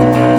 [0.00, 0.29] Greetings and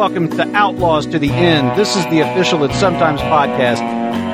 [0.00, 1.78] welcome to Outlaws to the End.
[1.78, 3.82] This is the official It's Sometimes podcast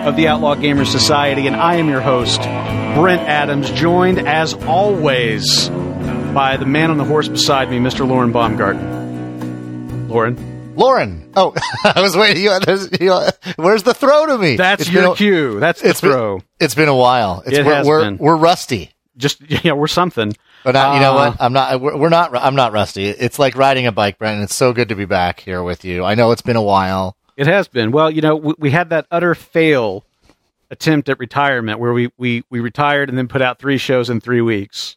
[0.06, 5.68] of the Outlaw Gamers Society, and I am your host, Brent Adams, joined as always
[5.68, 8.06] by the man on the horse beside me, Mr.
[8.06, 10.06] Lauren Baumgarten.
[10.08, 10.74] Lauren.
[10.76, 11.32] Lauren.
[11.34, 11.52] Oh,
[11.84, 12.44] I was waiting.
[12.44, 12.56] You,
[13.00, 13.20] you,
[13.56, 14.54] where's the throw to me?
[14.54, 15.58] That's It's your been a- cue.
[15.58, 16.36] That's the It's throw.
[16.36, 17.42] been, it's been a while.
[17.44, 18.18] It's, It we're, has we're, been.
[18.18, 18.92] we're rusty.
[19.16, 20.32] Just yeah, we're something.
[20.66, 21.36] But not, you know what?
[21.38, 21.80] I'm not.
[21.80, 22.34] We're, we're not.
[22.34, 23.06] I'm not rusty.
[23.06, 24.34] It's like riding a bike, Brent.
[24.34, 26.04] and It's so good to be back here with you.
[26.04, 27.16] I know it's been a while.
[27.36, 27.92] It has been.
[27.92, 30.04] Well, you know, we, we had that utter fail
[30.68, 34.20] attempt at retirement where we, we, we retired and then put out three shows in
[34.20, 34.96] three weeks.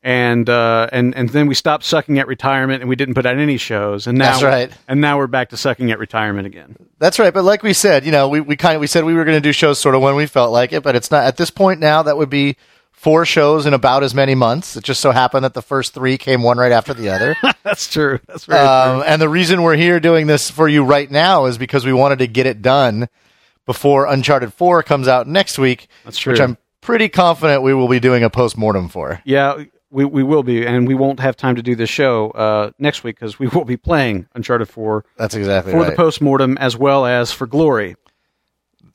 [0.00, 3.36] And uh, and and then we stopped sucking at retirement and we didn't put out
[3.36, 4.06] any shows.
[4.06, 4.72] And now That's right.
[4.86, 6.76] And now we're back to sucking at retirement again.
[7.00, 7.34] That's right.
[7.34, 9.36] But like we said, you know, we, we kind of we said we were going
[9.36, 11.50] to do shows sort of when we felt like it, but it's not at this
[11.50, 12.04] point now.
[12.04, 12.56] That would be
[12.98, 14.76] four shows in about as many months.
[14.76, 17.36] It just so happened that the first three came one right after the other.
[17.62, 18.18] That's true.
[18.26, 21.58] That's very Um, and the reason we're here doing this for you right now is
[21.58, 23.08] because we wanted to get it done
[23.66, 25.88] before Uncharted 4 comes out next week.
[26.04, 26.32] That's true.
[26.32, 29.20] Which I'm pretty confident we will be doing a post mortem for.
[29.24, 32.70] Yeah, we, we will be, and we won't have time to do this show uh,
[32.78, 35.90] next week because we will be playing Uncharted 4 That's exactly for right.
[35.90, 37.94] the post mortem as well as for Glory.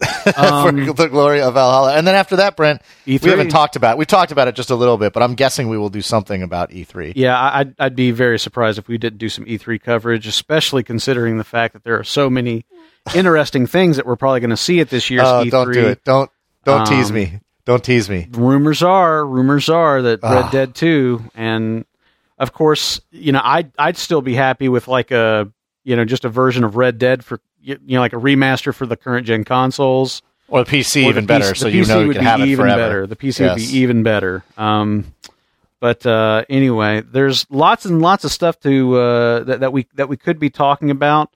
[0.23, 1.95] for the glory of Valhalla.
[1.95, 3.23] And then after that, Brent, E3?
[3.23, 3.97] we haven't talked about It.
[3.99, 6.41] We've talked about it just a little bit, but I'm guessing we will do something
[6.43, 7.13] about E E3.
[7.15, 10.83] Yeah, I- I'd, I'd be very surprised if we didn't do some E3 coverage, especially
[10.83, 12.65] considering the fact that there are so many
[13.15, 15.49] interesting things that we're probably going to see at this year's Oh, E3.
[15.51, 16.03] don't do it.
[16.03, 16.29] Don't
[16.65, 17.39] don't tease Um, me.
[17.65, 18.27] Don't tease me.
[18.31, 20.41] Rumors are, rumors are that Ah.
[20.41, 21.85] Red Dead 2, and
[22.37, 25.49] of course, you know, I'd I'd still be happy with like a
[25.85, 28.85] you know just a version of Red Dead for you know like a remaster for
[28.85, 30.21] the current gen consoles.
[30.49, 32.15] Or the PC Or even the better, PC so the you PC know you would
[32.17, 32.77] can be have it even forever.
[32.81, 33.07] better.
[33.07, 34.43] The PC would be even better.
[34.57, 35.13] Um,
[35.79, 40.09] but uh, anyway, there's lots and lots of stuff to uh, that, that we that
[40.09, 41.33] we could be talking about.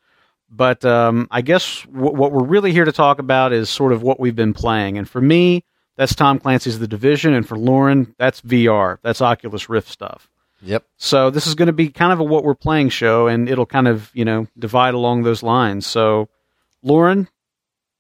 [0.50, 4.02] But um, I guess w- what we're really here to talk about is sort of
[4.04, 4.98] what we've been playing.
[4.98, 5.64] And for me,
[5.98, 9.00] that's Tom Clancy's The Division, and for Lauren, that's VR.
[9.02, 10.30] That's Oculus Rift stuff.
[10.62, 10.86] Yep.
[10.98, 13.66] So this is going to be kind of a what we're playing show, and it'll
[13.66, 15.86] kind of you know divide along those lines.
[15.86, 16.30] So,
[16.82, 17.28] Lauren,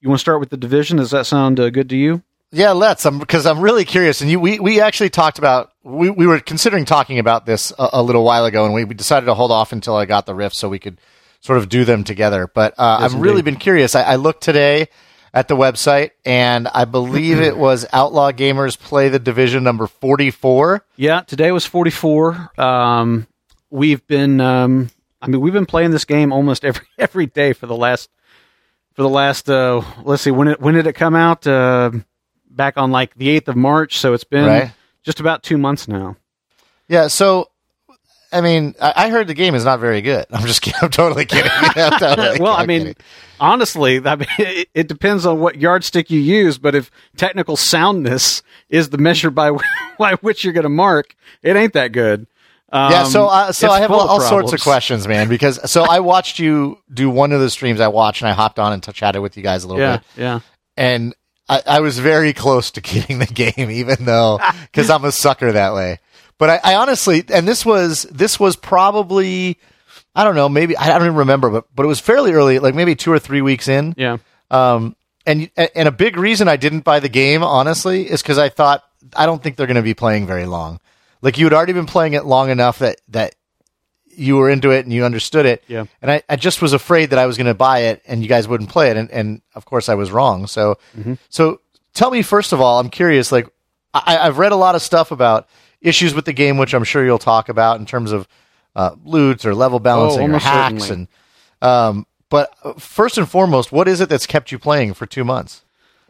[0.01, 0.97] you want to start with the division?
[0.97, 2.23] Does that sound uh, good to you?
[2.51, 3.06] Yeah, let's.
[3.06, 6.40] I'm because I'm really curious, and you, we we actually talked about we, we were
[6.40, 9.51] considering talking about this a, a little while ago, and we, we decided to hold
[9.51, 11.00] off until I got the Rift so we could
[11.41, 12.47] sort of do them together.
[12.47, 13.96] But uh, Yes, I've really been curious.
[13.96, 14.88] I, I looked today
[15.33, 20.83] at the website, and I believe it was Outlaw Gamers Play the Division number 44.
[20.95, 22.51] Yeah, today was 44.
[22.59, 23.27] Um,
[23.69, 24.89] we've been, um,
[25.21, 28.09] I mean, we've been playing this game almost every every day for the last
[28.93, 29.49] for the last.
[29.49, 31.45] Uh, let's see, when it when did it come out?
[31.45, 31.91] Uh,
[32.49, 33.97] back on like the 8th of March.
[33.99, 34.71] So it's been Right.
[35.03, 36.16] just about two months now.
[36.87, 37.49] Yeah, so.
[38.31, 40.25] I mean, I I heard the game is not very good.
[40.31, 40.79] I'm just kidding.
[40.81, 41.51] I'm totally kidding.
[41.53, 42.95] I'm totally- well, I I'm mean, kidding.
[43.39, 46.57] honestly, I mean, it, it depends on what yardstick you use.
[46.57, 49.51] But if technical soundness is the measure by
[49.97, 52.27] by which you're going to mark, it ain't that good.
[52.69, 55.29] Um, yeah, so uh, so I have of all sorts of questions, man.
[55.29, 58.59] Because so I watched you do one of the streams I watched, and I hopped
[58.59, 60.39] on and t- chatted with you guys a little Yeah, bit, yeah.
[60.75, 61.16] and
[61.47, 65.53] I, I was very close to getting the game, even though because I'm a sucker
[65.53, 65.99] that way.
[66.37, 69.57] But I, I honestly, and this was this was probably
[70.15, 72.75] I don't know, maybe I don't even remember, but but it was fairly early, like
[72.75, 73.93] maybe two or three weeks in.
[73.97, 74.17] Yeah.
[74.49, 78.49] Um, and and a big reason I didn't buy the game, honestly, is because I
[78.49, 78.83] thought
[79.15, 80.79] I don't think they're going to be playing very long.
[81.21, 83.35] Like you had already been playing it long enough that that
[84.05, 85.63] you were into it and you understood it.
[85.67, 85.85] Yeah.
[86.01, 88.28] And I, I just was afraid that I was going to buy it and you
[88.28, 90.47] guys wouldn't play it, and, and of course I was wrong.
[90.47, 90.78] So
[91.29, 91.61] so
[91.93, 93.31] tell me first of all, I'm curious.
[93.31, 93.47] Like
[93.93, 95.47] I, I've read a lot of stuff about
[95.82, 98.28] issues with the game, which I'm sure you'll talk about in terms of
[98.76, 101.08] uh, loot or level balancing or hacks certainly.
[101.62, 105.06] and um, but uh, first and foremost, what is it that's kept you playing for
[105.06, 105.64] two months?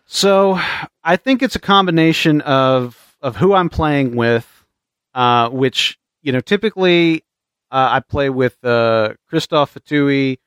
[0.06, 0.60] So
[1.04, 4.66] I think it's a combination of of who I'm playing with,
[5.14, 7.24] uh, which you know typically
[7.72, 10.40] uh, I play with uh, Christoph Fatui,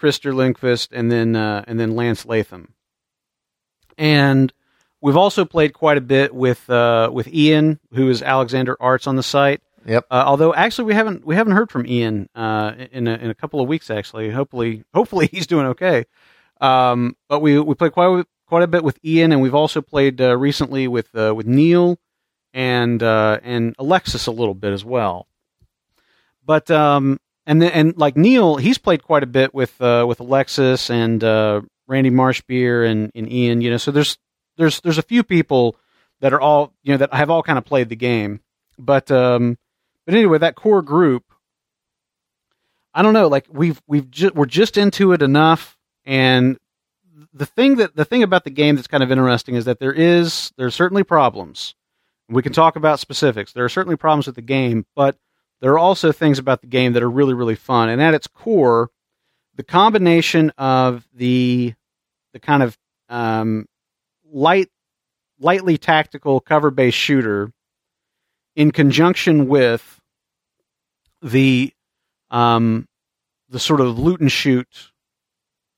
[0.00, 2.74] Krister Lindqvist, and then uh, and then Lance Latham,
[3.98, 4.52] and
[5.02, 9.16] we've also played quite a bit with uh, with Ian, who is Alexander Arts on
[9.16, 9.60] the site.
[9.84, 10.06] Yep.
[10.10, 13.34] Uh, although actually we haven't we haven't heard from Ian uh, in a, in a
[13.34, 13.90] couple of weeks.
[13.90, 16.06] Actually, hopefully hopefully he's doing okay.
[16.60, 20.20] Um, but we we played quite quite a bit with Ian, and we've also played
[20.20, 21.98] uh, recently with uh, with Neil
[22.54, 25.26] and uh, and Alexis a little bit as well.
[26.44, 30.20] But um, and then and like Neil, he's played quite a bit with uh, with
[30.20, 33.60] Alexis and uh, Randy Marshbeer and, and Ian.
[33.60, 34.16] You know, so there's
[34.56, 35.76] there's there's a few people
[36.20, 38.40] that are all you know that have all kind of played the game.
[38.78, 39.58] But um,
[40.06, 41.24] but anyway, that core group,
[42.94, 43.28] I don't know.
[43.28, 46.58] Like we've we've ju- we're just into it enough, and
[47.32, 49.92] the thing that the thing about the game that's kind of interesting is that there
[49.92, 51.74] is there's certainly problems.
[52.28, 53.52] We can talk about specifics.
[53.52, 55.16] There are certainly problems with the game, but
[55.60, 57.88] there are also things about the game that are really really fun.
[57.88, 58.90] And at its core,
[59.54, 61.74] the combination of the
[62.32, 62.78] the kind of
[63.08, 63.66] um,
[64.32, 64.68] light
[65.38, 67.52] lightly tactical cover based shooter
[68.56, 70.00] in conjunction with
[71.20, 71.72] the
[72.30, 72.88] um,
[73.48, 74.92] the sort of loot and shoot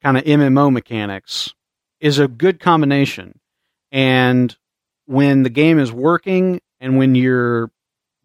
[0.03, 1.55] kind of MMO mechanics
[2.01, 3.41] is a good combination.
[3.91, 4.57] And
[5.07, 7.71] when the game is working and when you're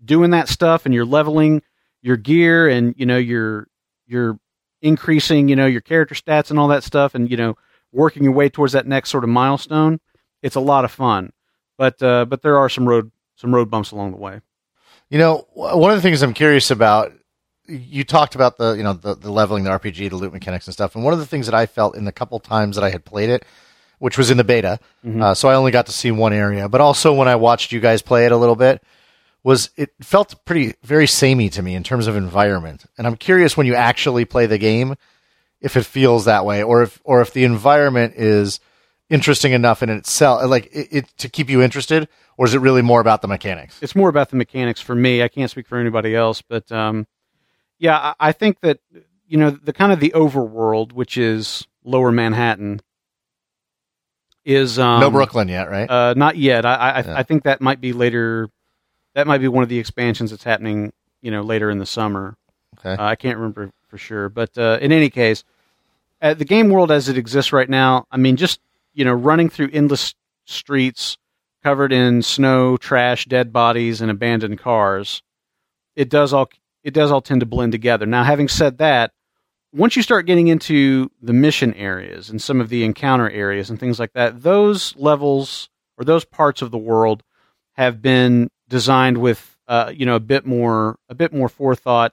[0.04, 1.62] doing that stuff and you're leveling
[2.02, 3.68] your gear and you know you're
[4.08, 4.40] you're
[4.82, 7.58] increasing you know your character stats and all that stuff and you know
[7.92, 10.00] working your way towards that next sort of milestone
[10.42, 11.32] it's a lot of fun
[11.78, 14.42] but uh, but there are some road some road bumps along the way
[15.10, 17.14] You know, one of the things I'm curious about,
[17.68, 20.74] you talked about the, you know, the, the leveling, the RPG, the loot mechanics and
[20.74, 20.94] stuff.
[20.96, 23.06] And one of the things that I felt in the couple times that I had
[23.06, 23.44] played it,
[24.00, 24.80] which was in the beta,
[25.22, 27.80] uh, so I only got to see one area, but also when I watched you
[27.80, 28.84] guys play it a little bit,
[29.44, 32.86] was it felt pretty, very samey to me in terms of environment.
[32.98, 34.96] And I'm curious when you actually play the game,
[35.62, 38.60] if it feels that way, or if, or if the environment is
[39.10, 42.08] interesting enough in itself, like it, it to keep you interested,
[42.38, 43.78] or is it really more about the mechanics?
[43.82, 45.24] it's more about the mechanics for me.
[45.24, 47.08] I can't speak for anybody else, but um,
[47.78, 48.80] yeah, I, I think that
[49.28, 52.82] you know the kind of the overworld, which is Lower Manhattan,
[54.46, 55.90] is um, no Brooklyn yet, right?
[55.90, 56.66] Uh, not yet.
[56.66, 57.18] I I, Yeah.
[57.18, 58.50] I think that might be later.
[59.16, 60.94] That might be one of the expansions that's happening.
[61.22, 62.38] You know, later in the summer.
[62.80, 62.94] Okay.
[63.02, 65.44] Uh, I can't remember for sure, but uh, in any case,
[66.22, 68.62] uh, the game world as it exists right now, I mean, just
[69.00, 70.14] you know, running through endless
[70.46, 71.18] streets
[71.64, 75.24] covered in snow, trash, dead bodies, and abandoned cars,
[75.96, 76.50] it does all
[76.84, 78.06] it does all tend to blend together.
[78.06, 79.14] Now, having said that,
[79.72, 83.80] once you start getting into the mission areas and some of the encounter areas and
[83.80, 87.24] things like that, those levels or those parts of the world
[87.76, 92.12] have been designed with uh, you know a bit more a bit more forethought,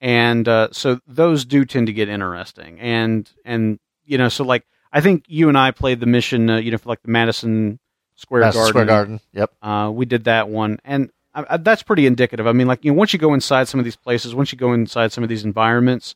[0.00, 2.80] and uh, so those do tend to get interesting.
[2.80, 6.56] And and you know, so like I think you and I played the mission, uh,
[6.58, 7.78] you know, for like the Madison
[8.16, 8.70] Square Madison Garden.
[8.70, 9.20] Square Garden.
[9.32, 9.52] Yep.
[9.62, 12.46] Uh, we did that one, and I, I, that's pretty indicative.
[12.46, 14.58] I mean, like you know, once you go inside some of these places, once you
[14.58, 16.14] go inside some of these environments,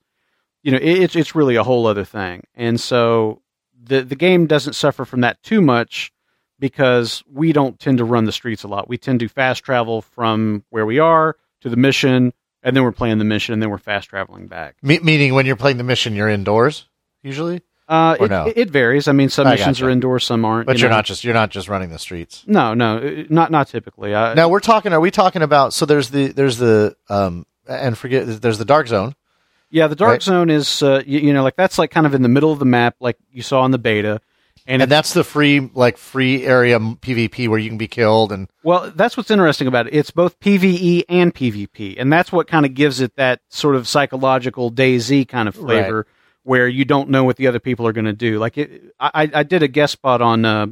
[0.63, 2.45] you know, it, it's it's really a whole other thing.
[2.55, 3.43] And so
[3.83, 6.13] the the game doesn't suffer from that too much
[6.59, 8.89] because we don't tend to run the streets a lot.
[8.89, 12.33] We tend to fast travel from where we are to the mission,
[12.63, 14.77] and then we're playing the mission, and then we're fast traveling back.
[14.83, 16.89] Me- meaning when you're playing the mission, you're indoors
[17.23, 18.53] usually, Uh, Or it, no?
[18.57, 19.07] it, varies.
[19.09, 19.87] I mean, some I missions gotcha.
[19.87, 20.67] are indoors, some aren't.
[20.67, 20.97] but you you're know.
[20.97, 22.43] not just you're not just running the streets.
[22.47, 24.15] No, no, uh, not not typically.
[24.15, 24.93] I, Now we're talking.
[24.93, 25.73] Are we talking about?
[25.73, 29.15] So there's the there's the um and forget there's the dark zone.
[29.71, 30.23] Yeah, the dark Right.
[30.23, 32.59] zone is uh, you, you know like that's like kind of in the middle of
[32.59, 34.21] the map, like you saw in the beta,
[34.67, 38.49] and, And that's the free like free area PvP where you can be killed and
[38.65, 39.95] well, that's what's interesting about it.
[39.95, 43.87] It's both PVE and PvP, and that's what kind of gives it that sort of
[43.89, 46.07] psychological DayZ kind of flavor,
[46.47, 48.39] where you don't know what the other people are going to do.
[48.39, 50.67] Like it, I, I did a guest spot on uh,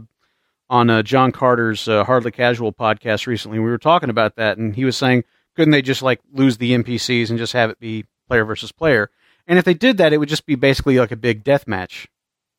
[0.70, 3.58] on uh, John Carter's uh, Hardly Casual podcast recently.
[3.58, 5.24] We were talking about that, and he was saying,
[5.56, 9.10] couldn't they just like lose the NPCs and just have it be player versus player?
[9.48, 12.06] And if they did that, it would just be basically like a big death match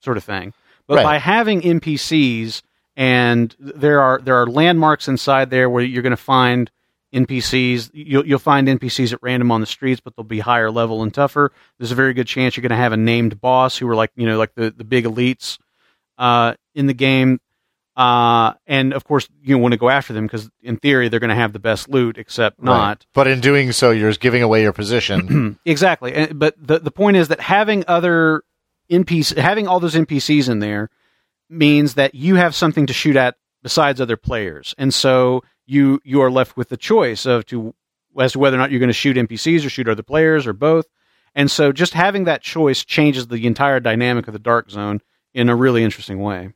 [0.02, 0.54] sort of thing.
[0.86, 1.04] But Right.
[1.04, 2.62] by having NPCs
[2.98, 6.70] and there are there are landmarks inside there where you're going to find
[7.16, 7.90] NPCs.
[7.94, 11.14] You'll you'll find NPCs at random on the streets, but they'll be higher level and
[11.14, 11.52] tougher.
[11.80, 14.12] There's a very good chance you're going to have a named boss who are like
[14.16, 15.58] you know like the the big elites
[16.18, 17.40] uh, in the game.
[17.98, 21.30] Uh, and of course, you want to go after them because, in theory, they're going
[21.30, 23.06] to have the best loot, except not.
[23.14, 25.58] But in doing so, you're giving away your position.
[25.66, 26.14] Exactly.
[26.14, 28.44] And- But the the point is that having other
[28.92, 30.90] NPC, having all those NPCs in there,
[31.50, 36.22] means that you have something to shoot at besides other players, and so you you
[36.22, 37.74] are left with the choice of to
[38.20, 40.54] as to whether or not you're going to shoot NPCs or shoot other players or
[40.54, 40.86] both.
[41.34, 45.02] And so, just having that choice changes the entire dynamic of the dark zone
[45.34, 46.54] in a really interesting way.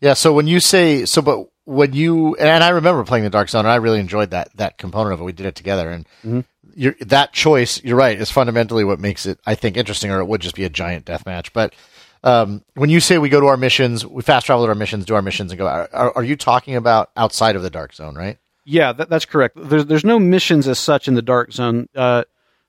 [0.00, 0.14] yeah.
[0.14, 3.60] So when you say so, but when you and I remember playing the Dark Zone,
[3.64, 5.24] and I really enjoyed that that component of it.
[5.24, 6.40] We did it together, and Mm-hmm.
[6.74, 10.10] you're, that choice, you're right, is fundamentally what makes it, I think, interesting.
[10.10, 11.52] Or it would just be a giant death match.
[11.52, 11.74] But
[12.22, 15.04] um, when you say we go to our missions, we fast travel to our missions,
[15.04, 15.66] do our missions, and go.
[15.66, 18.38] Are, are you talking about outside of the Dark Zone, right?
[18.64, 19.56] Yeah, that, that's correct.
[19.60, 21.88] There's there's no missions as such in the dark zone.
[21.94, 22.24] Uh,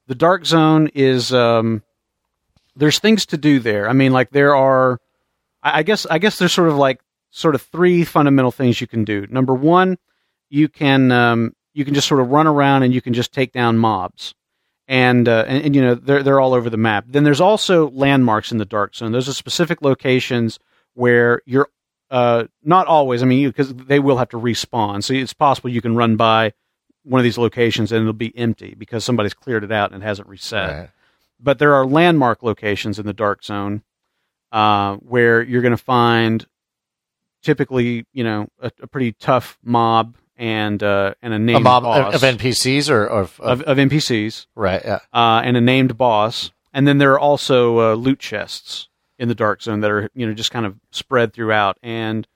[0.08, 1.84] the dark zone is um,
[2.76, 3.88] there's things to do there.
[3.88, 5.00] I mean, like there are,
[5.62, 8.88] I, I guess I guess there's sort of like sort of three fundamental things you
[8.88, 9.28] can do.
[9.30, 9.98] Number one,
[10.50, 13.52] you can um, you can just sort of run around and you can just take
[13.52, 14.34] down mobs,
[14.88, 17.06] and uh, and, and you know they're they're all over the map.
[17.08, 19.12] Then there's also landmarks in the dark zone.
[19.12, 20.60] Those are specific locations
[20.94, 21.70] where you're
[22.12, 23.24] uh, not always.
[23.24, 25.04] I mean, because they will have to respawn.
[25.04, 26.54] So it's possible you can run by
[27.04, 30.06] one of these locations and it'll be empty because somebody's cleared it out and it
[30.06, 30.70] hasn't reset.
[30.70, 30.90] Right.
[31.40, 33.84] But there are landmark locations in the dark zone
[34.52, 36.46] uh, where you're going to find
[37.42, 41.84] typically, you know, a, a pretty tough mob and uh, and a named A mob
[41.84, 44.82] boss of NPCs or, or of, of, of NPCs right?
[44.84, 45.00] Yeah.
[45.14, 46.52] uh, and a named boss.
[46.74, 50.26] And then there are also uh, loot chests in the dark zone that are you
[50.26, 51.78] know just kind of spread throughout.
[51.84, 52.28] And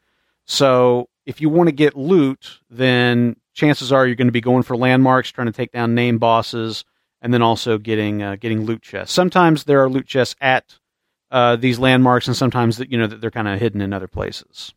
[0.46, 4.64] so if you want to get loot, then chances are you're going to be going
[4.64, 6.86] for landmarks, trying to take down named bosses,
[7.22, 9.14] and then also getting uh, getting loot chests.
[9.14, 10.78] Sometimes there are loot chests at
[11.32, 14.08] uh, these landmarks, and sometimes that you know that they're kind of hidden in other
[14.08, 14.74] places.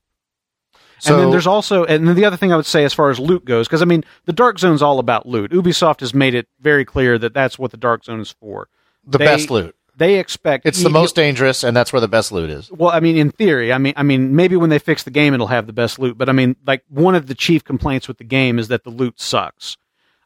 [1.01, 3.11] So and then there's also, and then the other thing I would say as far
[3.11, 5.51] as loot goes, because I mean, the Dark Zone's all about loot.
[5.51, 8.69] Ubisoft has made it very clear that that's what the Dark Zone is for.
[9.07, 9.75] the they- best loot.
[9.97, 12.71] They expect It's the you- most dangerous, and that's where the best loot is.
[12.73, 15.35] Well, I mean, in theory, I mean, I mean, maybe when they fix the game,
[15.35, 16.17] it'll have the best loot.
[16.17, 18.91] But I mean, like one of the chief complaints with the game is that the
[18.91, 19.77] loot sucks.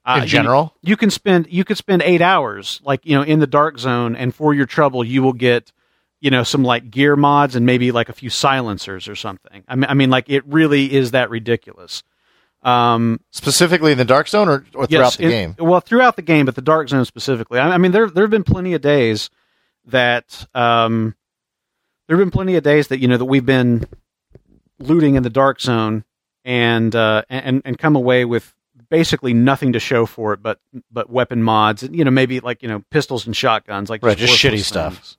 [0.06, 0.74] Uh, In you- general?
[0.82, 4.14] you, can spend you could spend eight hours, like you know, in the Dark Zone,
[4.14, 5.72] and for your trouble, you will get,
[6.24, 9.62] you know, some like gear mods and maybe like a few silencers or something.
[9.68, 12.02] I mean, I mean, like it really is that ridiculous.
[12.62, 15.54] Um, Specifically in the Dark Zone or, or throughout yes, the it- game?
[15.58, 17.58] Well, throughout the game, but the Dark Zone specifically.
[17.58, 19.28] I, I mean, there there have been plenty of days
[19.84, 21.14] that um,
[22.08, 23.84] there have been plenty of days that you know that we've been
[24.78, 26.04] looting in the Dark Zone
[26.42, 28.54] and uh, and and come away with
[28.88, 30.58] basically nothing to show for it, but
[30.90, 34.16] but weapon mods, and you know maybe like you know pistols and shotguns, like Right,
[34.16, 35.18] just shitty stuff.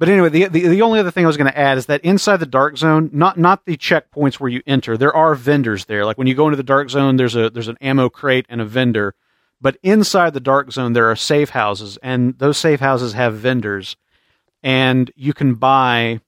[0.00, 2.00] But anyway, the, the the only other thing I was going to add is that
[2.02, 6.06] inside the dark zone, not not the checkpoints where you enter, there are vendors there.
[6.06, 8.62] Like when you go into the dark zone, there's a there's an ammo crate and
[8.62, 9.14] a vendor.
[9.60, 13.98] But inside the dark zone, there are safe houses, and those safe houses have vendors,
[14.62, 16.22] and you can buy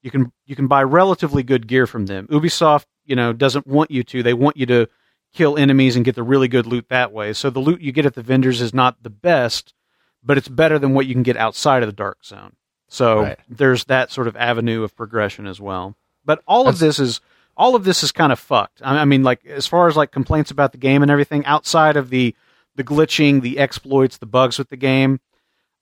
[0.00, 2.28] you can you can buy relatively good gear from them.
[2.28, 4.22] Ubisoft, you know, doesn't want you to.
[4.22, 4.88] They want you to
[5.34, 7.34] kill enemies and get the really good loot that way.
[7.34, 9.74] So the loot you get at the vendors is not the best,
[10.22, 12.54] but it's better than what you can get outside of the dark zone.
[12.88, 13.38] So Right.
[13.48, 15.96] there's that sort of avenue of progression as well.
[16.24, 17.20] But all of this is
[17.56, 18.80] all of this is kind of fucked.
[18.84, 21.96] I I mean, like as far as like complaints about the game and everything, outside
[21.96, 22.34] of the
[22.76, 25.20] the glitching, the exploits, the bugs with the game,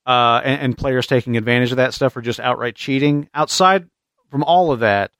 [0.05, 3.29] uh, and, and players taking advantage of that stuff or just outright cheating.
[3.33, 3.87] Outside
[4.31, 5.11] from all of that,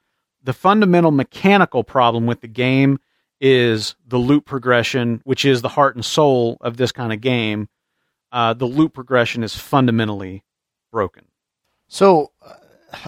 [0.43, 2.99] the fundamental mechanical problem with the game
[3.39, 7.69] is the loot progression, which is the heart and soul of this kind of game.
[8.31, 10.43] Uh, the loot progression is fundamentally
[10.91, 11.25] broken.
[11.87, 12.53] So uh,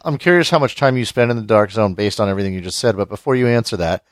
[0.05, 2.61] I'm curious how much time you spend in the Dark Zone based on everything you
[2.61, 2.95] just said.
[2.97, 4.03] But before you answer that,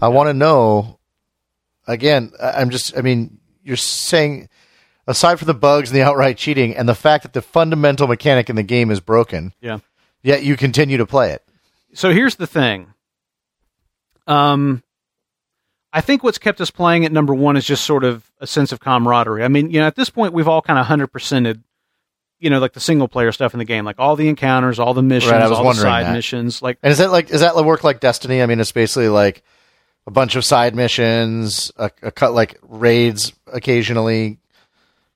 [0.00, 0.98] I want to know
[1.86, 2.32] again.
[2.40, 4.48] I'm just, I mean, you're saying
[5.06, 8.50] aside from the bugs and the outright cheating and the fact that the fundamental mechanic
[8.50, 9.78] in the game is broken, Yeah.
[10.22, 11.42] yet you continue to play it.
[11.94, 12.92] So here's the thing.
[14.26, 14.82] Um,
[15.92, 18.72] I think what's kept us playing at number one is just sort of a sense
[18.72, 19.44] of camaraderie.
[19.44, 21.62] I mean, you know, at this point, we've all kind of hundred percented,
[22.38, 24.94] you know, like the single player stuff in the game, like all the encounters, all
[24.94, 26.12] the missions, Right, I all the side that.
[26.12, 26.60] missions.
[26.62, 28.42] Like, And is that like, is that work like Destiny?
[28.42, 29.42] I mean, it's basically like
[30.06, 34.38] a bunch of side missions, a, a cut like raids occasionally,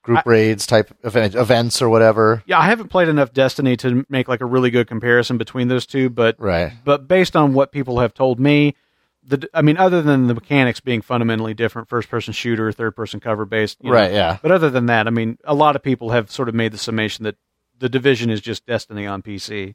[0.03, 2.43] group raids type event, events or whatever.
[2.47, 5.87] yeah, I haven't played enough Destiny to make like a really good comparison between those
[5.87, 6.73] two, but Right.
[6.85, 8.75] but based on what people have told me,
[9.23, 13.21] the I mean, other than the mechanics being fundamentally different, first person shooter, third person
[13.21, 14.13] cover based, you know, Right.
[14.13, 14.39] Yeah.
[14.41, 16.79] But other than that, I mean, a lot of people have sort of made the
[16.79, 17.37] summation that
[17.79, 19.75] the division is just Destiny on PC.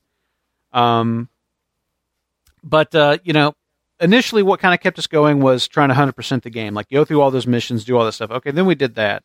[0.74, 1.30] Um,
[2.64, 3.56] but uh, you know,
[4.00, 6.90] initially, what kind of kept us going was trying to hundred percent the game, like
[6.90, 8.32] go through all those missions, do all that stuff.
[8.32, 9.24] Okay, then we did that,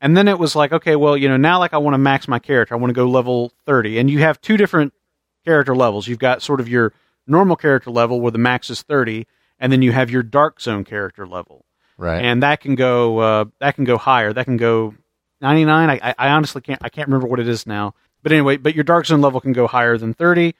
[0.00, 2.26] and then it was like, okay, well, you know, now like I want to max
[2.26, 4.92] my character, I want to go level thirty, and you have two different
[5.44, 6.08] character levels.
[6.08, 6.92] You've got sort of your
[7.26, 9.26] normal character level where the max is thirty,
[9.58, 11.64] and then you have your dark zone character level
[11.96, 12.24] Right.
[12.24, 14.32] and that can go uh, that can go higher.
[14.32, 14.94] That can go
[15.40, 15.90] 99.
[15.90, 17.94] I, I- I honestly can't I can't remember what it is now.
[18.22, 20.54] But anyway, but your dark zone level can go higher than 30,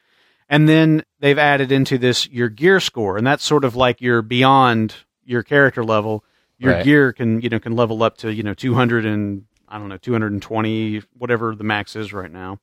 [0.49, 4.21] And then they've added into this your gear score, and that's sort of like your
[4.23, 6.23] beyond your character level.
[6.59, 6.85] Your Right.
[6.85, 9.97] gear can you know can level up to you know 200 and I don't know
[9.97, 12.61] 220 whatever the max is right now.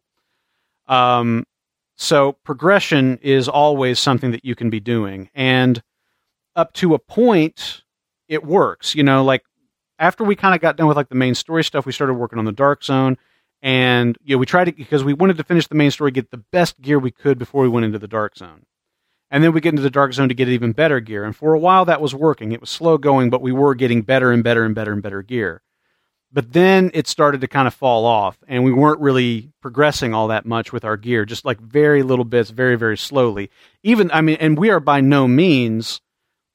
[0.88, 1.46] Um,
[1.96, 5.82] so progression is always something that you can be doing, and
[6.56, 7.84] up to a point,
[8.28, 8.96] it works.
[8.96, 9.44] You know, like
[10.00, 12.40] after we kind of got done with like the main story stuff, we started working
[12.40, 13.18] on the Dark Zone,
[13.62, 16.32] and you know we tried to because we wanted to finish the main story, get
[16.32, 18.66] the best gear we could before we went into the Dark Zone,
[19.30, 21.24] and then we get into the Dark Zone to get even better gear.
[21.24, 22.52] And for a while, that was working.
[22.52, 25.22] It was slow going, but we were getting better and better and better and better
[25.22, 25.62] gear.
[26.34, 30.30] But then it started to kind of fall off, and we weren't really progressing all
[30.30, 33.50] that much with our gear, just like very little bits, very, very slowly.
[33.84, 36.00] Even, I mean, and we are by no means,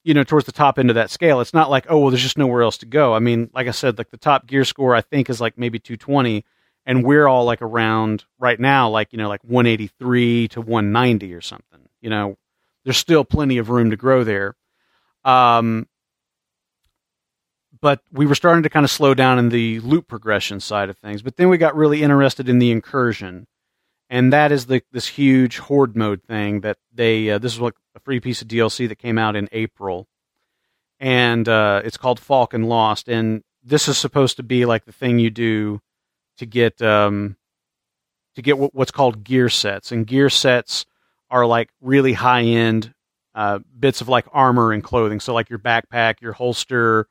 [0.06, 1.40] you know, towards the top end of that scale.
[1.40, 3.12] It's not like, oh, well, there's just nowhere else to go.
[3.12, 5.80] I mean, like I said, like the top gear score, I think, is like maybe
[5.80, 6.44] 220,
[6.86, 11.40] and we're all like around right now, like, you know, like 183 to 190 or
[11.40, 11.80] something.
[12.00, 12.38] You know,
[12.84, 14.54] there's still plenty of room to grow there.
[15.24, 15.88] Um,
[17.80, 20.96] but we were starting to kind of slow down in the loot progression side of
[20.98, 21.20] things.
[21.20, 23.48] But then we got really interested in the incursion,
[24.08, 27.30] and that is the this huge horde mode thing that they.
[27.30, 30.06] Uh, this is like a free piece of DLC that came out in April,
[31.00, 35.18] and uh, it's called Falcon Lost, and this is supposed to be like the thing
[35.18, 35.80] you do
[36.38, 37.36] to get um,
[38.36, 40.86] to get what, what's called gear sets, and gear sets
[41.30, 42.94] are like really high end
[43.34, 45.20] uh, bits of like armor and clothing.
[45.20, 47.08] So like your backpack, your holster,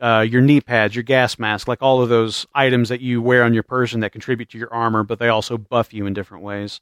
[0.00, 3.44] uh, your knee pads, your gas mask, like all of those items that you wear
[3.44, 6.42] on your person that contribute to your armor, but they also buff you in different
[6.42, 6.80] ways.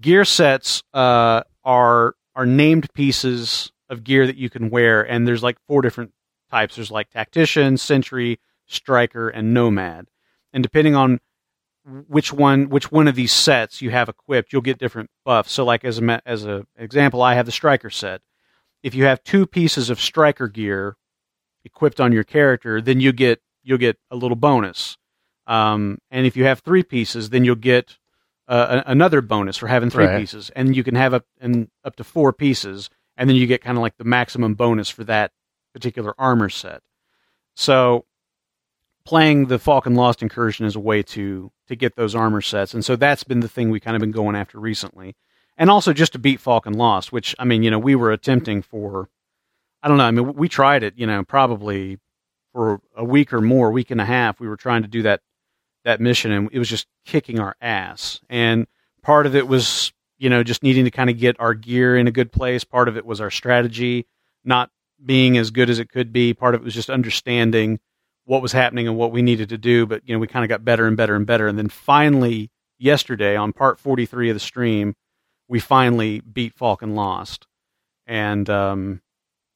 [0.00, 5.42] Gear sets uh, are are named pieces of gear that you can wear, and there's
[5.42, 6.12] like four different
[6.50, 6.76] types.
[6.76, 10.08] There's like tactician, sentry, striker, and nomad.
[10.52, 11.20] And depending on
[12.06, 15.52] which one which one of these sets you have equipped, you'll get different buffs.
[15.52, 18.22] So, like as a as a example, I have the striker set.
[18.82, 20.96] If you have two pieces of striker gear
[21.64, 24.96] equipped on your character, then you get you'll get a little bonus.
[25.46, 27.98] Um, and if you have three pieces, then you'll get
[28.50, 30.18] uh, another bonus for having three Right.
[30.18, 33.62] pieces, and you can have up and up to four pieces, and then you get
[33.62, 35.32] kind of like the maximum bonus for that
[35.72, 36.82] particular armor set.
[37.54, 38.04] So,
[39.04, 42.84] playing the Falcon Lost incursion is a way to to get those armor sets, and
[42.84, 45.14] so that's been the thing we kind of been going after recently,
[45.56, 48.62] and also just to beat Falcon Lost, which I mean, you know, we were attempting
[48.62, 49.08] for,
[49.82, 51.98] I don't know, I mean, we tried it, you know, probably
[52.52, 55.20] for a week or more, week and a half, we were trying to do that
[55.84, 58.66] that mission, and it was just kicking our ass, and
[59.02, 62.06] part of it was you know just needing to kind of get our gear in
[62.06, 62.64] a good place.
[62.64, 64.06] Part of it was our strategy
[64.44, 64.70] not
[65.04, 66.34] being as good as it could be.
[66.34, 67.80] Part of it was just understanding
[68.24, 69.86] what was happening and what we needed to do.
[69.86, 71.48] But you know, we kind of got better and better and better.
[71.48, 74.94] And then finally, yesterday on part forty three of the stream,
[75.48, 77.46] we finally beat Falcon Lost,
[78.06, 79.00] and um,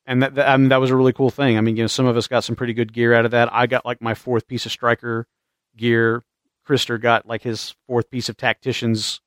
[0.06, 1.56] and that, that I mean that was a really cool thing.
[1.56, 3.52] I mean, you know, some of us got some pretty good gear out of that.
[3.52, 5.26] I got like my fourth piece of striker
[5.76, 6.22] gear.
[6.66, 9.20] Krister got like his fourth piece of tactician's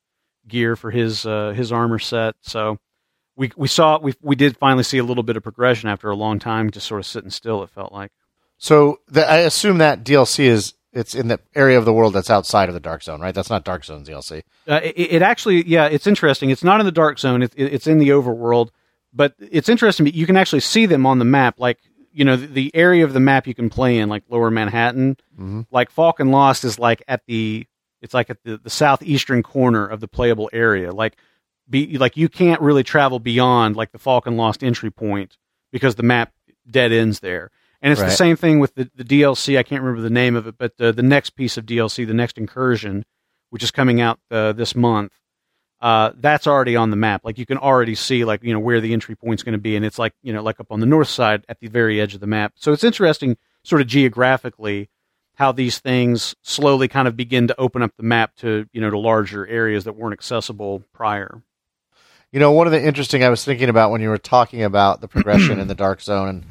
[0.47, 2.35] gear for his uh, his armor set.
[2.41, 2.79] So
[3.35, 6.15] we we saw we we did finally see a little bit of progression after a
[6.15, 7.63] long time, just sort of sitting still.
[7.63, 8.11] It felt like.
[8.57, 12.29] So the, I assume that DLC is it's in the area of the world that's
[12.29, 13.35] outside of the Dark Zone, right?
[13.35, 14.41] That's not Dark Zone DLC.
[14.67, 16.49] Uh, it, it actually, yeah, it's interesting.
[16.49, 17.43] It's not in the dark zone.
[17.43, 18.69] It, it, it's in the overworld,
[19.13, 20.07] but it's interesting.
[20.07, 21.59] You can actually see them on the map.
[21.59, 21.77] Like
[22.17, 25.17] you know, the, the area of the map you can play in, like Lower Manhattan.
[25.69, 27.67] Like Falcon Lost is like at the
[28.01, 30.91] it's like at the, the southeastern corner of the playable area.
[30.91, 31.15] Like
[31.69, 35.37] be like you can't really travel beyond like the Falcon Lost entry point
[35.71, 36.33] because the map
[36.69, 37.51] dead ends there.
[37.83, 39.55] And it's the same thing with the, the DLC.
[39.55, 42.13] I can't remember the name of it, but uh, the next piece of DLC, the
[42.15, 43.05] next incursion,
[43.51, 45.13] which is coming out uh, this month,
[45.79, 47.23] uh, that's already on the map.
[47.23, 49.75] Like you can already see like you know where the entry point's going to be,
[49.75, 52.15] and it's like you know like up on the north side at the very edge
[52.15, 52.53] of the map.
[52.55, 54.89] So it's interesting, sort of geographically,
[55.35, 58.89] how these things slowly kind of begin to open up the map to you know
[58.89, 61.41] to larger areas that weren't accessible prior.
[62.31, 64.99] You know, one of the interesting I was thinking about when you were talking about
[64.99, 66.45] the progression in the Dark Zone and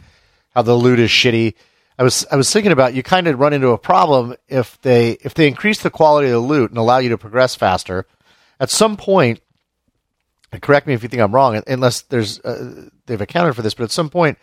[0.54, 1.54] how the loot is shitty.
[1.98, 5.12] I was I was thinking about you kind of run into a problem if they
[5.22, 8.06] if they increase the quality of the loot and allow you to progress faster.
[8.60, 9.40] At some point,
[10.62, 13.84] correct me if you think I'm wrong, unless there's uh, they've accounted for this, but
[13.84, 14.38] at some point,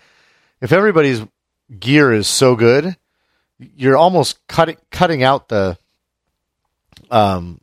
[0.62, 1.22] if everybody's
[1.80, 2.96] gear is so good,
[3.60, 5.78] you're almost cutting cutting out the
[7.12, 7.60] um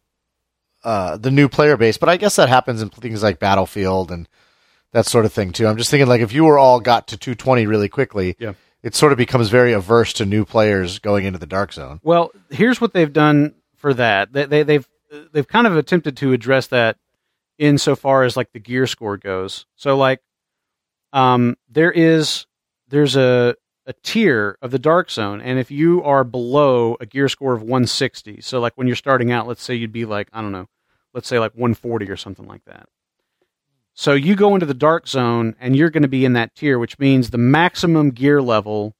[0.84, 1.98] uh the new player base.
[1.98, 4.28] But I guess that happens in things like Battlefield and
[4.92, 5.66] that sort of thing too.
[5.66, 8.54] I'm just thinking like if you were all got to 220 really quickly, Yeah.
[8.82, 12.00] it sort of becomes very averse to new players going into the dark zone.
[12.02, 14.32] Well, here's what they've done for that.
[14.32, 14.88] They, they, they've
[15.32, 16.96] they've kind of attempted to address that
[17.58, 19.66] insofar as like the gear score goes.
[19.76, 20.20] So like,
[21.12, 22.46] um, there is
[22.88, 27.28] there's a a tier of the dark zone, and if you are below a gear
[27.28, 30.40] score of 160, so like when you're starting out, let's say you'd be like I
[30.40, 30.68] don't know,
[31.12, 32.88] let's say like 140 or something like that.
[33.94, 36.78] So you go into the dark zone, and you're going to be in that tier,
[36.78, 38.94] which means the maximum gear level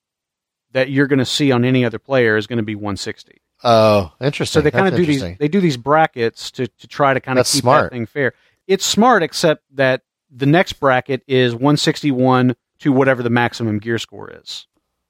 [0.72, 3.39] that you're going to see on any other player is going to be 160.
[3.62, 4.60] Oh, interesting.
[4.60, 7.38] So they kind of do these they do these brackets to to try to kind
[7.38, 7.84] of keep smart.
[7.90, 8.32] that thing fair.
[8.66, 14.30] It's smart, except that the next bracket is 161 to whatever the maximum gear score
[14.30, 14.66] is.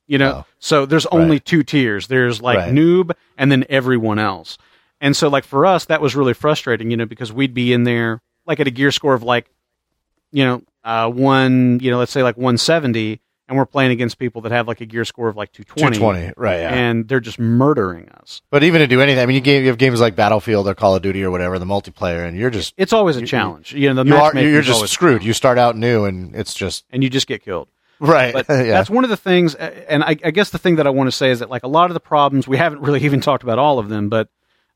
[0.06, 0.44] You know, Oh.
[0.58, 1.44] so there's only Right.
[1.44, 2.08] two tiers.
[2.08, 2.72] There's like Right.
[2.72, 4.58] noob and then everyone else.
[5.00, 6.90] And so like for us, that was really frustrating.
[6.90, 9.48] You know, because we'd be in there like at a gear score of like,
[10.32, 14.42] you know, uh, one, you know, let's say like 170, and we're playing against people
[14.42, 15.96] that have like a gear score of like 220.
[15.98, 16.60] 220, right?
[16.60, 16.72] Yeah.
[16.72, 18.42] And they're just murdering us.
[18.48, 20.74] but even to do anything, I mean, you, game, you have games like Battlefield or
[20.74, 23.74] Call of Duty or whatever, the multiplayer, and you're just It's always a challenge.
[23.74, 25.24] You know, the you are you're just screwed.
[25.24, 27.66] You start out new, and it's just and you just get killed.
[27.98, 28.32] right.
[28.32, 28.62] But yeah.
[28.62, 31.12] that's one of the things, and I, I guess the thing that I want to
[31.12, 33.58] say is that like a lot of the problems we haven't really even talked about
[33.58, 34.28] all of them, but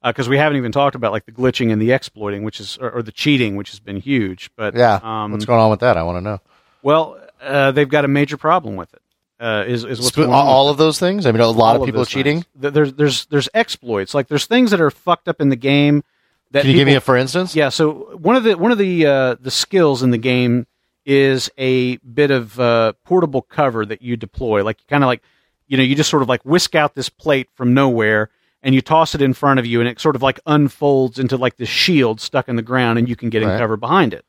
[0.04, 2.90] because we haven't even talked about like the glitching and the exploiting, which is or,
[2.90, 4.50] or the cheating, which has been huge.
[4.56, 4.98] But yeah.
[5.00, 5.96] um, What's going on with that?
[5.96, 6.40] I want to know.
[6.82, 9.02] well, uh, they've got a major problem with it.
[9.40, 11.26] Uh, is is what's Sp- going on with all of those things.
[11.26, 12.42] I mean, a lot All of people those cheating.
[12.42, 12.72] things.
[12.72, 16.04] There's there's there's exploits like there's things that are fucked up in the game.
[16.52, 17.54] That Can you give me a for instance?
[17.56, 20.66] Yeah, so one of the one of the uh, the skills in the game
[21.04, 24.62] is a bit of uh, portable cover that you deploy.
[24.62, 25.22] Like you kind of like,
[25.66, 28.30] you know, you just sort of like whisk out this plate from nowhere
[28.62, 31.36] and you toss it in front of you, and it sort of like unfolds into
[31.36, 34.24] like this shield stuck in the ground, and you can get in cover behind it.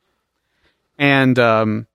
[0.98, 1.86] And um,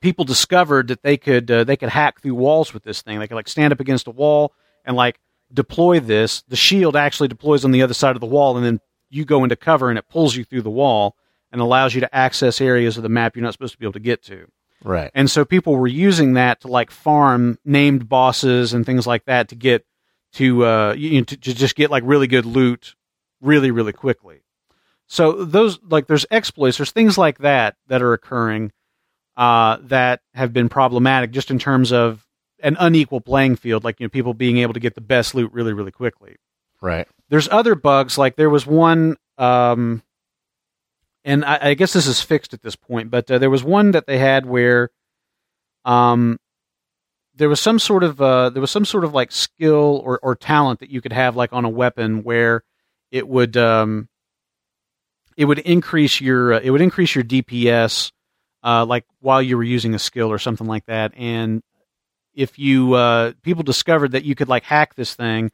[0.00, 3.18] people discovered that they could uh, they could hack through walls with this thing.
[3.18, 4.52] They could like stand up against a wall
[4.84, 5.20] and like
[5.52, 6.42] deploy this.
[6.42, 9.42] The shield actually deploys on the other side of the wall, and then you go
[9.42, 11.16] into cover, and it pulls you through the wall
[11.52, 13.92] and allows you to access areas of the map you're not supposed to be able
[13.94, 14.46] to get to.
[14.82, 15.10] Right.
[15.14, 19.48] And so people were using that to like farm named bosses and things like that
[19.48, 19.84] to get
[20.34, 22.94] to uh you know, to, to just get like really good loot
[23.40, 24.42] really really quickly.
[25.06, 28.72] So those like there's exploits, there's things like that that are occurring
[29.36, 32.26] uh that have been problematic just in terms of
[32.62, 35.52] an unequal playing field like you know people being able to get the best loot
[35.52, 36.36] really really quickly
[36.82, 37.06] Right.
[37.28, 40.02] there's other bugs like there was one um
[41.24, 43.92] and I, I guess this is fixed at this point but uh, there was one
[43.92, 44.90] that they had where
[45.84, 46.38] um
[47.34, 50.34] there was some sort of uh there was some sort of like skill or, or
[50.34, 52.62] talent that you could have like on a weapon where
[53.10, 54.08] it would um
[55.36, 58.12] it would increase your uh, it would increase your DPS
[58.62, 61.12] uh like while you were using a skill or something like that.
[61.16, 61.62] And
[62.34, 65.50] if you uh people discovered that you could like hack this thing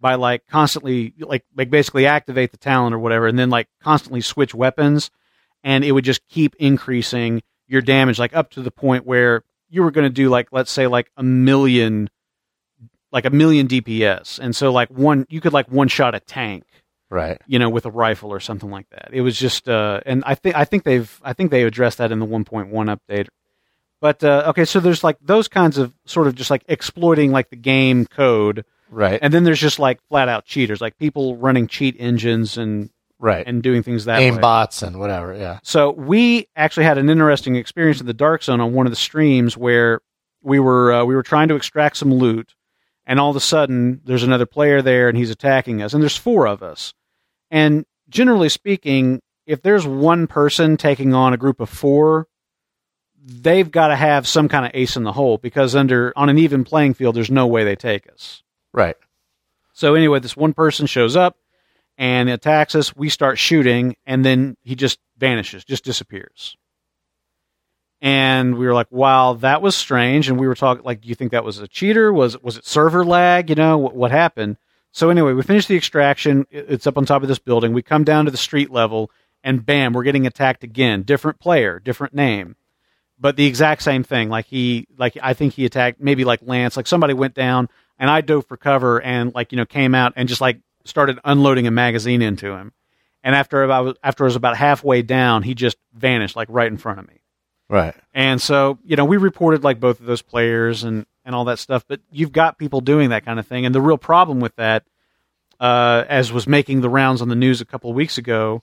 [0.00, 4.20] by like constantly like like basically activate the talent or whatever and then like constantly
[4.20, 5.10] switch weapons
[5.62, 9.82] and it would just keep increasing your damage like up to the point where you
[9.82, 12.08] were going to do like let's say like a million
[13.12, 16.64] like a million DPS and so like one you could like one shot a tank
[17.10, 17.40] Right.
[17.46, 20.34] you know with a rifle or something like that it was just uh and I
[20.36, 23.26] think I think they've I think they addressed that in the 1.1 update
[24.00, 27.50] but uh, okay so there's like those kinds of sort of just like exploiting like
[27.50, 29.20] the game code Right.
[29.22, 33.46] and then there's just like flat out cheaters, like people running cheat engines and right.
[33.46, 34.40] and doing things that Aim way.
[34.40, 35.32] bots and whatever.
[35.32, 35.60] Yeah.
[35.62, 38.96] So we actually had an interesting experience in the dark zone on one of the
[38.96, 40.00] streams where
[40.42, 42.56] we were uh, we were trying to extract some loot,
[43.06, 46.16] and all of a sudden there's another player there and he's attacking us, and there's
[46.16, 46.92] four of us,
[47.50, 52.26] and generally speaking, if there's one person taking on a group of four.
[53.22, 56.38] They've got to have some kind of ace in the hole because under on an
[56.38, 58.42] even playing field, there's no way they take us.
[58.72, 58.96] Right.
[59.72, 61.36] So anyway, this one person shows up
[61.98, 62.96] and attacks us.
[62.96, 66.56] We start shooting, and then he just vanishes, just disappears.
[68.00, 71.14] And we were like, "Wow, that was strange." And we were talking like, "Do you
[71.14, 72.12] think that was a cheater?
[72.12, 73.50] Was was it server lag?
[73.50, 74.56] You know what, what happened?"
[74.92, 76.46] So anyway, we finish the extraction.
[76.50, 77.72] It's up on top of this building.
[77.72, 79.10] We come down to the street level,
[79.44, 81.02] and bam, we're getting attacked again.
[81.02, 82.56] Different player, different name,
[83.18, 84.28] but the exact same thing.
[84.28, 86.76] Like he, like I think he attacked maybe like Lance.
[86.76, 90.12] Like somebody went down, and I dove for cover, and like you know came out
[90.16, 92.72] and just like started unloading a magazine into him.
[93.22, 96.78] And after about after I was about halfway down, he just vanished like right in
[96.78, 97.20] front of me.
[97.70, 97.94] Right.
[98.12, 101.58] And so, you know, we reported like both of those players and, and all that
[101.58, 103.66] stuff, but you've got people doing that kind of thing.
[103.66, 104.84] And the real problem with that,
[105.58, 108.62] uh, as was making the rounds on the news a couple of weeks ago,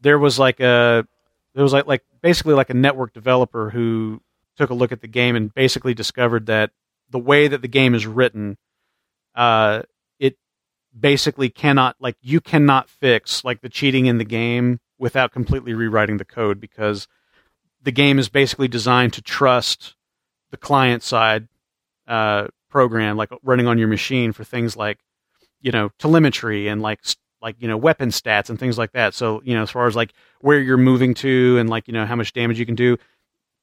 [0.00, 1.06] there was like a,
[1.54, 4.20] there was like, like basically like a network developer who
[4.56, 6.70] took a look at the game and basically discovered that
[7.10, 8.56] the way that the game is written,
[9.34, 9.82] uh,
[10.18, 10.36] it
[10.98, 16.16] basically cannot, like, you cannot fix like the cheating in the game without completely rewriting
[16.16, 17.06] the code because
[17.82, 19.94] the game is basically designed to trust
[20.50, 21.48] the client side
[22.06, 24.98] uh, program, like running on your machine for things like,
[25.60, 27.00] you know, telemetry and like
[27.44, 29.14] like you know weapon stats and things like that.
[29.14, 32.06] So you know, as far as like where you're moving to and like you know
[32.06, 32.96] how much damage you can do,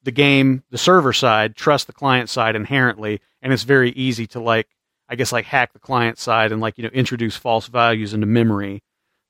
[0.04, 4.40] the game, the server side trusts the client side inherently, and it's very easy to
[4.40, 4.68] like
[5.08, 8.26] I guess like hack the client side and like you know introduce false values into
[8.26, 8.82] memory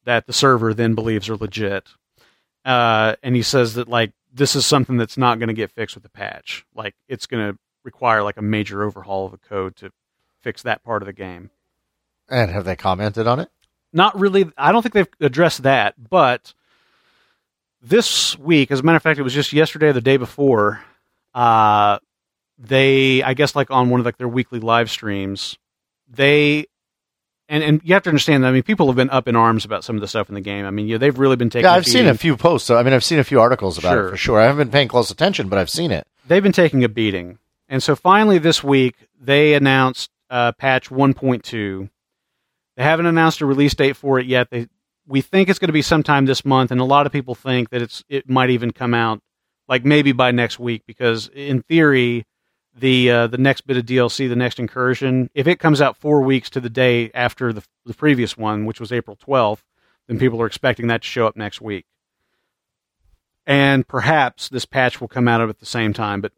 [0.05, 1.89] that the server then believes are legit.
[2.65, 5.97] Uh, and he says that like this is something that's not going to get fixed
[5.97, 6.65] with the patch.
[6.75, 9.91] Like it's going to require like a major overhaul of the code to
[10.41, 11.51] fix that part of the game.
[12.29, 13.51] And have they commented on it?
[13.93, 14.51] Not really.
[14.57, 16.55] I don't think they've addressed that, but
[17.83, 20.81] this week, as a matter of fact, it was just yesterday or the day before.
[21.35, 21.99] Uh,
[22.59, 25.59] they, I guess, like on one of like their weekly live streams,
[26.09, 26.67] they
[27.49, 28.49] and and you have to understand that.
[28.49, 30.41] I mean, people have been up in arms about some of the stuff in the
[30.41, 30.65] game.
[30.65, 31.65] I mean, yeah, they've really been taking.
[31.65, 32.71] Yeah, I've seen a few posts.
[32.71, 34.07] I mean, I've seen a few articles about Sure.
[34.09, 34.41] it for sure.
[34.41, 36.07] I haven't been paying close attention, but I've seen it.
[36.27, 37.39] they've been taking a beating.
[37.73, 41.89] And so finally this week, they announced uh, patch 1.2.
[42.77, 44.51] They haven't announced a release date for it yet.
[44.51, 44.69] They
[45.07, 47.71] we think it's going to be sometime this month, and a lot of people think
[47.71, 49.21] that it's it might even come out
[49.69, 52.27] like maybe by next week because in theory
[52.75, 56.21] the uh, the next bit of DLC, the next incursion, if it comes out four
[56.21, 59.63] weeks to the day after the the previous one, which was April 12th,
[60.09, 61.87] then people are expecting that to show up next week.
[63.47, 66.33] And perhaps this patch will come out at the same time, but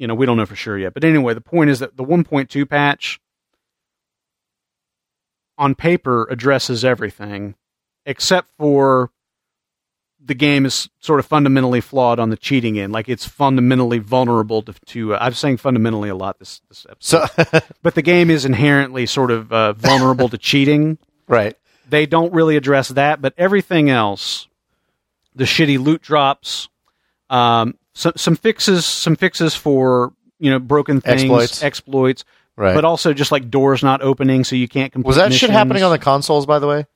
[0.00, 0.94] you know we don't know for sure yet.
[0.94, 3.20] But anyway, the point is that the 1.2 patch
[5.58, 7.54] on paper addresses everything
[8.06, 9.10] except for
[10.24, 12.92] the game is sort of fundamentally flawed on the cheating end.
[12.92, 14.72] Like it's fundamentally vulnerable to.
[14.86, 18.44] to uh, I'm saying fundamentally a lot this this episode, So, but the game is
[18.46, 20.98] inherently sort of uh, vulnerable to cheating.
[21.28, 21.56] right.
[21.88, 24.46] They don't really address that, but everything else,
[25.34, 26.68] the shitty loot drops,
[27.30, 31.62] um, some some fixes, some fixes for you know broken things, Exploits.
[31.62, 32.24] exploits,
[32.56, 32.74] Right.
[32.74, 35.08] but also just like doors not opening so you can't complete.
[35.08, 36.86] was that shit happening on the consoles, by the way?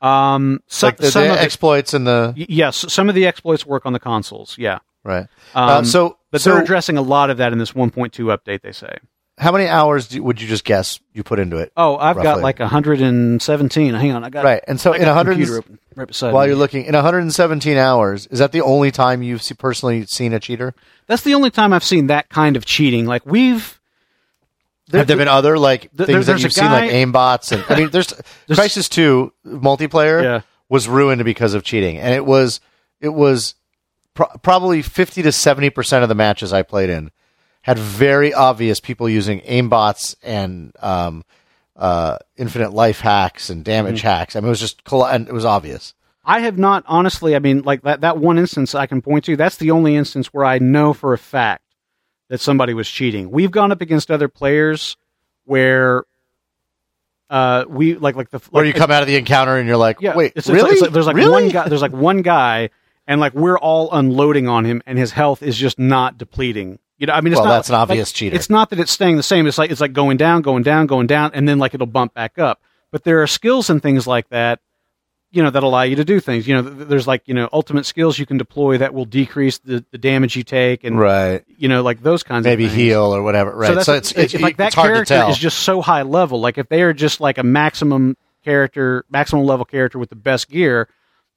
[0.00, 3.14] Um, some, like the, some the of it- exploits in the Y- Yes, some of
[3.14, 4.56] the exploits work on the consoles.
[4.58, 5.26] Yeah, right.
[5.54, 8.62] um, uh, so, but so they're addressing a lot of that in this 1.2 update.
[8.62, 8.96] They say.
[9.38, 11.72] How many hours do, would you just guess you put into it?
[11.76, 12.42] Oh, I've got Roughly.
[12.42, 13.94] like 117.
[13.94, 16.06] Hang on, I got Right, and so I in got the 100 computer open right
[16.08, 16.48] beside While me.
[16.50, 20.40] you're looking in 117 hours, is that the only time you've se- personally seen a
[20.40, 20.74] cheater?
[21.06, 23.06] That's the only time I've seen that kind of cheating.
[23.06, 23.78] Like we've.
[24.92, 27.52] Have there been other like there- things that there's a you've seen, like guy- aimbots?
[27.52, 28.08] And I mean, there's,
[28.50, 30.40] Crysis Two multiplayer Yeah.
[30.68, 32.60] was ruined because of cheating, and it was
[33.00, 33.54] it was
[34.14, 37.10] pro- probably 50 to 70 percent of the matches I played in
[37.62, 41.24] had very obvious people using aimbots and um,
[41.76, 44.08] uh, infinite life hacks and damage Mm-hmm.
[44.08, 44.36] hacks.
[44.36, 45.94] I mean, it was just coll- and it was obvious.
[46.24, 47.34] I have not honestly.
[47.34, 49.36] I mean, like that that one instance I can point to.
[49.36, 51.64] That's the only instance where I know for a fact
[52.28, 53.30] that somebody was cheating.
[53.30, 54.96] We've gone up against other players
[55.44, 56.04] where.
[57.30, 59.78] Uh, we like like the Where like, you come out of the encounter and you're
[59.78, 60.72] like, Yeah, wait, it's, it's really?
[60.72, 61.30] it's like- there's like Really?
[61.30, 61.66] one guy.
[61.68, 62.68] There's like one guy,
[63.06, 66.78] and like we're all unloading on him, and his health is just not depleting.
[67.02, 68.36] You know, I mean, it's Well, not that's an obvious like, cheater.
[68.36, 69.48] It's not that it's staying the same.
[69.48, 72.14] It's like it's like going down, going down, going down, and then like it'll bump
[72.14, 72.60] back up.
[72.92, 74.60] But there are skills and things like that,
[75.32, 76.46] you know, that allow you to do things.
[76.46, 79.58] You know, th- there's like you know ultimate skills you can deploy that will decrease
[79.58, 81.44] the, the damage you take, and right.
[81.48, 82.70] you know, like those kinds Maybe of.
[82.70, 83.50] Maybe heal or whatever.
[83.50, 83.74] Right.
[83.74, 86.40] that's So, it's, it's, like that it's character is just so high level.
[86.40, 90.48] Like if they are just like a maximum character, maximum level character with the best
[90.48, 90.88] gear,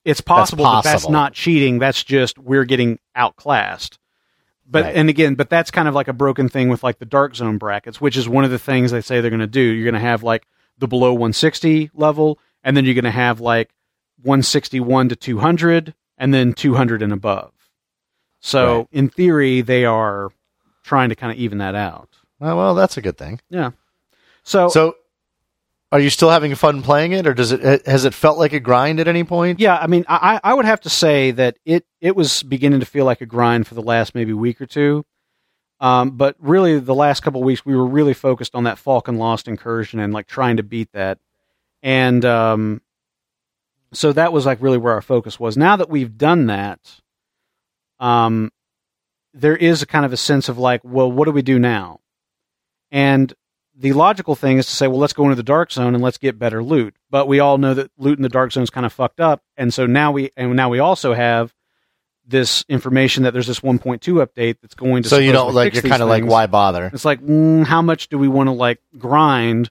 [0.03, 1.79] it's possible that that's not cheating.
[1.79, 3.97] That's just we're getting outclassed.
[4.67, 4.95] But Right.
[4.95, 7.57] and again, but that's kind of like a broken thing with like the dark zone
[7.57, 9.61] brackets, which is one of the things they say they're going to do.
[9.61, 10.47] You're going to have like
[10.79, 13.69] the below 160 level, and then you're going to have like
[14.23, 17.51] 161 to 200, and then 200 and above.
[18.39, 18.87] So Right.
[18.91, 20.29] in theory, they are
[20.83, 22.09] trying to kind of even that out.
[22.41, 23.39] Oh, well, that's a good thing.
[23.49, 23.71] Yeah.
[24.43, 24.95] So, So,
[25.91, 28.59] are you still having fun playing it, or does it has it felt like a
[28.59, 29.59] grind at any point?
[29.59, 32.85] yeah, I mean, I, I would have to say that it it was beginning to
[32.85, 35.05] feel like a grind for the last maybe week or two.
[35.79, 39.47] Um, but really, the last couple weeks, we were really focused on that Falcon Lost
[39.47, 41.19] incursion and like trying to beat that.
[41.83, 42.81] And um,
[43.93, 45.57] so that was like really where our focus was.
[45.57, 46.79] Now that we've done that,
[47.99, 48.51] um,
[49.33, 51.99] there is a kind of a sense of like, well, what do we do now?
[52.91, 53.33] And
[53.77, 56.17] the logical thing is to say, well, let's go into the dark zone and let's
[56.17, 56.95] get better loot.
[57.09, 59.43] But we all know that loot in the dark zone is kind of fucked up,
[59.57, 61.53] and so now we and now we also have
[62.27, 65.09] this information that there's this 1.2 update that's going to.
[65.09, 66.89] So you don't like you're kind of like why bother?
[66.93, 69.69] It's like, mm, how much do we want to like grind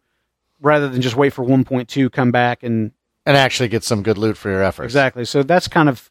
[0.60, 2.92] rather than just wait for 1.2 come back and
[3.26, 4.84] And actually get some good loot for your efforts.
[4.84, 5.24] exactly.
[5.24, 6.10] So that's kind of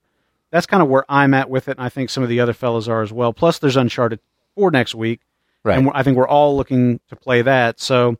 [0.51, 2.53] that's kind of where I'm at with it, and I think some of the other
[2.53, 3.33] fellows are as well.
[3.33, 4.19] Plus, there's Uncharted
[4.55, 5.21] 4 next week,
[5.63, 5.77] Right.
[5.77, 7.79] and I think we're all looking to play that.
[7.79, 8.17] So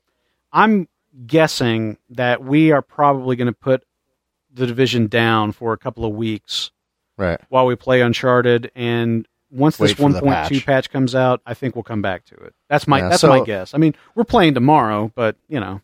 [0.51, 0.88] I'm
[1.27, 3.84] guessing that we are probably going to put
[4.53, 6.71] the division down for a couple of weeks
[7.17, 7.39] Right.
[7.49, 10.65] while we play Uncharted, and once this Wait the 1.2 patch.
[10.65, 10.89] patch.
[10.89, 12.56] comes out, I think we'll come back to it.
[12.69, 13.73] That's my Yeah, that's so- my guess.
[13.73, 15.82] I mean, we're playing tomorrow, but you know,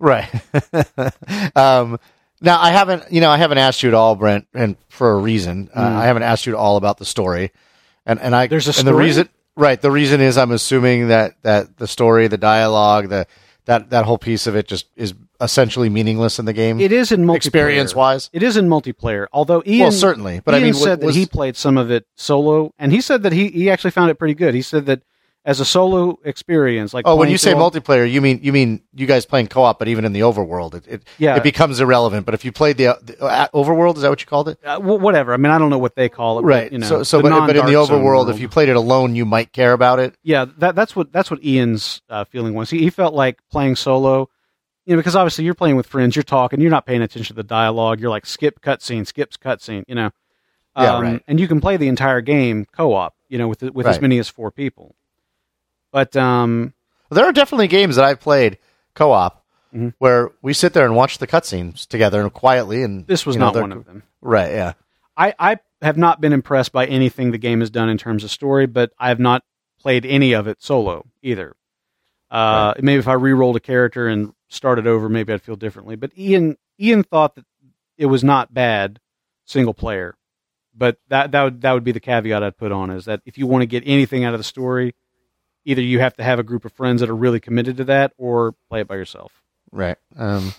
[0.00, 0.28] Right.
[1.56, 1.98] um,
[2.40, 5.18] now I haven't, you know, I haven't asked you at all, Brent, and for a
[5.18, 5.70] reason.
[5.74, 7.52] Uh, I haven't asked you at all about the story,
[8.04, 8.48] and and I.
[8.48, 9.04] There's a and the story?
[9.04, 9.80] reason, right?
[9.80, 13.26] The reason is I'm assuming that that the story, the dialogue, the
[13.66, 16.80] that that whole piece of it just is essentially meaningless in the game.
[16.80, 17.36] it is in multiplayer.
[17.36, 18.30] Experience-wise?
[18.32, 19.26] it is in multiplayer.
[19.32, 21.90] Although Ian, well, certainly, but Ian I mean, said was, that he played some of
[21.90, 24.54] it solo, and he said that he he actually found it pretty good.
[24.54, 25.02] He said that
[25.44, 29.06] as a solo experience, like Oh, when you say multiplayer, you mean you mean you
[29.06, 31.36] guys playing co-op, but even in the overworld, it it, Yeah.
[31.36, 32.26] it becomes irrelevant.
[32.26, 34.58] But if you played the, the uh, overworld, is that what you called it?
[34.64, 35.34] uh, wh- whatever.
[35.34, 36.72] I mean, I don't know what they call it, but, Right.
[36.72, 38.30] You know, so so but, but in the overworld, world.
[38.30, 40.14] if you played it alone, you might care about it.
[40.22, 42.70] yeah, that that's what that's what Ian's uh, feeling was.
[42.70, 44.28] He, he felt like playing solo,
[44.86, 47.42] you know, because obviously you're playing with friends, you're talking, you're not paying attention to
[47.42, 47.98] the dialogue.
[48.00, 50.10] You're like skip cutscene, skips cutscene, you know.
[50.76, 51.22] Yeah, Um, right.
[51.26, 54.28] And you can play the entire game co-op, you know, with with as many as
[54.28, 54.94] four people.
[55.92, 56.72] But um,
[57.10, 58.58] There are definitely games that I've played
[58.94, 59.38] co-op
[59.74, 59.94] Mhm.
[59.98, 62.82] where we sit there and watch the cutscenes together and quietly.
[62.82, 64.02] And this was you know, not one of them.
[64.20, 64.50] Right.
[64.52, 64.72] Yeah.
[65.16, 68.30] I, I have not been impressed by anything the game has done in terms of
[68.30, 69.44] story, but I have not
[69.80, 71.56] played any of it solo either.
[72.30, 75.96] Uh, Maybe if I re-rolled a character and started over, maybe I'd feel differently.
[75.96, 77.44] But Ian Ian thought that
[77.98, 79.00] it was not bad
[79.44, 80.16] single player,
[80.74, 83.36] but that that would that would be the caveat I'd put on is that if
[83.38, 84.94] you want to get anything out of the story,
[85.64, 88.12] either you have to have a group of friends that are really committed to that,
[88.18, 89.32] or play it by yourself.
[89.70, 89.96] Right.
[90.16, 90.52] Um,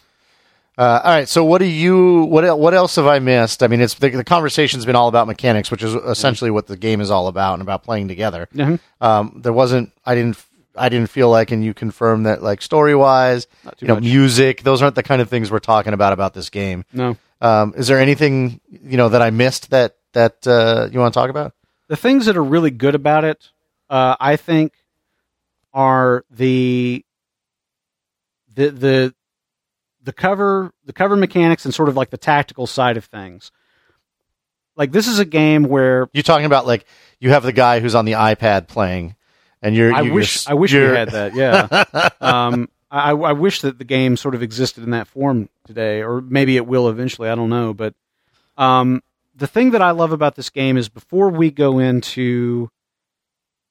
[0.78, 1.30] uh, all right.
[1.30, 3.62] So what do you what what else have I missed?
[3.62, 6.78] I mean, it's the, the conversation's been all about mechanics, which is essentially what the
[6.78, 8.48] game is all about, and about playing together.
[8.56, 8.80] Mhm.
[9.00, 9.92] Um, there wasn't.
[10.06, 10.44] I didn't.
[10.76, 13.46] I didn't feel like, and you confirmed that, like story wise,
[13.80, 14.04] you know, much.
[14.06, 14.64] music.
[14.64, 16.84] Those aren't the kind of things we're talking about about this game.
[16.92, 17.16] No.
[17.42, 21.20] Um, is there anything you know that I missed that that uh, you want to
[21.20, 21.54] talk about?
[21.90, 23.50] the things that are really good about it,
[23.92, 24.74] uh, I think,
[25.74, 27.06] are the
[28.54, 29.16] the the
[30.04, 33.52] the cover the cover mechanics and sort of like the tactical side of things.
[34.76, 36.86] Like this is a game where you're talking about like
[37.20, 39.16] you have the guy who's on the iPad playing,
[39.62, 39.94] and you're.
[39.94, 41.36] I you're wish I wish we you're- had that.
[41.36, 42.10] Yeah.
[42.22, 46.22] um, I, I wish that the game sort of existed in that form today, or
[46.22, 47.28] maybe it will eventually.
[47.30, 47.96] I don't know, but
[48.56, 49.02] um,
[49.36, 52.70] the thing that I love about this game is before we go into,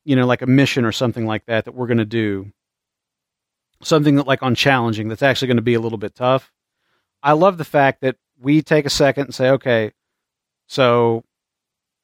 [0.04, 2.52] you know, like a mission or something like that that we're going to do,
[3.82, 6.52] something that like on challenging that's actually going to be a little bit tough.
[7.22, 9.92] I love the fact that we take a second and say, okay,
[10.66, 11.24] so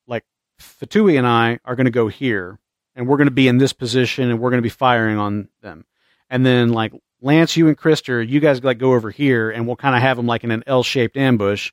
[0.06, 0.24] like
[0.60, 2.58] Fatui and I are going to go here
[2.94, 5.48] and we're going to be in this position and we're going to be firing on
[5.62, 5.84] them.
[6.30, 9.76] And then like Lance, you and Krister, you guys like go over here and we'll
[9.76, 11.72] kind of have them like in an L-shaped ambush.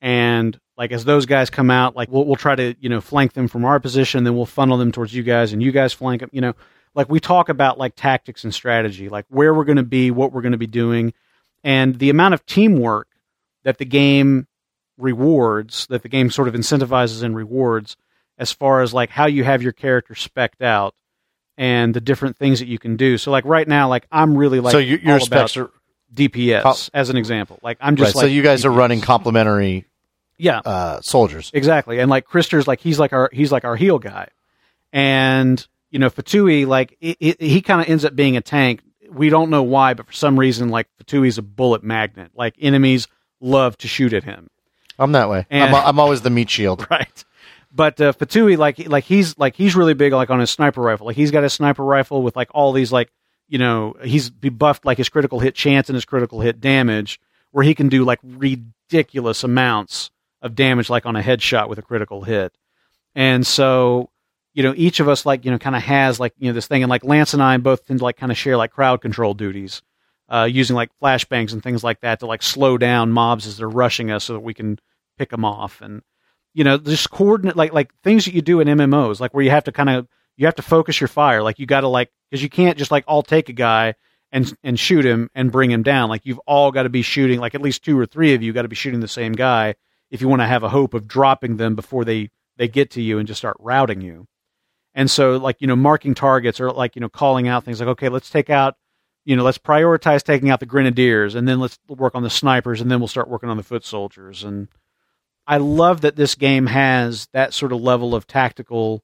[0.00, 3.32] And like as those guys come out, like we'll we'll try to you know flank
[3.32, 6.20] them from our position, then we'll funnel them towards you guys, and you guys flank
[6.20, 6.30] them.
[6.32, 6.54] You know,
[6.94, 10.32] like we talk about like tactics and strategy, like where we're going to be, what
[10.32, 11.12] we're going to be doing,
[11.62, 13.08] and the amount of teamwork
[13.62, 14.46] that the game
[14.98, 17.96] rewards, that the game sort of incentivizes and rewards,
[18.38, 20.94] as far as like how you have your character specked out
[21.56, 23.16] and the different things that you can do.
[23.16, 25.70] So like right now, like I'm really like so you, your specs are
[26.12, 27.58] DPS Co- as an example.
[27.62, 27.98] Like I'm right.
[27.98, 29.86] just so you guys are running complementary
[30.38, 31.50] yeah uh, soldiers.
[31.54, 31.98] Exactly.
[32.00, 34.28] And like Krister's like he's like our he's like our heal guy.
[34.92, 38.80] And you know, Fatui like it, it, he kind of ends up being a tank.
[39.10, 42.32] We don't know why, but for some reason like Fatui's a bullet magnet.
[42.34, 43.06] Like enemies
[43.40, 44.48] love to shoot at him.
[44.98, 45.46] I'm that way.
[45.50, 46.86] And- I'm, I'm always the meat shield.
[46.90, 47.24] Right.
[47.76, 51.06] But uh, Fatui like like he's like he's really big like on his sniper rifle.
[51.06, 53.10] Like he's got a sniper rifle with like all these like
[53.48, 57.20] you know he's be buffed like his critical hit chance and his critical hit damage
[57.50, 60.10] where he can do like ridiculous amounts
[60.44, 62.56] of damage like on a headshot with a critical hit.
[63.14, 64.10] And so,
[64.52, 66.68] you know, each of us like, you know, kind of has like, you know, this
[66.68, 69.00] thing and like Lance and I both tend to like kind of share like crowd
[69.00, 69.82] control duties,
[70.28, 73.68] uh, using like flashbangs and things like that to like slow down mobs as they're
[73.68, 74.78] rushing us so that we can
[75.18, 75.80] pick them off.
[75.80, 76.02] And,
[76.52, 79.50] you know, just coordinate like, like things that you do in MMOs, like where you
[79.50, 81.42] have to kind of, you have to focus your fire.
[81.42, 83.94] Like you got to like, cause you can't just like all take a guy
[84.30, 86.10] and, and shoot him and bring him down.
[86.10, 88.52] Like you've all got to be shooting, like at least two or three of you
[88.52, 89.74] got to be shooting the same guy
[90.14, 93.02] if you want to have a hope of dropping them before they they get to
[93.02, 94.28] you and just start routing you.
[94.94, 97.88] And so like, you know, marking targets or like, you know, calling out things like,
[97.88, 98.76] okay, let's take out,
[99.24, 102.80] you know, let's prioritize taking out the grenadiers and then let's work on the snipers
[102.80, 104.44] and then we'll start working on the foot soldiers.
[104.44, 104.68] And
[105.48, 109.02] I love that this game has that sort of level of tactical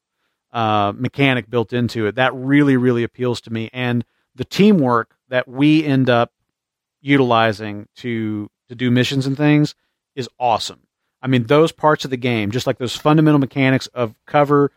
[0.53, 2.15] uh, mechanic built into it.
[2.15, 3.69] That really, really appeals to me.
[3.73, 4.05] And
[4.37, 6.33] the teamwork that we end up
[7.01, 9.75] utilizing to to do missions and things
[10.15, 10.83] is awesome.
[11.23, 14.73] I mean, those parts of the game, just like those fundamental mechanics of cover,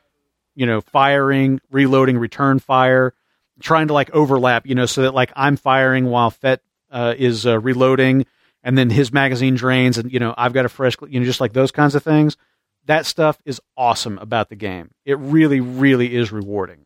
[0.55, 3.13] you know, firing, reloading, return fire,
[3.61, 7.45] trying to like overlap, you know, so that like I'm firing while Fett uh, is
[7.45, 8.25] uh, reloading,
[8.63, 11.41] and then his magazine drains, and you know I've got a fresh, you know, just
[11.41, 12.37] like those kinds of things.
[12.85, 14.91] That stuff is awesome about the game.
[15.05, 16.85] It really, really is rewarding,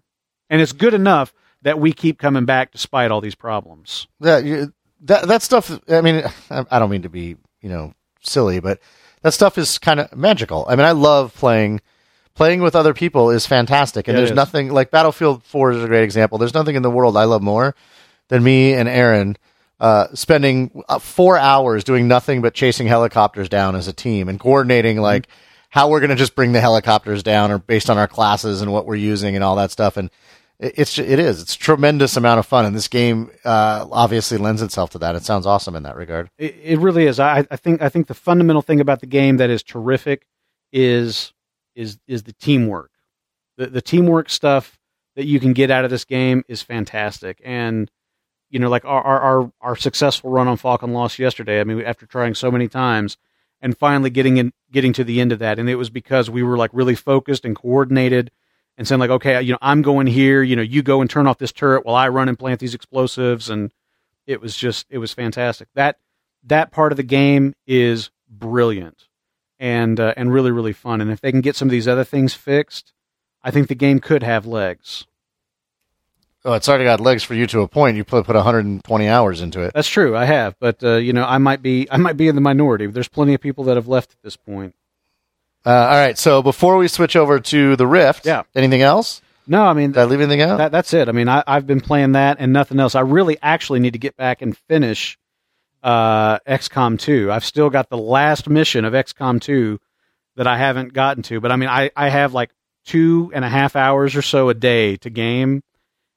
[0.50, 1.34] and it's good enough
[1.64, 4.08] that we keep coming back despite all these problems.
[4.20, 5.78] That that that stuff.
[5.90, 8.80] I mean, I I don't mean to be you know silly, but
[9.28, 10.66] that stuff is kind of magical.
[10.70, 11.82] I mean, I love playing.
[12.34, 15.88] Playing with other people is fantastic, and Yeah, there's nothing like Battlefield 4 is a
[15.88, 16.38] great example.
[16.38, 17.74] There's nothing in the world I love more
[18.28, 19.38] than me and Aaron
[19.80, 24.40] uh, spending uh, four hours doing nothing but chasing helicopters down as a team and
[24.40, 25.28] coordinating like
[25.70, 28.72] how we're going to just bring the helicopters down or based on our classes and
[28.72, 29.98] what we're using and all that stuff.
[29.98, 30.12] And
[30.60, 34.90] it's it is it's tremendous amount of fun, and this game uh, obviously lends itself
[34.92, 35.16] to that.
[35.16, 36.30] It sounds awesome in that regard.
[36.38, 37.20] It, it really is.
[37.20, 40.26] I, I think I think the fundamental thing about the game that is terrific
[40.72, 41.34] is
[41.76, 42.92] is is the teamwork.
[43.58, 44.80] The the teamwork stuff
[45.16, 47.40] that you can get out of this game is fantastic.
[47.44, 47.92] And
[48.50, 51.60] you know, like our our our, our successful run on Falcon Lost yesterday.
[51.60, 53.18] I mean, after trying so many times
[53.62, 56.44] and finally getting in getting to the end of that, and it was because we
[56.44, 58.32] were like really focused and coordinated.
[58.78, 60.44] And saying like, okay, you know, I'm going here.
[60.44, 62.76] You know, you go and turn off this turret while I run and plant these
[62.76, 63.50] explosives.
[63.50, 63.72] And
[64.28, 65.68] it was just, it was fantastic.
[65.74, 65.98] That
[66.44, 69.08] that part of the game is brilliant
[69.60, 71.02] and uh, and really really fun.
[71.02, 72.94] And if they can get some of these other things fixed,
[73.44, 75.06] I think the game could have legs.
[76.46, 77.98] Oh, it's already got legs for you to a point.
[77.98, 79.74] You put put 120 hours into it.
[79.74, 82.36] That's true, I have, but uh, you know, I might be I might be in
[82.36, 82.88] the minority.
[82.88, 84.76] There's plenty of people that have left at this point.
[85.66, 88.44] Uh, all right, so before we switch over to the Rift, Yeah.
[88.56, 89.22] anything else?
[89.48, 90.58] No, I mean Did I leave anything out?
[90.58, 91.08] that that's it.
[91.10, 92.96] I mean, I, I've been playing that and nothing else.
[92.96, 95.18] I really actually need to get back and finish
[95.84, 97.32] uh, XCOM 2.
[97.32, 99.80] I've still got the last mission of XCOM 2
[100.36, 102.52] that I haven't gotten to, but I mean, I, I have like
[102.86, 105.64] two and a half hours or so a day to game.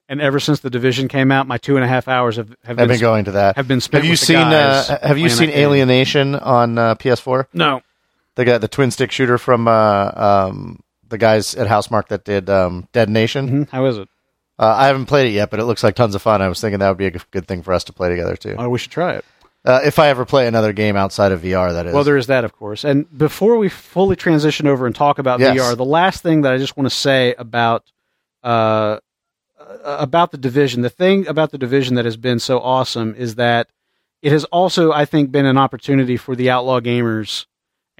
[0.08, 2.76] And ever since the division came out, my two and a half hours have, have
[2.76, 3.54] been, been going to that.
[3.54, 4.02] have been spent.
[4.02, 5.66] Have you with the seen guys uh, Have you seen that game.
[5.68, 7.46] Alienation on uh, PS4?
[7.54, 7.80] No,
[8.36, 12.48] The guy, the twin stick shooter from uh, um, the guys at Housemarque that did
[12.48, 13.66] um, Dead Nation.
[13.66, 13.70] Mhm.
[13.70, 14.08] how is it?
[14.58, 16.42] Uh, I haven't played it yet, but it looks like tons of fun.
[16.42, 18.36] I was thinking that would be a g- good thing for us to play together
[18.36, 18.56] too.
[18.58, 19.24] Oh, we should try it.
[19.64, 21.92] Uh, if I ever play another game outside of VR, that is.
[21.94, 22.84] Well, there is that, of course.
[22.84, 25.56] And before we fully transition over and talk about Yes.
[25.58, 27.90] VR, the last thing that I just want to say about
[28.42, 28.98] uh,
[29.58, 33.34] uh, about the division, the thing about the division that has been so awesome is
[33.34, 33.68] that
[34.22, 37.46] it has also, I think, been an opportunity for the outlaw gamers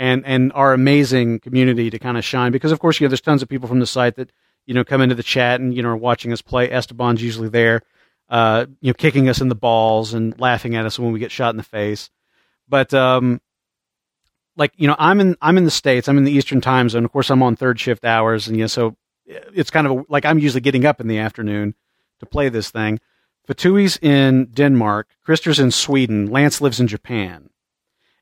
[0.01, 2.53] and and our amazing community to kind of shine.
[2.53, 4.33] Because of course, you know, there's tons of people from the site that
[4.67, 6.71] you know come into the chat and you know are watching us play.
[6.71, 7.83] Esteban's usually there,
[8.31, 11.31] uh, you know, kicking us in the balls and laughing at us when we get
[11.31, 12.09] shot in the face.
[12.67, 13.43] But um,
[14.57, 16.09] like you know, I'm in I'm in the states.
[16.09, 17.05] I'm in the Eastern time zone.
[17.05, 18.97] Of course, I'm on third shift hours, and you know, so
[19.27, 21.75] it's kind of a, like I'm usually getting up in the afternoon
[22.21, 23.01] to play this thing.
[23.47, 25.09] Fatui's in Denmark.
[25.27, 26.31] Krister's in Sweden.
[26.31, 27.51] Lance lives in Japan.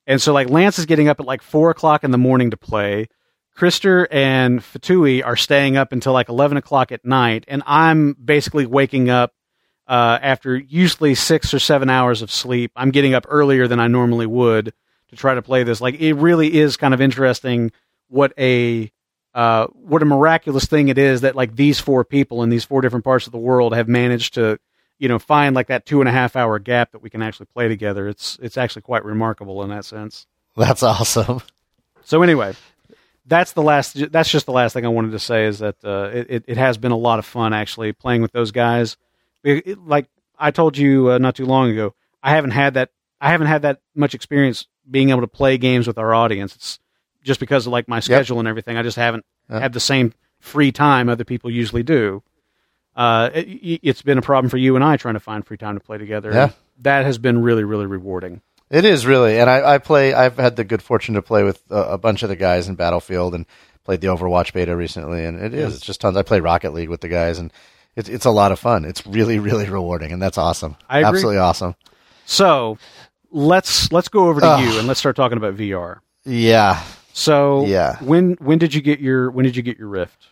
[0.09, 2.57] And so, like, Lance is getting up at like four o'clock in the morning to
[2.57, 3.09] play.
[3.55, 7.45] Krister and Fatui are staying up until like 11 o'clock at night.
[7.47, 9.35] And I'm basically waking up
[9.87, 12.73] uh, after usually six or seven hours of sleep.
[12.75, 14.73] I'm getting up earlier than I normally would
[15.11, 15.81] to try to play this.
[15.81, 17.71] Like, it really is kind of interesting
[18.09, 18.91] what a
[19.35, 22.81] uh, what a miraculous thing it is that like these four people in these four
[22.81, 24.59] different parts of the world have managed to
[24.99, 27.47] you know find like that two and a half hour gap that we can actually
[27.47, 30.27] play together it's it's actually quite remarkable in that sense.
[30.57, 31.41] That's awesome.
[32.03, 32.55] so anyway
[33.27, 36.11] that's the last that's just the last thing i wanted to say is that uh,
[36.13, 38.97] it, it, has been a lot of fun actually playing with those guys.
[39.45, 40.07] It- it- like
[40.39, 42.91] i told you uh, not too long ago i haven't had that
[43.21, 46.57] i haven't had that much experience being able to play games with our audience.
[46.57, 46.79] It's
[47.23, 49.61] just because of like my schedule and everything i just haven't Yeah.
[49.61, 52.23] had the same free time other people usually do
[52.99, 55.79] uh, it, it's been a problem for you and i trying to find free time
[55.79, 56.51] to play together Yeah.
[56.83, 60.13] that has been really really rewarding It is really, and I, I play.
[60.13, 62.75] I've had the good fortune to play with a, a bunch of the guys in
[62.75, 63.47] Battlefield, and
[63.85, 65.77] played the Overwatch beta recently, and it is.
[65.77, 66.19] It's just tons.
[66.19, 67.51] I play Rocket League with the guys, and
[67.97, 68.85] it's it's a lot of fun.
[68.85, 70.77] It's really really rewarding, and that's awesome.
[70.87, 71.09] I agree.
[71.09, 71.77] Absolutely awesome.
[72.27, 72.77] so
[73.31, 74.61] let's let's go over to Ugh.
[74.65, 76.83] you and let's start talking about vr Yeah.
[77.15, 77.97] So Yeah.
[78.01, 80.27] when when did you get your when did you get your Rift?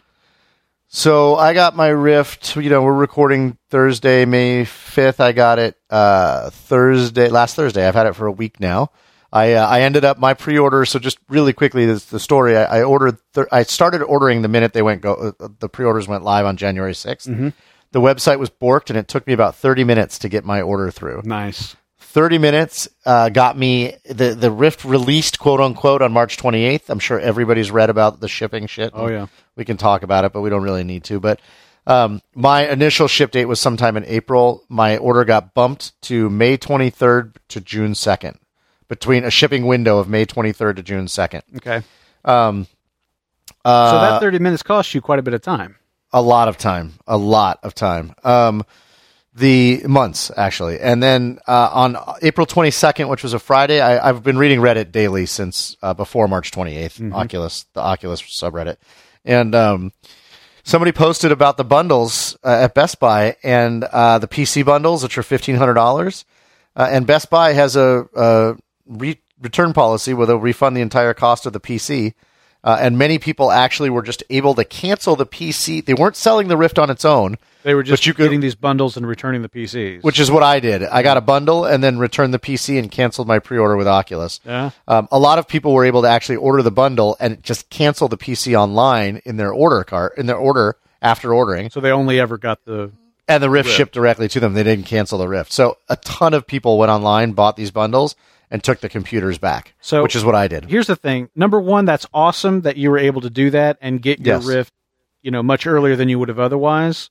[0.89, 2.57] So I got my Rift.
[2.57, 5.20] You know, we're recording Thursday, May fifth.
[5.20, 7.87] I got it uh, Thursday, last Thursday.
[7.87, 8.91] I've had it for a week now.
[9.32, 10.84] I uh, I ended up my pre-order.
[10.84, 12.57] So just really quickly, this the story.
[12.57, 13.18] I, I ordered.
[13.34, 15.34] Th- I started ordering the minute they went go.
[15.41, 17.49] Uh, the pre-orders went live on January 6th Mm-hmm.
[17.93, 20.91] The website was borked, and it took me about thirty minutes to get my order
[20.91, 21.22] through.
[21.24, 21.76] Nice.
[22.16, 26.88] 30 minutes uh, got me the the Rift released quote unquote on March 28th.
[26.88, 28.92] I'm sure everybody's read about the shipping shit.
[28.94, 29.26] Oh, yeah.
[29.54, 31.20] we can talk about it, but we don't really need to.
[31.20, 31.40] But
[31.86, 34.64] um, my initial ship date was sometime in April.
[34.70, 38.38] My order got bumped to May 23rd to June 2nd,
[38.88, 41.42] between a shipping window of May 23rd to June 2nd.
[41.56, 41.82] Okay.
[42.24, 42.66] Um,
[43.62, 45.76] So uh, that 30 minutes cost you quite a bit of time.
[46.14, 48.14] a lot of time, a lot of time.
[48.24, 48.64] Um,
[49.37, 54.22] the months actually, and then uh, on April 22nd, which was a Friday, I, I've
[54.22, 57.12] been reading Reddit daily since uh, before March 28th.
[57.12, 58.76] Oculus, the Oculus subreddit,
[59.24, 59.93] and um,
[60.64, 65.18] somebody posted about the bundles uh, at Best Buy and uh, the PC bundles, which
[65.18, 66.24] are fifteen hundred dollars,
[66.74, 68.57] uh, and Best Buy has a, a
[68.87, 72.14] re- return policy where they'll refund the entire cost of the PC.
[72.66, 75.84] Uh, and many people actually were just able to cancel the PC.
[75.84, 78.56] They weren't selling the Rift on its own, They were just you could- getting these
[78.56, 80.02] bundles and returning the PCs.
[80.02, 80.82] which is what I did.
[80.82, 84.40] I got a bundle and then returned the PC and canceled my pre-order with Oculus.
[84.44, 84.70] yeah.
[84.88, 88.08] Um, a lot of people were able to actually order the bundle and just cancel
[88.08, 92.18] the PC online in their order cart in their order after ordering, So they only
[92.18, 92.90] ever got the.
[93.28, 94.54] and the Rift shipped directly to them.
[94.54, 95.52] They didn't cancel the Rift.
[95.52, 98.16] So a ton of people went online, bought these bundles,
[98.51, 99.74] and took the computers back.
[99.80, 100.66] So- which is what I did.
[100.66, 101.28] Here's the thing.
[101.34, 104.47] Number one, that's awesome that you were able to do that and get your Yes.
[104.47, 104.72] Rift,
[105.22, 107.11] you know, much earlier than you would have otherwise.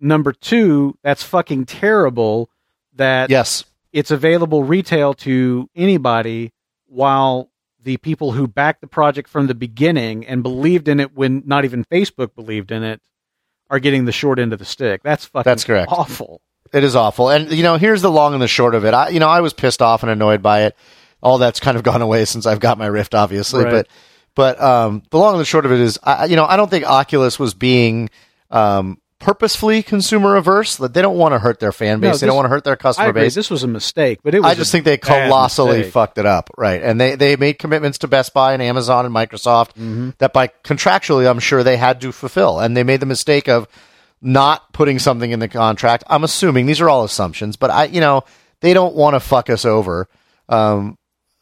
[0.00, 2.50] Number two, that's fucking terrible
[2.94, 6.52] that Yes, it's available retail to anybody
[6.86, 7.50] while
[7.82, 11.64] the people who backed the project from the beginning and believed in it when not
[11.64, 13.00] even Facebook believed in it
[13.70, 15.02] are getting the short end of the stick.
[15.02, 15.90] That's fucking That's correct.
[15.92, 16.40] awful.
[16.74, 17.30] It is awful.
[17.30, 18.92] And you know, here's the long and the short of it.
[18.92, 20.76] I you know, I was pissed off and annoyed by it.
[21.22, 23.70] All that's kind of gone away since I've got my Rift obviously, Right.
[23.72, 23.88] but
[24.34, 26.70] but um the long and the short of it is I you know, I don't
[26.70, 28.10] think Oculus was being
[28.50, 30.76] um purposefully consumer averse.
[30.76, 32.12] That they don't want to hurt their fan base.
[32.12, 33.34] No, they don't want to hurt their customer base.
[33.34, 35.92] This was a mistake, but it was I just think they colossally mistake.
[35.94, 36.82] fucked it up, right?
[36.82, 40.10] And they they made commitments to Best Buy and Amazon and Microsoft Mm-hmm.
[40.18, 43.66] that by contractually, I'm sure they had to fulfill, and they made the mistake of
[44.24, 46.04] not putting something in the contract.
[46.08, 48.24] I'm assuming these are all assumptions, but I, you know,
[48.60, 50.08] they don't want to fuck us over
[50.48, 50.96] um,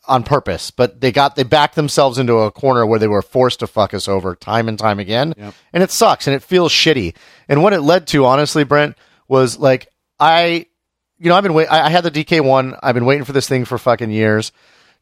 [0.09, 3.61] on purpose, but they got they backed themselves into a corner where they were forced
[3.61, 5.33] to fuck us over time and time again,
[5.73, 7.15] and it sucks and it feels shitty.
[7.49, 8.97] And what it led to, honestly, Brent,
[9.29, 10.67] was like I
[11.19, 11.69] you know, I've been wait.
[11.69, 12.75] I I had the DK one.
[12.83, 14.51] I've been waiting for this thing for fucking years.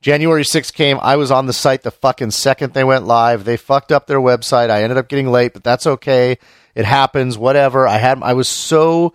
[0.02, 0.98] January 6th came.
[1.00, 3.44] I was on the site the fucking second they went live.
[3.44, 4.70] They fucked up their website.
[4.70, 6.38] I ended up getting late, but that's okay.
[6.74, 7.36] It happens.
[7.36, 7.86] Whatever.
[7.86, 8.22] I had.
[8.22, 9.14] I was so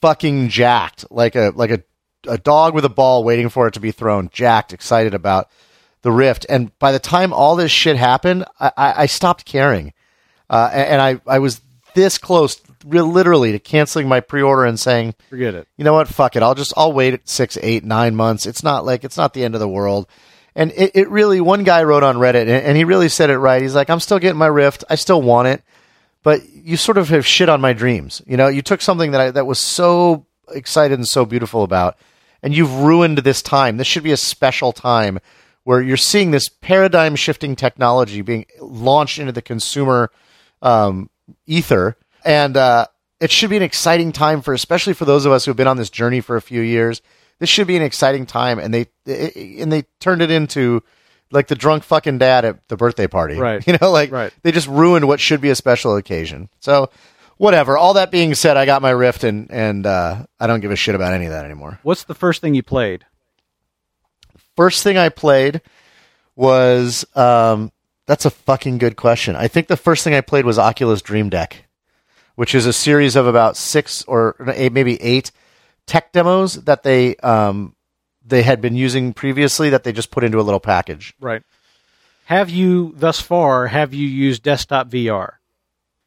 [0.00, 1.82] fucking jacked, like a like a
[2.28, 4.28] a dog with a ball waiting for it to be thrown.
[4.32, 5.48] Jacked, excited about
[6.02, 6.46] the Rift.
[6.48, 9.92] And by the time all this shit happened, I, I, I stopped caring.
[10.48, 11.60] Uh, and, and I I was
[11.94, 15.66] this close, literally, to canceling my pre-order and saying Forget it.
[15.76, 16.08] you know what?
[16.08, 16.42] Fuck it.
[16.42, 18.46] I'll just I'll wait six, eight, nine months.
[18.46, 20.06] It's not like it's not the end of the world.
[20.54, 23.38] And it, it really one guy wrote on Reddit and, and he really said it
[23.38, 23.60] right.
[23.60, 24.84] He's like, I'm still getting my Rift.
[24.88, 25.62] I still want it,
[26.26, 28.20] but you sort of have shit on my dreams.
[28.26, 31.96] You know, you took something that I that was so excited and so beautiful about,
[32.42, 33.76] and you've ruined this time.
[33.76, 35.20] This should be a special time
[35.62, 40.10] where you're seeing this paradigm shifting technology being launched into the consumer
[40.62, 41.10] um,
[41.46, 42.88] ether, and uh,
[43.20, 45.68] it should be an exciting time for, especially for those of us who have been
[45.68, 47.02] on this journey for a few years.
[47.38, 50.82] This should be an exciting time, and they and they turned it into
[51.30, 53.66] like the drunk fucking dad at the birthday party, Right.
[53.66, 54.32] You know, like Right.
[54.42, 56.48] they just ruined what should be a special occasion.
[56.60, 56.90] So,
[57.36, 57.76] whatever.
[57.76, 60.76] All that being said, I got my Rift, and and uh, I don't give a
[60.76, 61.78] shit about any of that anymore.
[61.82, 63.04] What's the first thing you played?
[64.56, 65.60] First thing I played
[66.34, 67.70] was um,
[68.06, 69.36] that's a fucking good question.
[69.36, 71.66] I think the first thing I played was Oculus Dream Deck,
[72.36, 75.30] which is a series of about six or eight, maybe eight
[75.86, 77.74] tech demos that they um,
[78.26, 81.14] they had been using previously that they just put into a little package.
[81.20, 81.42] Right.
[82.26, 83.68] Have you thus far?
[83.68, 85.34] Have you used desktop VR?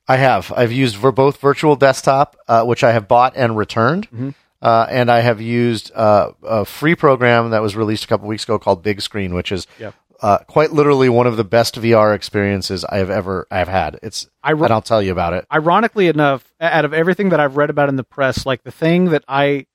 [0.07, 0.51] I have.
[0.55, 5.09] I've used for both virtual desktop, uh, which I have bought and returned, uh, and
[5.11, 8.84] I have used uh, a free program that was released a couple weeks ago called
[8.84, 9.93] Bigscreen, which is Yep.
[10.22, 13.99] uh, quite literally one of the best VR experiences I have ever I've had.
[14.03, 15.45] It's I I and I'll tell you about it.
[15.53, 19.05] Ironically enough, out of everything that I've read about in the press, like the thing
[19.11, 19.67] that I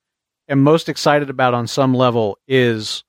[0.49, 3.05] am most excited about on some level is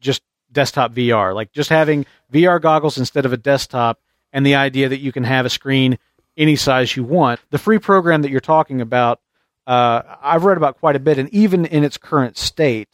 [0.00, 1.34] just desktop VR.
[1.34, 4.00] Like just having VR goggles instead of a desktop,
[4.32, 5.98] and the idea that you can have a screen
[6.36, 7.40] any size you want.
[7.50, 9.20] The free program that you're talking about,
[9.66, 12.88] uh, I've read about quite a bit, and even in its current state,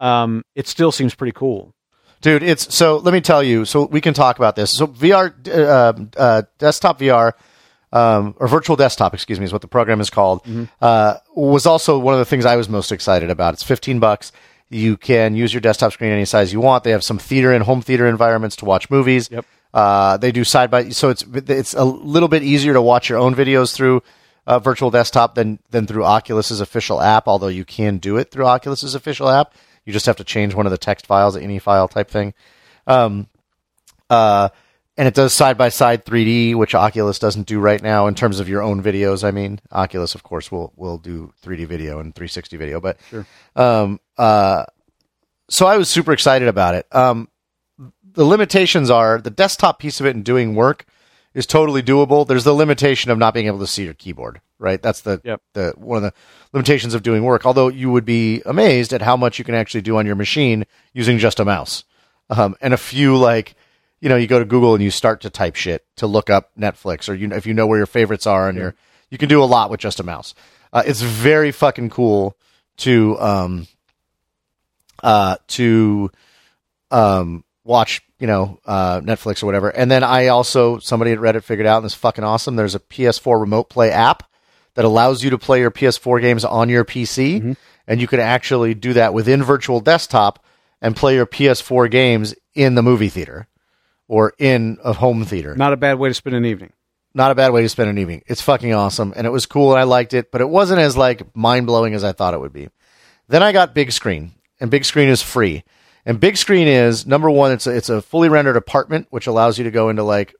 [0.00, 1.74] um, it still seems pretty cool.
[2.20, 2.42] dude.
[2.42, 2.96] It's so.
[2.96, 3.64] Let me tell you.
[3.64, 4.72] So we can talk about this.
[4.72, 7.32] So VR, uh, uh, desktop VR,
[7.92, 10.46] um, or virtual desktop, excuse me, is what the program is called.
[10.80, 13.54] Uh, was also one of the things I was most excited about.
[13.54, 14.32] It's fifteen bucks.
[14.70, 16.84] You can use your desktop screen any size you want.
[16.84, 19.30] They have some theater and home theater environments to watch movies.
[19.30, 19.46] Yep.
[19.72, 23.18] Uh, they do side by so it's it's a little bit easier to watch your
[23.18, 24.02] own videos through
[24.46, 27.28] uh, virtual desktop than than through Oculus's official app.
[27.28, 30.66] Although you can do it through Oculus's official app, you just have to change one
[30.66, 32.34] of the text files, any file type thing.
[32.86, 33.26] Um,
[34.08, 34.48] uh,
[34.98, 38.40] and it does side by side 3D, which Oculus doesn't do right now in terms
[38.40, 39.22] of your own videos.
[39.22, 42.98] I mean, Oculus, of course, will will do 3D video and 360 video, but
[43.56, 44.64] um, uh,
[45.48, 46.86] so I was super excited about it.
[46.94, 47.28] Um,
[48.12, 50.84] the limitations are the desktop piece of it and doing work
[51.32, 52.26] is totally doable.
[52.26, 54.82] There's the limitation of not being able to see your keyboard, right?
[54.82, 55.40] That's the Yep.
[55.54, 56.12] the one of the
[56.52, 57.46] limitations of doing work.
[57.46, 60.66] Although you would be amazed at how much you can actually do on your machine
[60.92, 61.84] using just a mouse
[62.30, 63.54] um, and a few like
[64.00, 66.50] you know you go to Google and you start to type shit to look up
[66.58, 68.74] Netflix or you if you know where your favorites are and your
[69.10, 70.34] you can do a lot with just a mouse.
[70.72, 72.36] Uh, it's very fucking cool
[72.78, 73.66] to um
[75.02, 76.10] uh to
[76.90, 79.70] um watch you know uh Netflix or whatever.
[79.70, 82.56] And then I also somebody at Reddit figured out and it's fucking awesome.
[82.56, 84.24] There's a PS4 remote play app
[84.74, 88.74] that allows you to play your PS4 games on your PC and you can actually
[88.74, 90.44] do that within virtual desktop
[90.80, 93.48] and play your PS4 games in the movie theater
[94.08, 95.54] or in a home theater.
[95.54, 96.72] Not a bad way to spend an evening.
[97.14, 98.22] Not a bad way to spend an evening.
[98.26, 100.96] It's fucking awesome and it was cool and I liked it, but it wasn't as
[100.96, 102.68] like mind-blowing as I thought it would be.
[103.28, 105.64] Then I got big screen and big screen is free.
[106.04, 109.58] And big screen is number 1 it's a, it's a fully rendered apartment which allows
[109.58, 110.34] you to go into like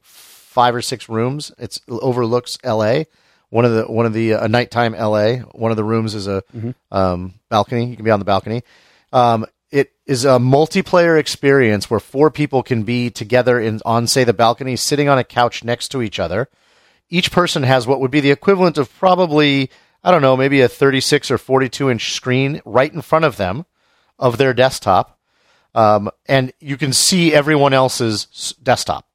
[0.58, 1.52] five or six rooms.
[1.58, 3.04] It's it overlooks LA.
[3.50, 5.36] One of the one of the uh, a nighttime LA.
[5.52, 6.42] One of the rooms is a
[6.90, 7.86] um, balcony.
[7.86, 8.62] You can be on the balcony.
[9.12, 9.46] Um,
[10.08, 14.74] is a multiplayer experience where four people can be together in on say the balcony,
[14.74, 16.48] sitting on a couch next to each other.
[17.10, 19.70] Each person has what would be the equivalent of probably
[20.02, 23.66] I don't know, maybe a 36 or 42 inch screen right in front of them
[24.18, 25.18] of their desktop,
[25.74, 29.06] um, and you can see everyone else's desktop.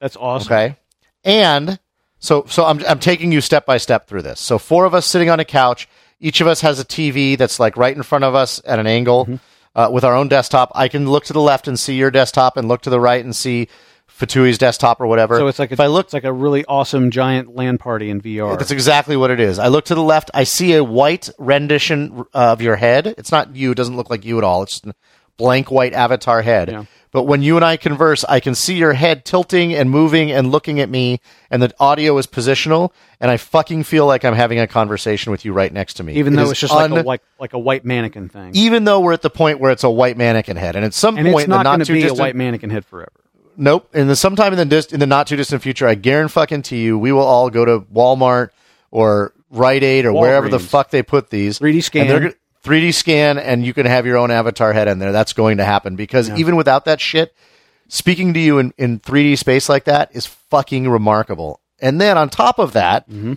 [0.00, 0.52] That's awesome.
[0.52, 0.76] Okay.
[1.24, 1.80] And
[2.20, 4.38] so so I'm I'm taking you step by step through this.
[4.38, 5.88] So four of us sitting on a couch,
[6.20, 8.86] each of us has a TV that's like right in front of us at an
[8.86, 9.36] angle Mm-hmm.
[9.74, 10.70] Uh, with our own desktop.
[10.74, 13.24] I can look to the left and see your desktop and look to the right
[13.24, 13.66] and see
[14.06, 15.36] Fatui's desktop or whatever.
[15.36, 18.10] So it's like a, if I look it's like a really awesome giant LAN party
[18.10, 18.56] in VR.
[18.56, 19.58] that's exactly what it is.
[19.58, 20.30] I look to the left.
[20.32, 23.08] I see a white rendition uh, of your head.
[23.18, 23.72] It's not you.
[23.72, 24.62] It doesn't look like you at all.
[24.62, 24.94] It's just a
[25.36, 26.70] blank white avatar head.
[26.70, 26.84] Yeah.
[27.14, 30.50] But when you and I converse, I can see your head tilting and moving and
[30.50, 32.90] looking at me, and the audio is positional,
[33.20, 36.14] and I fucking feel like I'm having a conversation with you right next to me.
[36.14, 37.04] even It though it's just like a un-
[37.38, 38.50] like a white mannequin thing.
[38.54, 41.16] even though we're at the point where it's a white mannequin head, and at some
[41.16, 43.12] and point it's not not going to too be distant, a white mannequin head forever.
[43.56, 43.94] Nope.
[43.94, 46.62] In the sometime in the dis- in the not too distant future, I guarantee fucking
[46.62, 48.48] to you, we will all go to Walmart
[48.90, 52.34] or Rite Aid or wherever the fuck they put these 3D scan.
[52.64, 55.12] And they're go- 3D scan, and you can have your own avatar head in there.
[55.12, 57.34] That's going to happen because even without that shit,
[57.88, 61.60] speaking to you in, in 3D space like that is fucking remarkable.
[61.80, 63.34] And then on top of that, mm-hmm.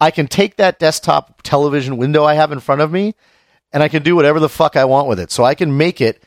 [0.00, 3.14] I can take that desktop television window I have in front of me,
[3.72, 5.30] and I can do whatever the fuck I want with it.
[5.30, 6.22] So I can make it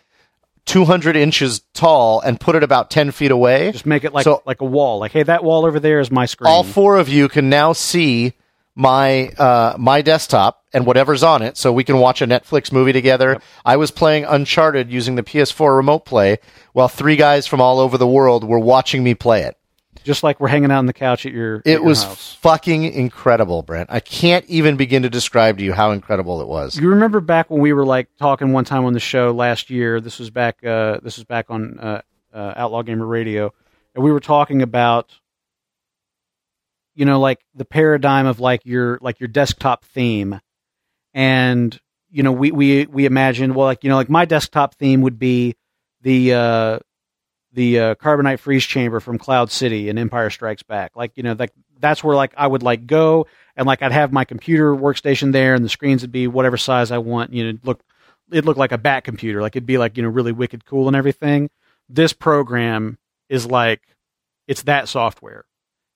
[0.65, 3.71] 200 inches tall and put it about 10 feet away.
[3.71, 4.99] Just make it like So- like a wall.
[4.99, 6.49] Like, hey, that wall over there is my screen.
[6.49, 8.33] all four of you can now see
[8.75, 12.91] my uh, my desktop and whatever's on it, so we can watch a Netflix movie
[12.93, 13.39] together.
[13.63, 16.37] I was playing Uncharted using the PS4 remote play,
[16.73, 19.57] while three guys from all over the world were watching me play it.
[20.03, 21.57] just like we're hanging out on the couch at your.
[21.57, 22.33] at It your was house.
[22.41, 23.89] fucking incredible, Brent.
[23.91, 26.77] I can't even begin to describe to you how incredible it was.
[26.77, 30.01] You remember back when we were like talking one time on the show last year?
[30.01, 30.57] This was back.
[30.65, 32.01] Uh, this was back on uh,
[32.33, 33.53] uh, Outlaw Gamer Radio,
[33.95, 35.13] and we were talking about,
[36.95, 40.39] you know, like the paradigm of like your like your desktop theme,
[41.13, 41.79] and
[42.09, 45.19] you know, we we we imagined well, like you know, like my desktop theme would
[45.19, 45.55] be
[46.01, 46.79] the uh,
[47.51, 50.95] the uh, carbonite freeze chamber from Cloud City and Empire Strikes Back.
[50.95, 54.13] Like you know, like that's where like I would like go and like I'd have
[54.13, 57.33] my computer workstation there, and the screens would be whatever size I want.
[57.33, 57.81] You know, look,
[58.31, 59.41] it looked like a bat computer.
[59.41, 61.49] Like it'd be like you know really wicked cool and everything.
[61.89, 62.97] This program
[63.29, 63.81] is like
[64.47, 65.45] it's that software.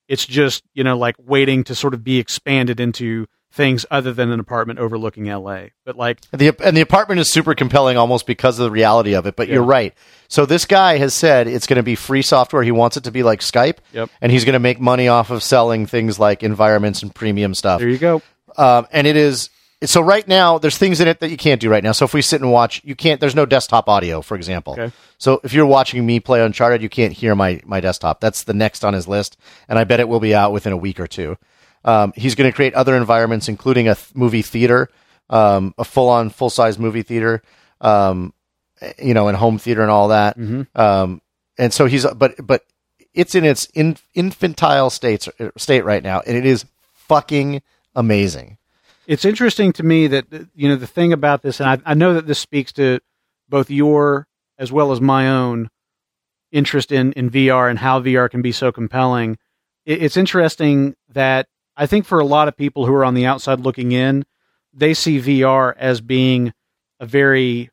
[0.10, 4.30] It's just you know like waiting to sort of be expanded into things other than
[4.32, 5.72] an apartment overlooking L.A.
[5.86, 9.26] But like The and the apartment is super compelling almost because of the reality of
[9.26, 9.36] it.
[9.36, 9.94] But you're right.
[10.28, 12.62] So this guy has said it's going to be free software.
[12.62, 14.10] He wants it to be like Skype, Yep.
[14.22, 17.80] and he's going to make money off of selling things like environments and premium stuff.
[17.80, 18.22] there you go.
[18.58, 19.50] Um, and it is
[19.84, 21.94] so right now there's things in it that you can't do right now.
[21.94, 23.20] So if we sit and watch, you can't.
[23.22, 24.74] There's no desktop audio, for example.
[24.74, 24.92] Okay.
[25.18, 28.20] So if you're watching me play Uncharted, you can't hear my my desktop.
[28.20, 30.78] That's the next on his list, and I bet it will be out within a
[30.78, 31.38] week or two.
[31.86, 34.90] Um, he's going to create other environments, including a th- movie theater,
[35.30, 37.42] um, a full on full size movie theater,
[37.80, 38.34] um,
[39.02, 40.36] you know, and home theater and all that.
[40.76, 41.22] Um,
[41.58, 42.64] and so he's but but
[43.14, 47.62] it's in its in, infantile states state right now, and it is fucking
[47.96, 48.58] amazing.
[49.10, 52.14] It's interesting to me that you know the thing about this, and I, I know
[52.14, 53.00] that this speaks to
[53.50, 54.28] both your
[54.60, 55.70] as well as my own
[56.52, 59.40] interest in in VR and how VR can be so compelling.
[59.84, 63.26] It, it's interesting that I think for a lot of people who are on the
[63.26, 64.26] outside looking in,
[64.74, 66.54] they see VR as being
[67.00, 67.72] a very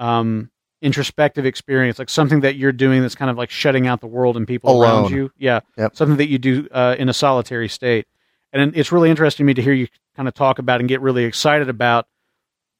[0.00, 0.50] um,
[0.82, 4.36] introspective experience, like something that you're doing that's kind of like shutting out the world
[4.36, 5.30] and people around you.
[5.38, 5.94] Yeah, Yep.
[5.94, 8.06] something that you do uh, in a solitary state.
[8.52, 11.00] And it's really interesting to me to hear you kind of talk about and get
[11.00, 12.06] really excited about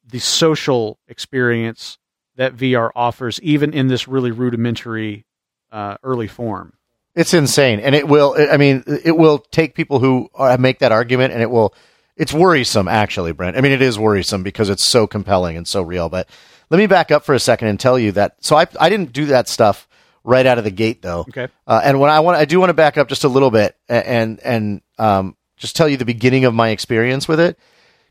[0.05, 1.97] the social experience
[2.35, 5.25] that VR offers, even in this really rudimentary
[5.71, 6.73] uh, early form.
[7.15, 8.35] It's insane, and it will.
[8.37, 11.73] I mean, it will take people who uh, make that argument, and it will.
[12.15, 13.57] It's worrisome, actually, Brent.
[13.57, 16.09] I mean, it is worrisome because it's so compelling and so real.
[16.09, 16.29] But
[16.69, 18.35] let me back up for a second and tell you that.
[18.41, 19.87] So I, I didn't do that stuff
[20.23, 21.21] right out of the gate, though.
[21.21, 21.47] Okay.
[21.65, 23.75] Uh, and when I want, I do want to back up just a little bit
[23.87, 27.59] and and um, just tell you the beginning of my experience with it.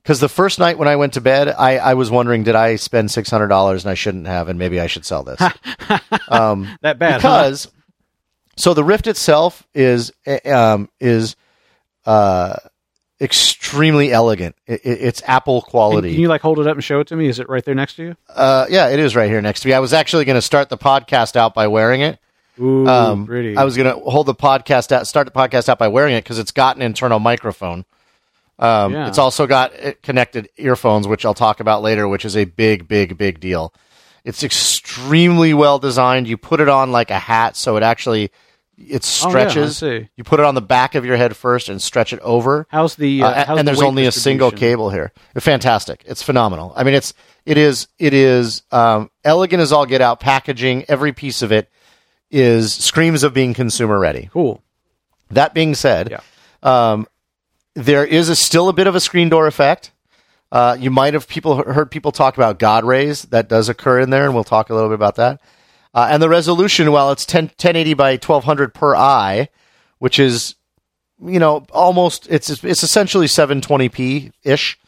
[0.04, 2.76] Because the first night when I went to bed, I, I was wondering, did I
[2.76, 5.40] spend six hundred dollars and I shouldn't have, and maybe I should sell this.
[6.28, 7.28] um, That bad, huh?
[7.42, 7.68] because
[8.56, 11.36] so the Rift itself is uh, um, is
[12.06, 12.56] uh,
[13.20, 14.56] extremely elegant.
[14.66, 16.12] It, it- it's Apple quality.
[16.12, 17.26] can you like hold it up and show it to me?
[17.28, 18.16] Is it right there next to you?
[18.30, 19.74] uh, yeah, it is right here next to me.
[19.74, 22.18] I was actually going to start the podcast out by wearing it.
[22.60, 23.56] Ooh, Um, pretty.
[23.56, 26.24] I was going to hold the podcast out, start the podcast out by wearing it
[26.24, 27.84] because it's got an internal microphone.
[28.58, 29.08] Um, Yeah.
[29.08, 32.88] It's also got uh, connected earphones, which I'll talk about later, which is a big,
[32.88, 33.72] big, big deal.
[34.24, 36.26] It's extremely well designed.
[36.28, 38.30] You put it on like a hat, so it actually
[38.76, 39.82] it Oh, yeah, stretches.
[40.16, 42.66] You put it on the back of your head first and stretch it over.
[42.70, 45.12] How's the Uh, uh, how's and the there's only a single cable here.
[45.38, 46.02] Fantastic!
[46.06, 46.72] It's phenomenal.
[46.76, 47.12] I mean, it's
[47.46, 50.20] it is it is um, elegant as all get out.
[50.20, 51.70] Packaging, every piece of it
[52.30, 54.28] is screams of being consumer ready.
[54.32, 54.62] Cool.
[55.30, 56.20] That being said, Yeah.
[56.62, 57.06] um,
[57.74, 59.92] there is a, still a bit of a screen door effect.
[60.50, 63.22] Uh, you might have people heard people talk about God rays.
[63.24, 65.40] That does occur in there, and we'll talk a little bit about that.
[65.94, 69.48] Uh, and the resolution, while it's 10, 1080 by 1200 per eye,
[69.98, 70.54] which is,
[71.22, 74.78] you know, almost it's it's essentially 720p ish,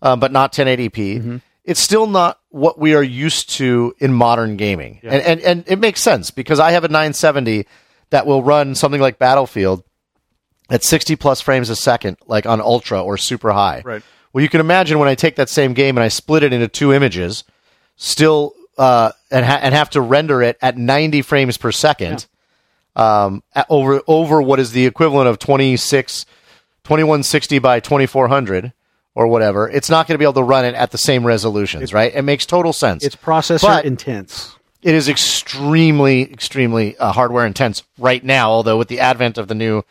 [0.00, 1.40] uh, but not 1080p.
[1.64, 5.78] It's still not what we are used to in modern gaming, and, and and it
[5.78, 7.66] makes sense because I have a 970
[8.10, 9.84] that will run something like Battlefield
[10.68, 13.82] at 60 plus frames a second, like on ultra or super high.
[13.84, 14.02] Right.
[14.32, 16.68] Well, you can imagine when I take that same game and I split it into
[16.68, 17.42] two images,
[17.96, 22.26] still, uh, and, ha- and have to render it at 90 frames per second,
[22.96, 26.24] um, at- over over what is the equivalent of 26,
[26.84, 28.72] 2160 by 2400
[29.14, 29.68] or whatever.
[29.68, 32.14] It's not going to be able to run it at the same resolutions, right?
[32.14, 33.04] It makes total sense.
[33.04, 34.56] It's processor But- intense.
[34.82, 38.50] it is extremely, extremely uh, hardware intense right now.
[38.50, 39.82] Although with the advent of the new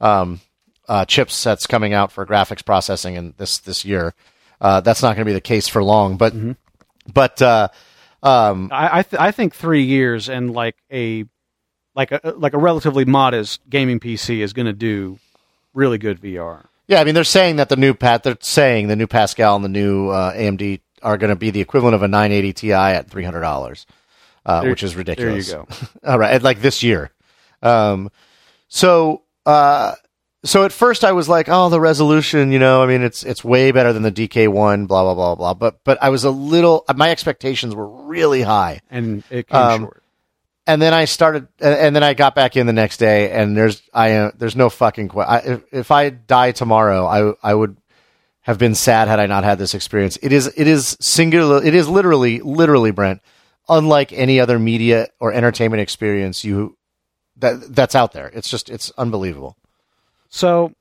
[0.00, 0.40] um,
[0.88, 4.14] uh, chipsets coming out for graphics processing in this this year,
[4.60, 6.16] uh, that's not going to be the case for long.
[6.16, 6.34] But
[7.12, 7.68] but uh,
[8.22, 11.24] um, I I, th- I think three years and like a
[11.94, 15.18] like a like a relatively modest gaming PC is going to do
[15.74, 16.66] really good VR.
[16.88, 19.64] Yeah, I mean they're saying that the new Pat, they're saying the new Pascal and
[19.64, 23.10] the new uh, AMD are going to be the equivalent of a 980 Ti at
[23.10, 23.86] three hundred dollars,
[24.44, 25.48] uh, which is ridiculous.
[25.50, 25.86] There you go.
[26.12, 27.10] All right, like this year.
[27.62, 28.10] Um,
[28.68, 29.94] so, uh,
[30.44, 33.42] so at first I was like, oh, the resolution, you know, I mean, it's it's
[33.44, 35.54] way better than the DK one, blah blah blah blah.
[35.54, 39.80] But but I was a little, my expectations were really high, And it came Um,
[39.82, 40.02] short.
[40.66, 43.82] And then I started, and- then I got back in the next day, and there's
[43.92, 47.76] I uh, there's no fucking que- I, if, if I die tomorrow, I I would
[48.42, 50.18] have been sad had I not had this experience.
[50.22, 51.62] It is it is singular.
[51.64, 53.20] It is literally literally Brent,
[53.68, 56.76] unlike any other media or entertainment experience you
[57.36, 58.28] that that's out there.
[58.34, 59.56] It's just it's unbelievable.
[60.28, 60.72] So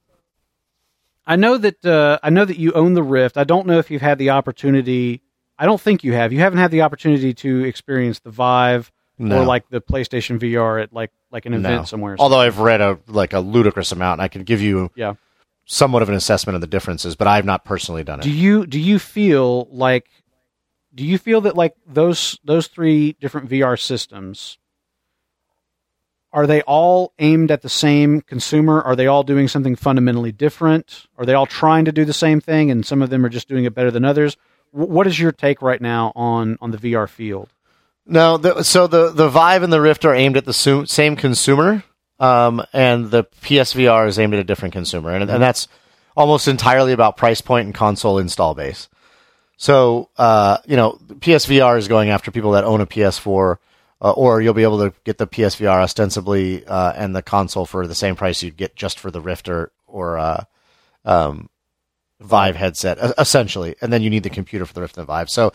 [1.28, 3.38] I know that uh, I know that you own the Rift.
[3.38, 5.22] I don't know if you've had the opportunity.
[5.58, 6.34] I don't think you have.
[6.34, 9.42] You haven't had the opportunity to experience the Vive No.
[9.42, 11.84] or like the PlayStation VR at like like an event No.
[11.86, 12.16] somewhere.
[12.20, 15.14] Although I've read a like a ludicrous amount, and I can give you yeah.
[15.66, 18.24] somewhat of an assessment of the differences, but I've not personally done it.
[18.24, 20.08] Do you do you feel like
[20.94, 24.58] do you feel that like those those three different VR systems
[26.36, 28.82] are they all aimed at the same consumer?
[28.82, 31.06] Are they all doing something fundamentally different?
[31.18, 33.48] Are they all trying to do the same thing, and some of them are just
[33.48, 34.36] doing it better than others?
[34.74, 37.54] W- what is your take right now on on the VR field?
[38.08, 41.16] No, the, so the the Vive and the Rift are aimed at the su- same
[41.16, 41.84] consumer,
[42.20, 45.68] um, and the PSVR is aimed at a different consumer, and, and that's
[46.16, 48.90] almost entirely about price point and console install base.
[49.58, 53.58] So, uh, you know, PSVR is going after people that own a PS4,
[54.02, 57.88] uh, or you'll be able to get the PSVR ostensibly uh, and the console for
[57.88, 60.44] the same price you'd get just for the Rift or, or uh,
[61.06, 61.50] um,
[62.20, 65.30] Vive headset, essentially, and then you need the computer for the Rift and the Vive.
[65.30, 65.54] So,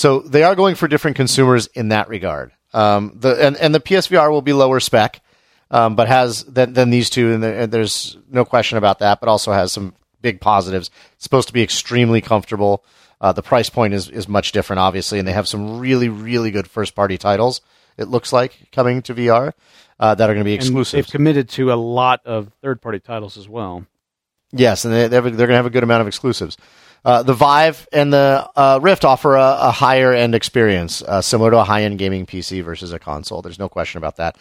[0.00, 2.52] so they are going for different consumers in that regard.
[2.72, 5.20] Um, the and, and the PSVR will be lower spec,
[5.70, 9.20] um, but has than, than these two, and, the, and there's no question about that.
[9.20, 10.90] But also has some big positives.
[11.12, 12.82] It's supposed to be extremely comfortable.
[13.20, 16.50] Uh, the price point is, is much different, obviously, and they have some really, really
[16.50, 17.60] good first party titles,
[17.98, 19.52] it looks like, coming to VR
[19.98, 20.96] uh, that are going to be exclusive.
[20.96, 23.84] They've committed to a lot of third party titles as well.
[24.52, 26.56] Yes, and they, they are going to have a good amount of exclusives.
[27.04, 31.50] Uh, the Vive and the uh, Rift offer a, a higher end experience, uh, similar
[31.50, 33.42] to a high end gaming PC versus a console.
[33.42, 34.36] There's no question about that.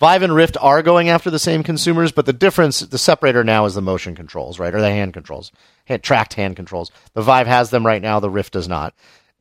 [0.00, 3.64] Vive and Rift are going after the same consumers, but the difference, the separator now
[3.64, 5.52] is the motion controls, right, or the hand controls,
[5.84, 6.90] hand, tracked hand controls.
[7.14, 8.18] The Vive has them right now.
[8.20, 8.94] The Rift does not.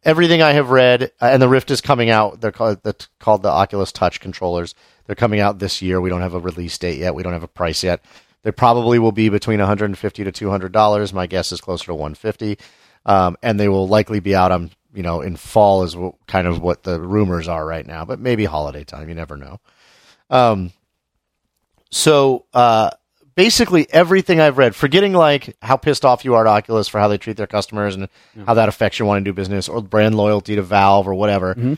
[0.04, 2.42] Everything I have read, uh, and the Rift is coming out.
[2.42, 2.82] They're called,
[3.20, 4.76] called the Oculus Touch controllers.
[5.06, 6.00] They're coming out this year.
[6.00, 7.16] We don't have a release date yet.
[7.16, 8.04] We don't have a price yet.
[8.44, 11.14] They probably will be between 150 to 200 dollars.
[11.14, 12.58] My guess is closer to 150,
[13.06, 16.48] um, and they will likely be out on you know in fall is what, kind
[16.48, 19.10] of what the rumors are right now, but maybe holiday time.
[19.10, 19.60] You never know.
[20.30, 20.72] Um,
[21.90, 22.90] so uh,
[23.36, 27.08] basically everything I've read, forgetting like how pissed off you are to Oculus for how
[27.08, 28.46] they treat their customers and yeah.
[28.46, 31.56] how that affects your wanting to do business or brand loyalty to Valve or whatever.
[31.56, 31.76] Mm-hmm.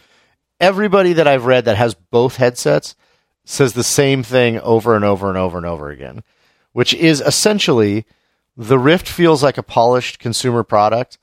[0.60, 2.96] Everybody that I've read that has both headsets
[3.44, 6.24] says the same thing over and over and over and over again,
[6.76, 8.06] which is essentially
[8.58, 11.18] the Rift feels like a polished consumer product.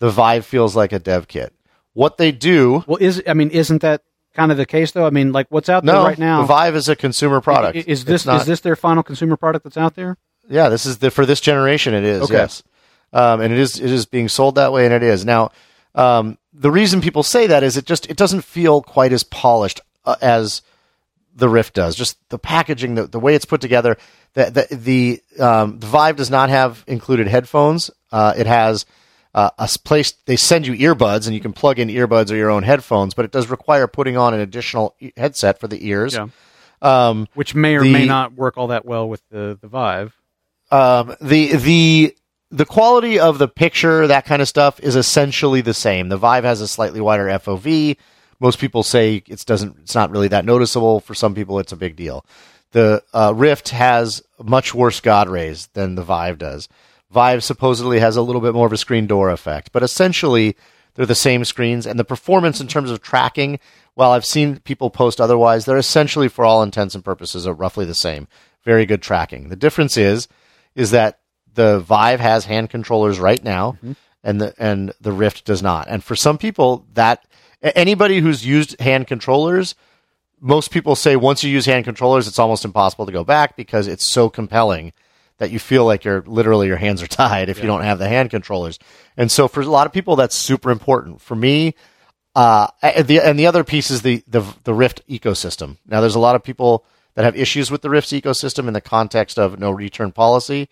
[0.00, 1.54] The Vive feels like a dev kit.
[1.94, 4.02] What they do, well, is I mean, isn't that
[4.34, 5.06] kind of the case though?
[5.06, 6.42] I mean, like what's out there right now?
[6.42, 7.76] The Vive is a consumer product.
[7.76, 10.18] Is, is this not, is this their final consumer product that's out there?
[10.46, 11.94] Yeah, this is the for this generation.
[11.94, 12.34] It is okay.
[12.34, 12.62] yes,
[13.14, 15.52] um, and it is it is being sold that way, and it is now.
[15.94, 19.80] Um, the reason people say that is it just it doesn't feel quite as polished
[20.04, 20.60] uh, as
[21.38, 21.96] the Rift does.
[21.96, 23.96] Just the packaging, the, the way it's put together.
[24.34, 27.90] The the the, um, the Vive does not have included headphones.
[28.12, 28.84] Uh, it has
[29.34, 32.50] uh, a place they send you earbuds and you can plug in earbuds or your
[32.50, 36.14] own headphones, but it does require putting on an additional headset for the ears.
[36.14, 36.28] Yeah.
[36.80, 40.16] Um, Which may or the, may not work all that well with the the Vive.
[40.70, 42.16] Um, the the
[42.50, 46.08] the quality of the picture, that kind of stuff, is essentially the same.
[46.08, 47.96] The Vive has a slightly wider FOV.
[48.40, 49.76] Most people say it doesn't.
[49.80, 51.00] It's not really that noticeable.
[51.00, 52.24] For some people, it's a big deal.
[52.72, 56.68] The uh, Rift has much worse God rays than the Vive does.
[57.10, 60.56] Vive supposedly has a little bit more of a screen door effect, but essentially
[60.94, 63.60] they're the same screens, and the performance in terms of tracking,
[63.94, 67.84] while I've seen people post otherwise, they're essentially, for all intents and purposes, are roughly
[67.84, 68.28] the same.
[68.64, 69.48] Very good tracking.
[69.48, 70.28] The difference is,
[70.74, 71.20] is that
[71.54, 73.92] the Vive has hand controllers right now, mm-hmm.
[74.22, 75.86] and the and the Rift does not.
[75.88, 77.24] And for some people, that
[77.62, 79.74] anybody who's used hand controllers
[80.40, 83.86] most people say once you use hand controllers, it's almost impossible to go back because
[83.86, 84.92] it's so compelling
[85.38, 87.64] that you feel like you're literally your hands are tied if yeah.
[87.64, 88.78] you don't have the hand controllers.
[89.16, 91.20] And so for a lot of people, that's super important.
[91.20, 91.74] For me,
[92.34, 95.76] uh, and the and the other piece is the, the the Rift ecosystem.
[95.86, 96.84] Now, there's a lot of people
[97.14, 100.68] that have issues with the Rift's ecosystem in the context of no return policy,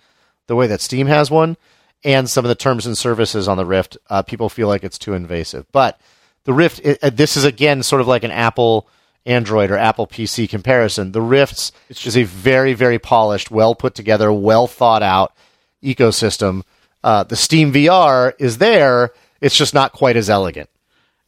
[0.47, 1.57] the way that Steam has one,
[2.05, 3.97] and some of the terms and services on the Rift.
[4.09, 5.99] Uh, people feel like it's too invasive, but
[6.47, 6.80] the Rift.
[6.82, 8.88] It, this is again sort of like an Apple
[9.26, 11.12] Android or Apple PC comparison.
[11.12, 15.34] The Rifts is a very, very polished, well put together, well thought out
[15.82, 16.62] ecosystem.
[17.05, 19.11] Uh, the Steam VR is there.
[19.40, 20.70] It's just not quite as elegant.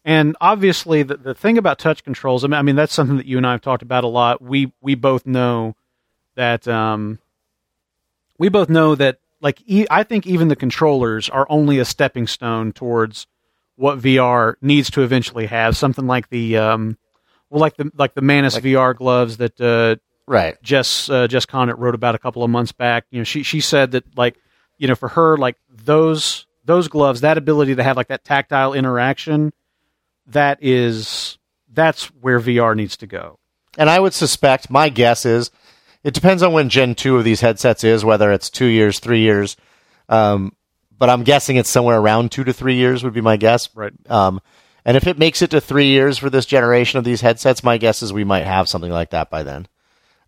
[0.04, 3.26] And obviously, the, the thing about touch controls, I mean, I mean, that's something that
[3.26, 4.40] you and I have talked about a lot.
[4.40, 5.74] We we both know
[6.36, 7.18] that um,
[8.38, 12.26] we both know that like e- I think even the controllers are only a stepping
[12.26, 13.26] stone towards
[13.78, 15.76] what VR needs to eventually have.
[15.76, 16.98] Something like the um,
[17.48, 21.46] well, like the like the Manus like, VR gloves that uh, right Jess uh, Jess
[21.46, 23.06] Conant wrote about a couple of months back.
[23.10, 24.36] You know, she she said that like
[24.76, 28.74] you know for her like those those gloves, that ability to have like that tactile
[28.74, 29.52] interaction,
[30.26, 31.38] that is
[31.72, 33.38] that's where VR needs to go.
[33.78, 35.50] And I would suspect, my guess is,
[36.02, 39.20] it depends on when Gen two of these headsets is, whether it's two years, three
[39.20, 39.56] years.
[40.08, 40.52] Um,
[40.98, 43.68] but I'm guessing it's somewhere around two to three years would be my guess.
[43.74, 43.92] Right.
[44.10, 44.40] Um,
[44.84, 47.78] and if it makes it to three years for this generation of these headsets, my
[47.78, 49.66] guess is we might have something like that by then.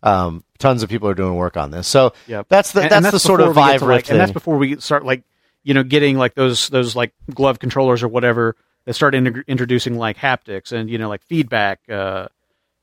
[0.03, 1.87] Um, tons of people are doing work on this.
[1.87, 2.47] So Yep.
[2.49, 4.19] that's the And- that's, and the sort of before we get Vive Rift like, and
[4.19, 5.23] that's before we start like
[5.63, 8.55] you know getting like those those like glove controllers or whatever
[8.85, 11.79] that start integ- introducing like haptics and you know like feedback.
[11.89, 12.27] Uh,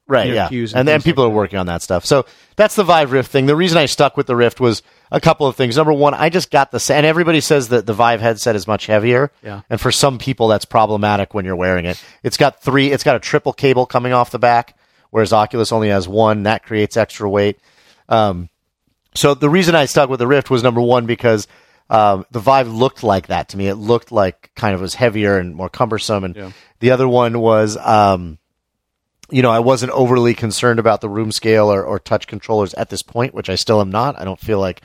[0.08, 0.48] right yeah.
[0.50, 2.04] and, and then people like are working on that stuff.
[2.04, 3.46] So that's the vive rift thing.
[3.46, 4.82] The reason i stuck with the rift was
[5.12, 5.76] a couple of things.
[5.76, 8.86] Number one i just got the and everybody says that the vive headset is much
[8.86, 9.30] heavier.
[9.42, 9.60] Yeah.
[9.70, 12.02] and for some people that's problematic when you're wearing it.
[12.22, 14.76] It's got three it's got a triple cable coming off the back
[15.10, 16.44] whereas oculus only has one.
[16.44, 17.58] That creates extra weight.
[18.08, 18.48] Um,
[19.14, 21.46] so the reason I stuck with the Rift was number one because
[21.90, 23.68] um, the Vive looked like that to me.
[23.68, 26.50] It looked like kind of was heavier and more cumbersome, and Yeah.
[26.80, 28.38] the other one was, um,
[29.30, 32.90] you know, I wasn't overly concerned about the room scale or, or touch controllers at
[32.90, 34.18] this point, which I still am not.
[34.18, 34.80] I don't feel like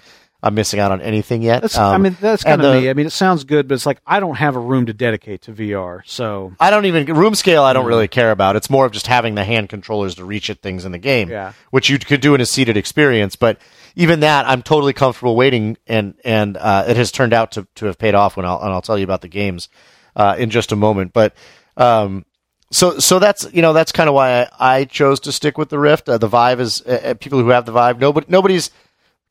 [0.46, 1.62] I'm missing out on anything yet.
[1.62, 2.90] that's I Um, mean that's kind of me.
[2.90, 5.44] I mean it sounds good, but it's like I don't have a room to dedicate
[5.44, 6.02] to VR.
[6.06, 7.64] So I don't even room scale.
[7.64, 8.58] I don't really care about.
[8.58, 11.30] It's more of just having the hand controllers to reach at things in the game,
[11.30, 11.54] Yeah.
[11.72, 13.38] which you could do in a seated experience.
[13.38, 13.58] But
[13.96, 17.86] even that, I'm totally comfortable waiting, and and uh, it has turned out to, to
[17.86, 18.36] have paid off.
[18.36, 19.70] When I'll and I'll tell you about the games
[20.18, 21.14] uh, in just a moment.
[21.14, 21.34] But
[21.78, 22.26] um,
[22.74, 24.48] so so that's you know that's kind of why I,
[24.80, 26.10] I chose to stick with the Rift.
[26.10, 28.00] Uh, the Vive is uh, uh, people who have the Vive.
[28.00, 28.72] Nobody nobody's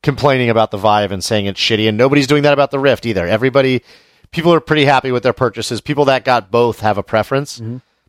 [0.01, 3.05] complaining about the Vive and saying it's shitty, and nobody's doing that about the Rift
[3.05, 3.27] either.
[3.27, 3.83] Everybody,
[4.31, 5.81] people are pretty happy with their purchases.
[5.81, 7.61] People that got both have a preference.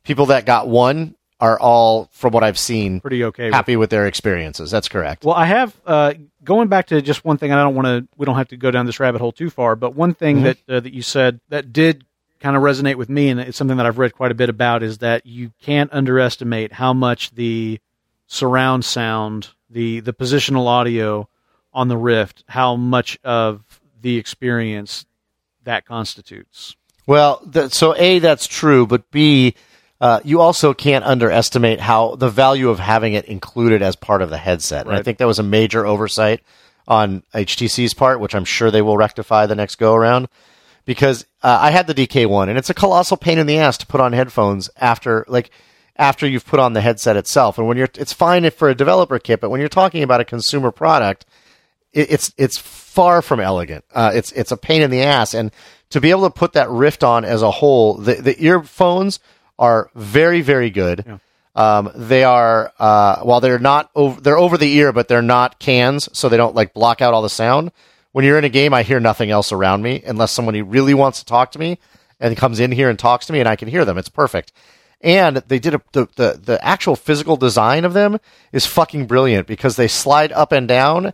[0.03, 3.47] People that got one are all, from what I've seen, pretty okay.
[3.47, 4.71] with happy with their experiences.
[4.71, 5.25] That's correct.
[5.25, 7.51] Well, I have uh, going back to just one thing.
[7.51, 8.09] and I don't want to.
[8.17, 9.77] We don't have to go down this rabbit hole too far.
[9.77, 10.45] But one thing Mm-hmm.
[10.45, 12.05] that uh, that you said that did
[12.45, 14.83] kind of resonate with me, and it's something that I've read quite a bit about,
[14.83, 17.81] is that you can't underestimate how much the
[18.27, 21.27] surround sound, the the positional audio
[21.73, 25.07] on the Rift, how much of the experience
[25.63, 26.77] that constitutes.
[27.07, 29.55] Well, th- so A, that's true, but B,
[29.99, 34.29] uh, you also can't underestimate how the value of having it included as part of
[34.29, 34.85] the headset.
[34.85, 36.43] And I think that was a major oversight
[36.87, 40.29] on HTC's part, which I'm sure they will rectify the next go around.
[40.85, 43.87] Because uh, I had the DK1, and it's a colossal pain in the ass to
[43.87, 45.51] put on headphones after, like,
[45.97, 47.57] after you've put on the headset itself.
[47.59, 50.21] And when you're, it's fine if for a developer kit, but when you're talking about
[50.21, 51.25] a consumer product,
[51.93, 53.85] it, it's it's far from elegant.
[53.95, 55.53] Uh, it's it's a pain in the ass, and
[55.91, 59.21] to be able to put that Rift on as a whole, the the earphones
[59.59, 61.05] are very very good.
[61.57, 65.61] Um, they are uh, while they're not over, they're over the ear, but they're not
[65.61, 67.71] cans, so they don't like block out all the sound.
[68.15, 71.19] When you're in a game, I hear nothing else around me unless somebody really wants
[71.19, 71.81] to talk to me
[72.21, 73.99] and comes in here and talks to me, and I can hear them.
[73.99, 74.53] It's perfect.
[75.01, 78.21] And they did a, the, the the actual physical design of them
[78.53, 81.13] is fucking brilliant because they slide up and down,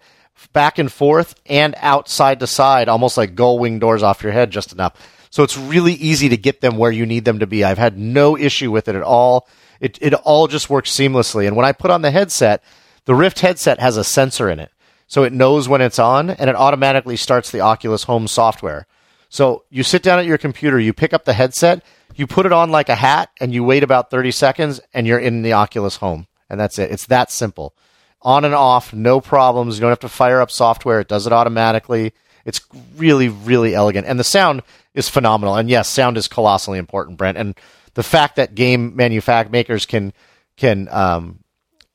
[0.52, 4.32] back and forth, and out side to side, almost like gull wing doors off your
[4.32, 4.92] head, just enough.
[5.30, 7.64] So it's really easy to get them where you need them to be.
[7.64, 9.48] I've had no issue with it at all.
[9.80, 11.46] It it all just works seamlessly.
[11.46, 12.62] And when I put on the headset,
[13.06, 14.70] the Rift headset has a sensor in it,
[15.10, 18.86] so it knows when it's on, and it automatically starts the Oculus Home software.
[19.28, 21.84] So you sit down at your computer, you pick up the headset,
[22.14, 25.18] you put it on like a hat, and you wait about 30 seconds, and you're
[25.18, 26.28] in the Oculus Home.
[26.48, 26.92] And that's it.
[26.92, 27.74] It's that simple.
[28.22, 29.74] On and off, no problems.
[29.74, 31.00] You don't have to fire up software.
[31.00, 32.12] It does it automatically.
[32.44, 32.60] It's
[32.96, 34.06] really, really elegant.
[34.06, 34.62] And the sound
[34.94, 35.56] is phenomenal.
[35.56, 37.36] And yes, sound is colossally important, Brent.
[37.36, 37.56] And
[37.94, 40.12] the fact that game manufact makers can
[40.56, 41.40] can um,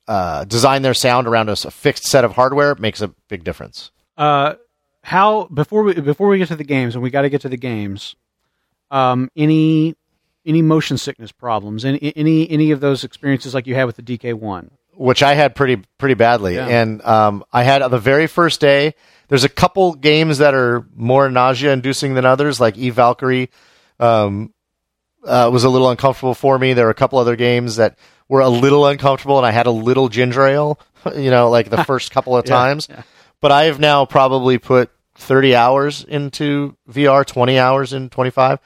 [0.07, 3.91] uh, design their sound around a fixed set of hardware makes a big difference.
[4.17, 4.55] Uh,
[5.01, 7.49] how before we before we get to the games, and we got to get to
[7.49, 8.15] the games.
[8.91, 9.95] Um, any
[10.45, 11.85] any motion sickness problems?
[11.85, 14.71] Any any any of those experiences like you had with the DK one?
[14.97, 16.55] which I had pretty pretty badly.
[16.55, 16.67] Yeah.
[16.67, 18.95] And um, I had on the very first day.
[19.27, 23.49] There's a couple games that are more nausea inducing than others, like Eve Valkyrie.
[23.99, 24.53] Um,
[25.25, 26.73] uh, was a little uncomfortable for me.
[26.73, 27.97] There were a couple other games that
[28.30, 30.80] were a little uncomfortable, and I had a little ginger ale.
[31.15, 32.88] You know, like the first couple of Yeah, times.
[32.89, 33.03] yeah.
[33.39, 38.57] But I have now probably put 30 hours into VR, 20 hours in 25.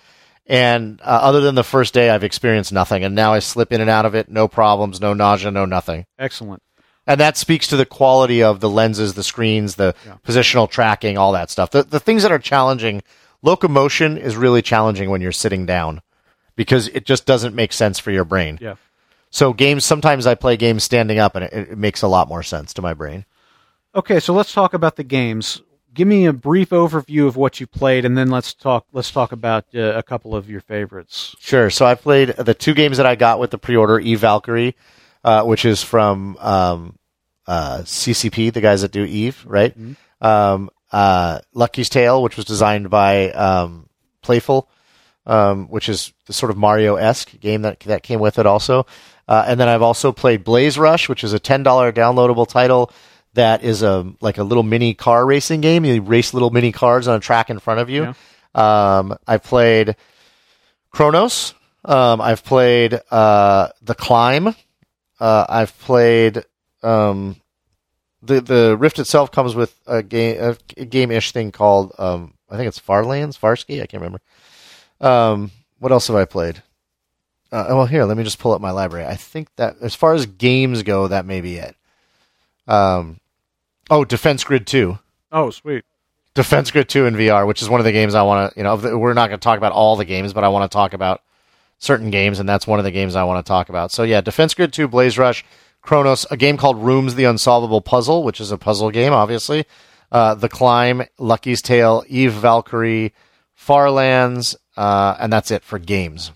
[0.47, 3.03] And uh, other than the first day, I've experienced nothing.
[3.03, 6.05] And now I slip in and out of it, no problems, no nausea, no nothing.
[6.17, 6.63] Excellent.
[7.05, 9.93] And that speaks to the quality of the lenses, the screens, the
[10.25, 11.71] positional tracking, all that stuff.
[11.71, 13.03] The, the things that are challenging,
[13.41, 16.01] locomotion is really challenging when you're sitting down
[16.55, 18.57] because it just doesn't make sense for your brain.
[18.61, 18.75] Yeah.
[19.29, 22.43] So games, sometimes I play games standing up and it, it makes a lot more
[22.43, 23.25] sense to my brain.
[23.95, 25.61] Okay, so let's talk about the games.
[25.93, 28.85] Give me a brief overview of what you played, and then let's talk.
[28.93, 31.35] Let's talk about uh, a couple of your favorites.
[31.39, 31.71] Sure.
[31.71, 34.75] So I played the two games that I got with the pre-order, E Valkyrie,
[35.23, 36.99] uh, which is from um,
[37.47, 39.75] uh, CCP, the guys that do Eve, right?
[40.21, 43.89] Um, uh, Lucky's Tale, which was designed by um,
[44.21, 44.69] Playful,
[45.29, 48.85] um, which is the sort of Mario esque game that that came with it also.
[49.27, 52.91] Uh, and then I've also played Blaze Rush, which is a ten dollar downloadable title
[53.35, 55.85] that is a like a little mini car racing game.
[55.85, 58.13] You race little mini cars on a track in front of you.
[58.55, 58.97] Yeah.
[58.97, 59.95] Um, I've played
[60.89, 61.53] Chronos.
[61.85, 64.55] Um, I've played uh, The Climb.
[65.19, 66.43] Uh, I've played
[66.81, 67.35] um,
[68.23, 72.57] the the Rift itself comes with a game a game ish thing called um, I
[72.57, 73.83] think it's Farlands Farscape.
[73.83, 74.21] I can't remember.
[75.01, 76.61] Um, what else have I played?
[77.51, 79.05] Uh, well, here, let me just pull up my library.
[79.05, 81.75] I think that as far as games go, that may be it.
[82.67, 83.19] Um,
[83.89, 84.99] oh, Defense Grid Two.
[85.31, 85.83] Oh, sweet.
[86.35, 88.63] Defense Grid 2 in VR, which is one of the games I want to, you
[88.63, 90.93] know, we're not going to talk about all the games, but I want to talk
[90.93, 91.21] about
[91.79, 93.91] certain games, and that's one of the games I want to talk about.
[93.91, 95.43] So, yeah, Defense Grid 2, Blaze Rush,
[95.81, 99.65] Chronos, a game called Rooms the Unsolvable Puzzle, which is a puzzle game, obviously.
[100.11, 103.13] Uh, the Climb, Lucky's Tale, Eve Valkyrie,
[103.53, 106.31] Farlands, uh, and that's it for games.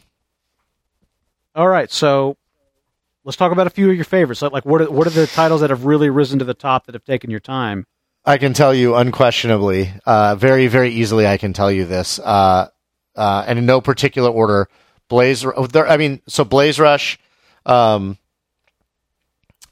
[1.55, 2.35] All right, so
[3.23, 4.41] let's talk about a few of your favorites.
[4.41, 6.85] Like, like what are what are the titles that have really risen to the top
[6.85, 7.87] that have taken your time?
[8.25, 12.69] I can tell you unquestionably, uh, very, very easily, I can tell you this, uh,
[13.15, 14.67] uh, and in no particular order.
[15.07, 17.19] Blaze, there, I mean, so Blaze Rush,
[17.65, 18.17] um,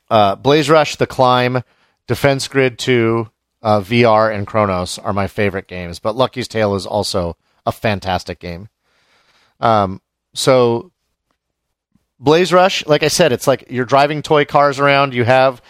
[0.10, 1.64] uh, Blaze Rush, The Climb,
[2.08, 3.30] Defense Grid 2,
[3.64, 8.40] uh, VR, and Chronos are my favorite games, but Lucky's Tale is also a fantastic
[8.40, 8.70] game.
[9.60, 10.02] Um,
[10.34, 10.92] so
[12.20, 15.14] Blaze Rush, like I said, it's like you're driving toy cars around.
[15.14, 15.62] You have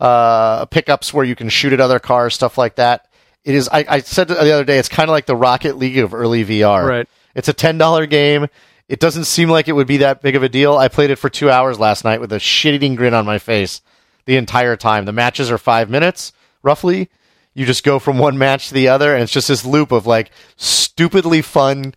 [0.00, 3.06] uh, pickups where you can shoot at other cars, stuff like that.
[3.44, 3.68] It is.
[3.68, 6.44] I, I said the other day, it's kind of like the Rocket League of early
[6.44, 6.86] VR.
[6.86, 7.08] Right.
[7.34, 8.48] It's a ten dollar game.
[8.88, 10.76] It doesn't seem like it would be that big of a deal.
[10.76, 13.82] I played it for two hours last night with a shit-eating grin on my face
[14.24, 15.04] the entire time.
[15.04, 16.32] The matches are five minutes
[16.64, 17.08] roughly.
[17.54, 20.06] You just go from one match to the other, and it's just this loop of
[20.06, 21.94] like stupidly fun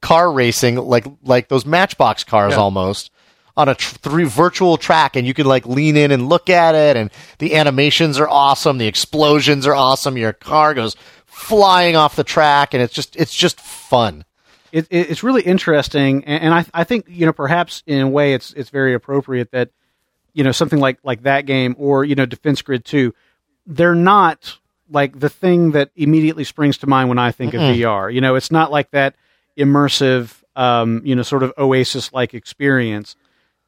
[0.00, 2.60] car racing, like like those Matchbox cars Yeah.
[2.60, 3.10] almost
[3.56, 6.74] on a tr- three virtual track, and you can like lean in and look at
[6.74, 12.16] it, and the animations are awesome, the explosions are awesome, your car goes flying off
[12.16, 14.24] the track, and it's just it's just fun.
[14.72, 18.08] it, it, it's really interesting, and, and I, I think you know perhaps in a
[18.08, 19.70] way it's it's very appropriate that
[20.32, 23.14] you know something like like that game or you know Defense Grid two,
[23.66, 24.58] they're not
[24.90, 28.12] like the thing that immediately springs to mind when I think of VR.
[28.12, 29.14] You know, it's not like that
[29.58, 33.16] immersive, um, you know, sort of Oasis like experience,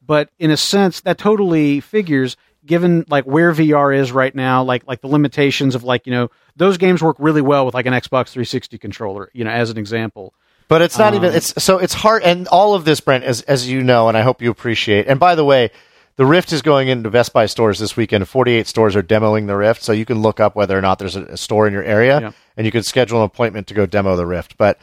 [0.05, 4.87] but in a sense that totally figures given like where VR is right now, like
[4.87, 7.93] like the limitations of like you know those games work really well with like an
[7.93, 10.33] Xbox 360 controller, you know, as an example.
[10.67, 13.41] But it's not Um, even it's so it's hard and all of this, Brent, as
[13.43, 15.07] as you know, and I hope you appreciate.
[15.07, 15.71] And by the way,
[16.19, 18.27] the Rift is going into Best Buy stores this weekend.
[18.27, 20.99] Forty eight stores are demoing the Rift, so you can look up whether or not
[20.99, 22.31] there's a, a store in your area, Yeah.
[22.57, 24.57] and you can schedule an appointment to go demo the Rift.
[24.57, 24.77] But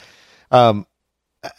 [0.51, 0.87] um,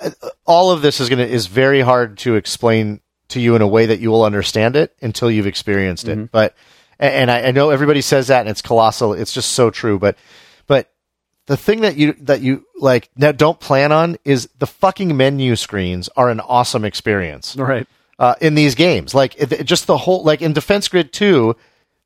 [0.02, 0.10] uh,
[0.48, 3.86] all of this is gonna is very hard to explain to you in a way
[3.86, 6.32] that you will understand it until you've experienced it.
[6.32, 6.56] But
[6.98, 9.14] and I, I know everybody says that, and it's colossal.
[9.14, 10.00] It's just so true.
[10.00, 10.18] But
[10.66, 10.90] but
[11.46, 15.56] the thing that you that you like now don't plan on is the fucking menu
[15.56, 17.86] screens are an awesome experience Right.
[18.20, 19.14] Uh, in these games.
[19.14, 21.56] Like it, just the whole like in Defense Grid Two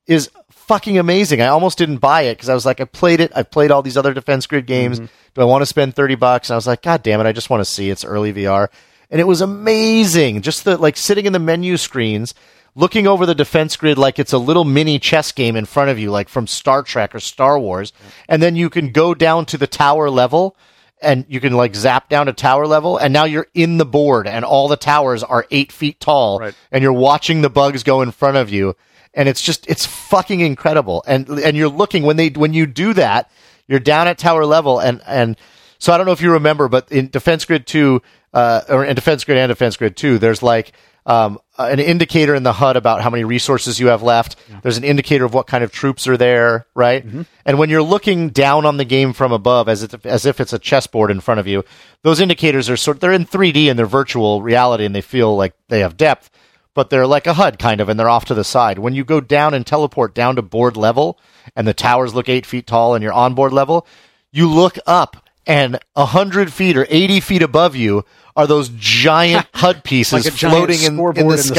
[0.08, 1.42] is fucking amazing.
[1.42, 3.32] I almost didn't buy it because I was like, I played it.
[3.36, 5.00] I played all these other Defense Grid games.
[5.00, 6.50] Do I want to spend thirty bucks?
[6.50, 7.26] And I was like, God damn it!
[7.26, 8.68] I just want to see it's early VR,
[9.10, 10.42] and it was amazing.
[10.42, 12.34] Just the like sitting in the menu screens.
[12.74, 16.00] Looking over the defense grid like it's a little mini chess game in front of
[16.00, 17.92] you, like from Star Trek or Star Wars,
[18.30, 20.56] and then you can go down to the tower level
[21.02, 24.28] and you can like zap down to tower level and now you're in the board
[24.28, 26.56] and all the towers are eight feet tall Right.
[26.72, 28.76] and you're watching the bugs go in front of you
[29.14, 32.94] and it's just it's fucking incredible and and you're looking when they when you do
[32.94, 33.30] that
[33.68, 35.38] you're down at tower level and and
[35.80, 38.02] so I don't know if you remember but in Defense Grid 2
[38.34, 40.72] uh or in Defense Grid and Defense Grid 2 there's like
[41.06, 44.36] um, an indicator in the HUD about how many resources you have left.
[44.62, 47.04] There's an indicator of what kind of troops are there, right?
[47.46, 50.54] And when you're looking down on the game from above, as if, as if it's
[50.54, 51.64] a chessboard in front of you,
[52.04, 53.00] those indicators are sort.
[53.00, 56.30] They're in 3D and they're virtual reality, and they feel like they have depth,
[56.74, 58.78] but they're like a HUD kind of, and they're off to the side.
[58.80, 61.20] When you go down and teleport down to board level,
[61.56, 63.88] and the towers look eight feet tall, and you're on board level,
[64.32, 65.28] you look up.
[65.52, 68.06] And a hundred feet or eighty feet above you
[68.36, 71.54] are those giant HUD pieces Like floating in, in the in the sky.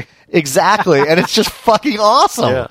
[0.00, 0.06] sky.
[0.28, 0.98] Exactly.
[1.00, 2.50] and it's just fucking awesome.
[2.52, 2.66] Yeah.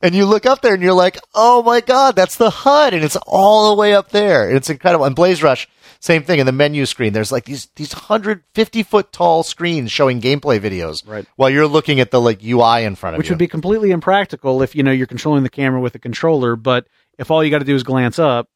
[0.00, 2.92] And you look up there and you're like, oh my God, that's the HUD.
[2.92, 4.48] And it's all the way up there.
[4.48, 5.04] And it's incredible.
[5.04, 5.68] And Blaze Rush,
[6.00, 7.12] same thing in the menu screen.
[7.12, 11.06] There's like these, these 150 foot tall screens showing gameplay videos.
[11.08, 11.24] Right.
[11.36, 13.28] While you're looking at the like UI in front of which you.
[13.28, 16.56] Which would be completely impractical if you know you're controlling the camera with a controller.
[16.56, 16.86] But
[17.18, 18.48] if all you got to do is glance up,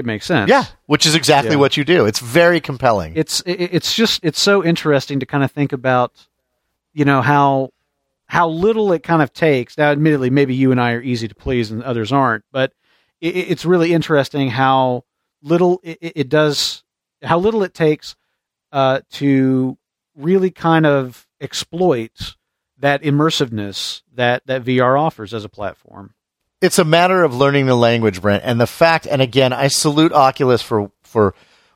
[0.00, 0.50] it makes sense.
[0.50, 1.58] Yeah, which is exactly Yeah.
[1.58, 2.06] what you do.
[2.06, 3.12] It's very compelling.
[3.14, 6.26] it's it's just it's so interesting to kind of think about
[6.92, 7.70] you know how
[8.26, 11.34] how little it kind of takes now admittedly maybe you and i are easy to
[11.34, 12.72] please and others aren't but
[13.20, 15.04] it, it's really interesting how
[15.42, 16.82] little it, it does
[17.22, 18.14] how little it takes
[18.72, 19.76] uh, to
[20.16, 22.36] really kind of exploit
[22.78, 26.14] that immersiveness that that vr offers as a platform
[26.60, 29.06] it's a matter of learning the language, Brent, and the fact.
[29.06, 31.34] And again, I salute Oculus for for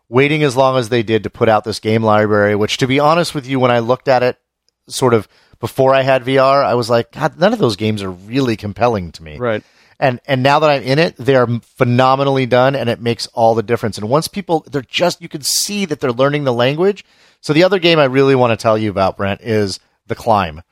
[0.08, 2.54] waiting as long as they did to put out this game library.
[2.54, 4.38] Which, to be honest with you, when I looked at it,
[4.88, 5.28] sort of
[5.60, 9.12] before I had VR, I was like, God, none of those games are really compelling
[9.12, 9.38] to me.
[9.38, 9.62] right
[9.98, 13.54] And and now that I'm in it, they are phenomenally done, and it makes all
[13.54, 13.96] the difference.
[13.96, 17.04] And once people, they're just you can see that they're learning the language.
[17.40, 20.62] So the other game I really want to tell you about, Brent, is The Climb.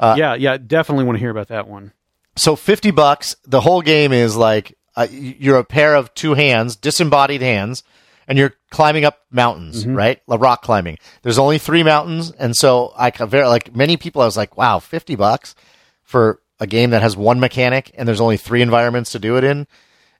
[0.00, 1.92] Uh, yeah yeah definitely want to hear about that one
[2.38, 6.76] So 50 bucks, the whole game is like uh, you're a pair of two hands,
[6.76, 7.82] disembodied hands,
[8.26, 10.20] and you're climbing up mountains, right?
[10.26, 10.98] Like rock climbing.
[11.22, 15.16] There's only three mountains, and so I like many people I was like, "Wow, 50
[15.16, 15.54] bucks
[16.02, 19.44] for a game that has one mechanic and there's only three environments to do it
[19.44, 19.66] in."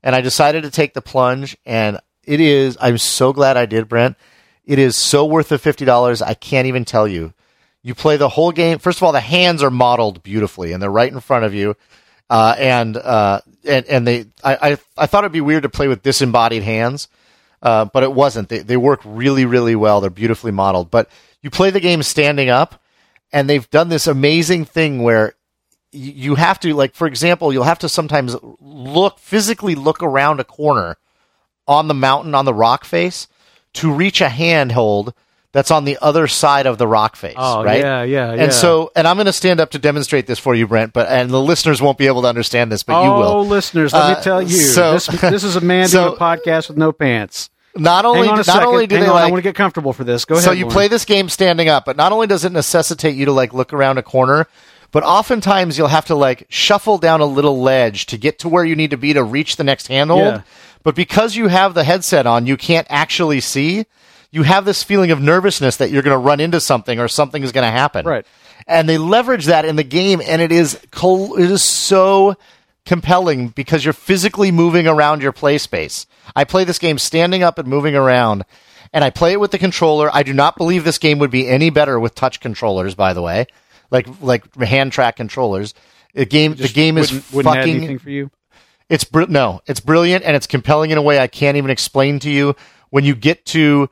[0.03, 3.89] And I decided to take the plunge and it is I'm so glad I did,
[3.89, 4.17] Brent.
[4.65, 6.21] It is so worth the $50.
[6.21, 7.33] I can't even tell you.
[7.83, 8.79] You play the whole game.
[8.79, 11.75] First of all, the hands are modeled beautifully and they're right in front of you.
[12.31, 15.89] Uh, and, uh, and, and they, I, I, I thought it'd be weird to play
[15.89, 17.09] with disembodied hands.
[17.61, 18.49] Uh, but it wasn't.
[18.49, 20.01] They, they work really, really well.
[20.01, 20.93] They're beautifully modeled.
[20.93, 21.11] But
[21.43, 22.81] you play the game standing up,
[23.33, 25.35] and they've done this amazing thing where
[25.93, 30.39] y- you have to, like, for example, you'll have to sometimes look, physically look around
[30.39, 30.99] a corner
[31.67, 33.27] on the mountain, on the rock face,
[33.73, 35.13] to reach a handhold
[35.59, 37.35] that's on the other side of the rock face.
[37.37, 37.81] Oh, right?
[37.81, 38.43] yeah, yeah, yeah.
[38.45, 41.09] And so, and I'm going to stand up to demonstrate this for you, Brent, but,
[41.09, 43.23] and the listeners won't be able to understand this, but you will.
[43.25, 46.17] oh, listeners, let Uh, me tell you, so- this, this is a man so- doing
[46.17, 47.51] a podcast with no pants.
[47.75, 48.69] Not only, on not second.
[48.69, 50.25] only do Hang they on, I want to get comfortable for this.
[50.25, 50.45] Go ahead.
[50.45, 50.73] so you Lauren.
[50.73, 53.73] play this game standing up, but not only does it necessitate you to like look
[53.73, 54.47] around a corner,
[54.93, 58.65] but oftentimes you'll have to like shuffle down a little ledge to get to where
[58.65, 60.21] you need to be to reach the next handhold.
[60.35, 60.43] Yeah.
[60.85, 63.85] But because you have the headset on, you can't actually see.
[64.31, 67.43] You have this feeling of nervousness that you're going to run into something or something
[67.43, 68.05] is going to happen.
[68.05, 68.27] Right.
[68.67, 72.37] And they leverage that in the game, and it is col- it is so
[72.85, 76.07] compelling because you're physically moving around your play space.
[76.37, 78.45] I play this game standing up and moving around,
[78.93, 80.11] and I play it with the controller.
[80.13, 83.23] I do not believe this game would be any better with touch controllers, by the
[83.23, 83.47] way,
[83.91, 85.73] like like hand track controllers.
[86.15, 88.31] The game the game is wouldn't, wouldn't fucking anything for you.
[88.91, 92.19] it's br- no, it's brilliant and it's compelling in a way I can't even explain
[92.21, 92.57] to you.
[92.91, 93.89] When you get to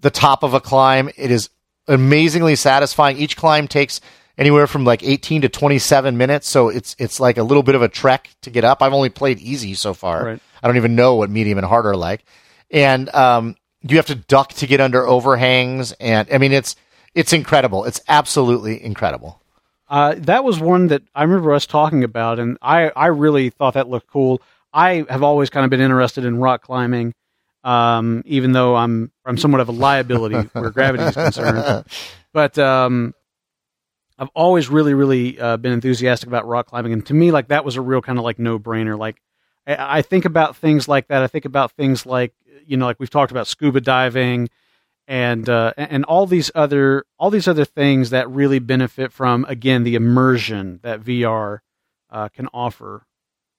[0.00, 1.50] the top of a climb, it is
[1.86, 3.16] amazingly satisfying.
[3.16, 4.00] Each climb takes
[4.36, 7.82] anywhere from like 18 to 27 minutes, so it's it's like a little bit of
[7.82, 8.82] a trek to get up.
[8.82, 10.24] I've only played easy so far.
[10.24, 10.40] Right.
[10.62, 12.24] I don't even know what medium and hard are like.
[12.70, 16.76] And um, you have to duck to get under overhangs and I mean it's
[17.14, 17.84] it's incredible.
[17.84, 19.42] It's absolutely incredible.
[19.88, 23.74] Uh, that was one that I remember us talking about, and I, I really thought
[23.74, 24.42] that looked cool.
[24.72, 27.14] I have always kind of been interested in rock climbing,
[27.64, 31.84] um, even though I'm I'm somewhat of a liability where gravity is concerned.
[32.32, 33.14] But um,
[34.18, 37.64] I've always really, really uh, been enthusiastic about rock climbing, and to me, like that
[37.64, 38.98] was a real kind of like no brainer.
[38.98, 39.20] Like
[39.66, 41.22] I, I think about things like that.
[41.22, 42.32] I think about things like
[42.66, 44.48] you know, like we've talked about scuba diving
[45.08, 49.82] and uh, and all these other all these other things that really benefit from again
[49.82, 51.60] the immersion that VR
[52.10, 53.06] uh, can offer.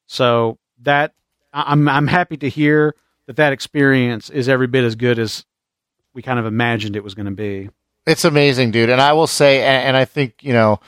[0.06, 1.14] So that
[1.52, 2.96] I'm I'm happy to hear
[3.30, 5.46] that that experience is every bit as good as
[6.16, 7.70] we kind of imagined it was going to be.
[8.08, 8.90] It's amazing, dude.
[8.90, 10.80] And I will say, and, and I think you know,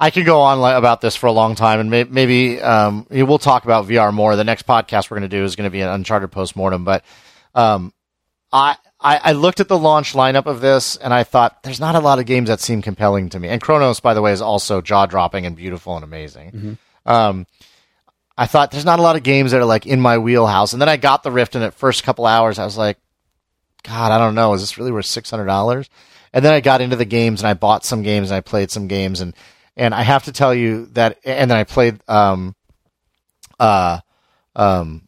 [0.00, 3.06] I could go on li- about this for a long time, and may, maybe um,
[3.10, 4.34] we'll talk about VR more.
[4.34, 6.86] The next podcast we're going to do is going to be an Uncharted postmortem.
[6.86, 7.04] But
[7.54, 7.92] um,
[8.50, 11.96] I, I I looked at the launch lineup of this, and I thought there's not
[11.96, 13.48] a lot of games that seem compelling to me.
[13.48, 16.78] And Chronos, by the way, is also jaw dropping and beautiful and amazing.
[17.04, 17.46] Um,
[18.36, 20.72] I thought there's not a lot of games that are like in my wheelhouse.
[20.72, 22.98] And then I got the Rift, and at first couple hours, I was like,
[23.84, 24.54] God, I don't know.
[24.54, 25.88] Is this really worth six hundred dollars?
[26.32, 28.70] And then I got into the games and I bought some games and I played
[28.70, 29.34] some games and
[29.76, 32.56] and I have to tell you that and then I played um
[33.60, 34.00] uh
[34.56, 35.06] um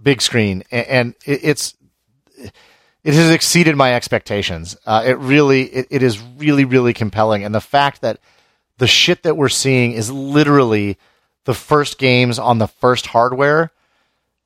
[0.00, 1.76] Bigscreen and, and it, it's
[3.02, 4.76] it has exceeded my expectations.
[4.86, 8.20] Uh, it really it, it is really really compelling and the fact that
[8.78, 10.98] the shit that we're seeing is literally
[11.44, 13.70] the first games on the first hardware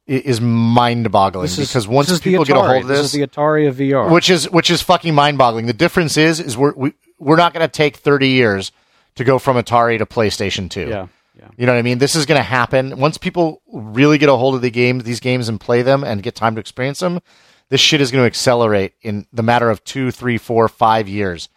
[0.07, 3.77] is mind-boggling because once people get a hold of this, this is the Atari of
[3.77, 4.11] VR.
[4.11, 5.67] which is which is fucking mind-boggling.
[5.67, 8.73] The difference is is we're we, we're not going to take 30 years
[9.17, 10.89] to go from Atari to PlayStation 2.
[10.89, 11.07] yeah,
[11.39, 11.49] Yeah.
[11.57, 11.99] You know what I mean?
[11.99, 15.21] This is going to happen once people really get a hold of the games, these
[15.21, 17.21] games, and play them and get time to experience them.
[17.69, 21.51] This shit is going to accelerate in the matter of two, three, four, five years,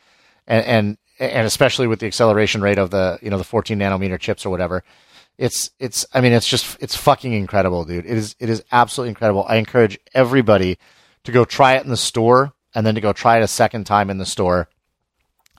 [0.45, 4.19] and and and especially with the acceleration rate of the you know the 14 nanometer
[4.19, 4.83] chips or whatever.
[5.37, 8.05] It's it's I mean it's just it's fucking incredible, dude.
[8.05, 9.45] It is it is absolutely incredible.
[9.47, 10.77] I encourage everybody
[11.23, 13.85] to go try it in the store and then to go try it a second
[13.85, 14.69] time in the store.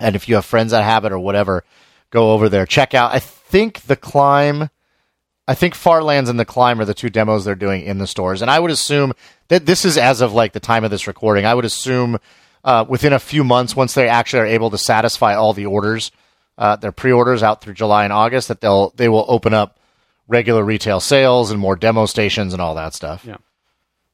[0.00, 1.64] And if you have friends that have it or whatever,
[2.10, 2.66] go over there.
[2.66, 3.12] Check out.
[3.12, 4.70] I think the climb.
[5.48, 8.42] I think Farlands and the Climb are the two demos they're doing in the stores,
[8.42, 9.12] and I would assume
[9.48, 11.44] that this is as of like the time of this recording.
[11.44, 12.18] I would assume
[12.62, 16.12] uh, within a few months, once they actually are able to satisfy all the orders,
[16.62, 19.80] uh, their pre-orders out through July and August, that they'll they will open up
[20.28, 23.24] regular retail sales and more demo stations and all that stuff.
[23.26, 23.38] Yeah.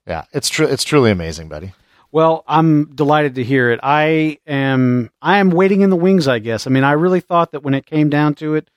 [0.07, 0.67] Yeah, it's true.
[0.67, 1.75] It's truly amazing, buddy.
[2.11, 3.81] Well, I'm delighted to hear it.
[3.83, 6.67] I am I am waiting in the wings, I guess.
[6.67, 8.71] I mean, I really thought that when it came down to it,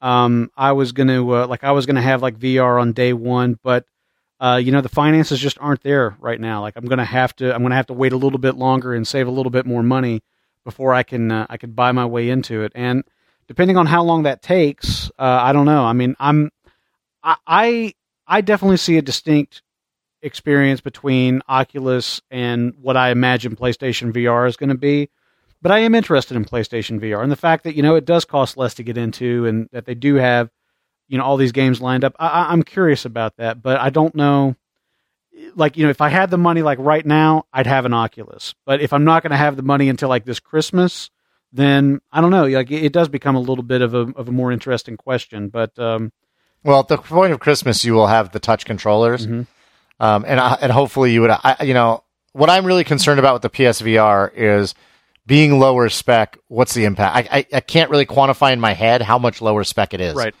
[0.00, 3.12] um, I was going to uh, like I was to have like VR on day
[3.12, 3.86] 1, but
[4.38, 6.60] uh, you know, the finances just aren't there right now.
[6.60, 8.94] Like I'm going to have to I'm to have to wait a little bit longer
[8.94, 10.22] and save a little bit more money
[10.62, 12.70] before I can uh, I can buy my way into it.
[12.76, 13.02] And
[13.48, 15.84] depending on how long that takes, uh, I don't know.
[15.84, 16.50] I mean, I'm
[17.22, 17.94] I
[18.26, 19.62] I, definitely see a distinct
[20.22, 25.10] experience between Oculus and what I imagine PlayStation VR is going to be.
[25.62, 28.24] But I am interested in PlayStation VR and the fact that you know it does
[28.24, 30.50] cost less to get into, and that they do have
[31.08, 32.14] you know all these games lined up.
[32.18, 34.54] I, I'm curious about that, but I don't know.
[35.54, 38.54] Like you know, if I had the money like right now, I'd have an Oculus.
[38.64, 41.10] But if I'm not going to have the money until like this Christmas,
[41.56, 42.46] then I don't know.
[42.46, 45.48] Like it, does become a little bit of a of a more interesting question.
[45.48, 46.12] But um,
[46.64, 49.46] Well, at the point of Christmas, you will have the touch controllers, Mhm.
[50.00, 51.30] um, and I- and hopefully you would.
[51.30, 52.02] I, you know,
[52.32, 54.74] what I'm really concerned about with the PSVR is
[55.26, 56.38] being lower spec.
[56.48, 57.28] What's the impact?
[57.32, 60.14] I, I, I can't really quantify in my head how much lower spec it is.
[60.14, 60.34] right,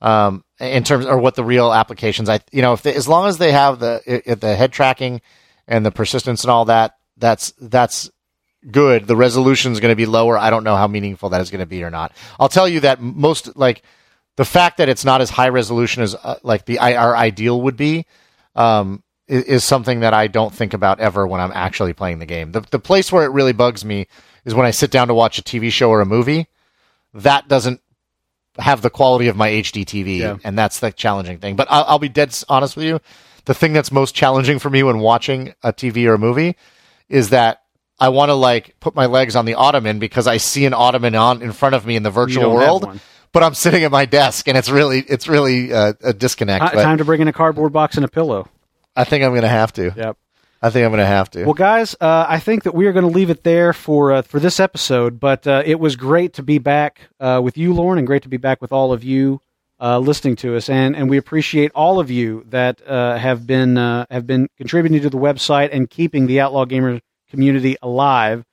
[0.00, 2.28] um, in terms or what the real applications.
[2.28, 4.00] I you know if they, as long as they have the
[4.40, 5.20] the head tracking
[5.68, 8.10] and the persistence and all that, that's that's
[8.70, 9.06] good.
[9.06, 10.38] The resolution is going to be lower.
[10.38, 12.12] I don't know how meaningful that is going to be or not.
[12.38, 13.82] I'll tell you that most like
[14.36, 17.76] the fact that it's not as high resolution as uh, like the our ideal would
[17.76, 18.06] be.
[18.54, 22.26] Um, i- is something that I don't think about ever when I'm actually playing the
[22.26, 22.52] game.
[22.52, 24.06] The the place where it really bugs me
[24.44, 26.48] is when I sit down to watch a TV show or a movie.
[27.14, 27.80] That doesn't
[28.58, 30.36] have the quality of my HD TV, Yeah.
[30.44, 31.56] and that's the challenging thing.
[31.56, 33.00] But I'll, I'll be dead honest with you.
[33.46, 36.56] The thing that's most challenging for me when watching a TV or a movie
[37.08, 37.61] is that
[38.02, 41.14] I want to like put my legs on the ottoman because I see an ottoman
[41.14, 43.00] on in front of me in the virtual world,
[43.30, 46.72] but I'm sitting at my desk, and it's really it's really uh, a disconnect.
[46.72, 48.48] Time to bring in a cardboard box and a pillow.
[48.96, 49.92] I think I'm going to have to.
[49.96, 50.16] Yep.
[50.60, 51.44] I think I'm going to have to.
[51.44, 54.22] Well, guys, uh, I think that we are going to leave it there for uh,
[54.22, 55.20] for this episode.
[55.20, 58.28] But uh, it was great to be back uh, with you, Lauren, and great to
[58.28, 59.40] be back with all of you
[59.80, 60.68] uh, listening to us.
[60.68, 65.00] And and we appreciate all of you that uh, have been uh, have been contributing
[65.02, 67.00] to the website and keeping the Outlaw Gamer
[67.32, 68.44] community alive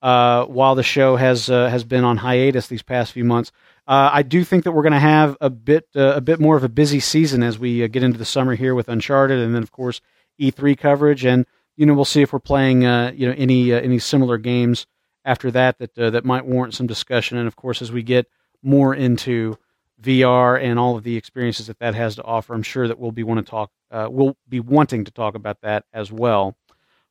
[0.00, 3.52] uh, while the show has uh, has been on hiatus these past few months.
[3.86, 6.56] Uh, I do think that we're going to have a bit uh, a bit more
[6.56, 9.54] of a busy season as we uh, get into the summer here with Uncharted, and
[9.54, 10.00] then of course
[10.40, 11.46] E3 coverage, and
[11.76, 14.86] you know we'll see if we're playing uh, you know any any similar games
[15.24, 18.26] after that that that might warrant some discussion, and of course as we get
[18.62, 19.58] more into
[20.00, 23.12] VR and all of the experiences that that has to offer, I'm sure that we'll
[23.12, 23.70] be want to talk
[24.10, 26.56] we'll be wanting to talk about that as well.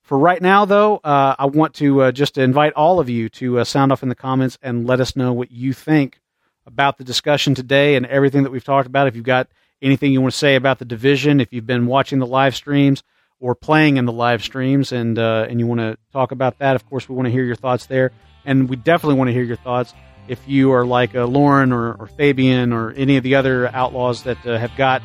[0.04, 3.60] For right now, though, uh, I want to uh, just invite all of you to
[3.60, 6.20] uh, sound off in the comments and let us know what you think
[6.66, 9.08] about the discussion today and everything that we've talked about.
[9.08, 9.48] If you've got
[9.82, 13.04] anything you want to say about the division, if you've been watching the live streams
[13.40, 16.76] or playing in the live streams, and uh, and you want to talk about that,
[16.76, 18.12] of course, we want to hear your thoughts there,
[18.46, 19.94] and we definitely want to hear your thoughts.
[20.28, 24.24] If you are like uh, Lauren or, or Fabian or any of the other outlaws
[24.24, 25.02] that uh, have got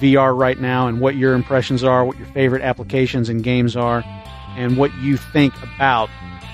[0.00, 4.04] VR right now, and what your impressions are, what your favorite applications and games are,
[4.58, 6.10] and what you think about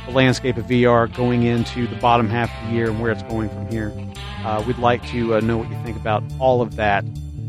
[0.06, 3.22] the landscape of VR going into the bottom half of the year and where it's
[3.24, 3.92] going from here.
[4.44, 7.04] Uh, we'd like to uh, know what you think about all of that.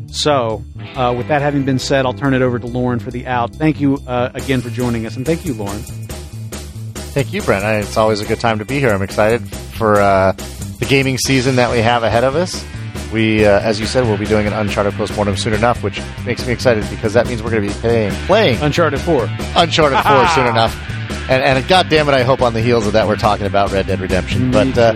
[0.07, 0.63] So,
[0.95, 3.53] uh, with that having been said, I'll turn it over to Lauren for the out.
[3.53, 5.81] Thank you uh, again for joining us, and thank you, Lauren.
[5.81, 7.65] Thank you, Brent.
[7.83, 8.91] It's always a good time to be here.
[8.91, 12.63] I'm excited for uh, the gaming season that we have ahead of us.
[13.11, 16.45] We, uh, as you said, we'll be doing an Uncharted postmortem soon enough, which makes
[16.45, 19.29] me excited because that means we're going to be playing, playing Uncharted 4.
[19.55, 20.75] Uncharted 4 soon enough.
[21.29, 23.71] And, and God damn it, I hope on the heels of that we're talking about
[23.71, 24.51] Red Dead Redemption.
[24.51, 24.93] But uh,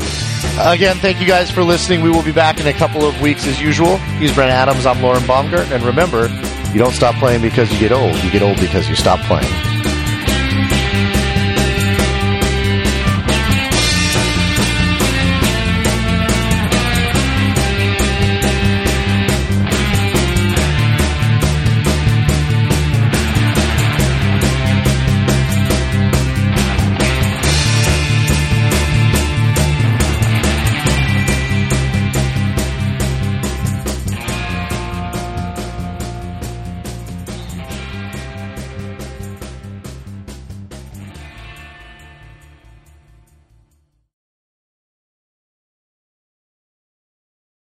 [0.59, 2.01] again, thank you guys for listening.
[2.01, 3.97] We will be back in a couple of weeks as usual.
[4.19, 4.85] He's Brent Adams.
[4.85, 5.71] I'm Lauren Baumgart.
[5.71, 6.27] And remember,
[6.71, 8.15] you don't stop playing because you get old.
[8.23, 9.51] You get old because you stop playing.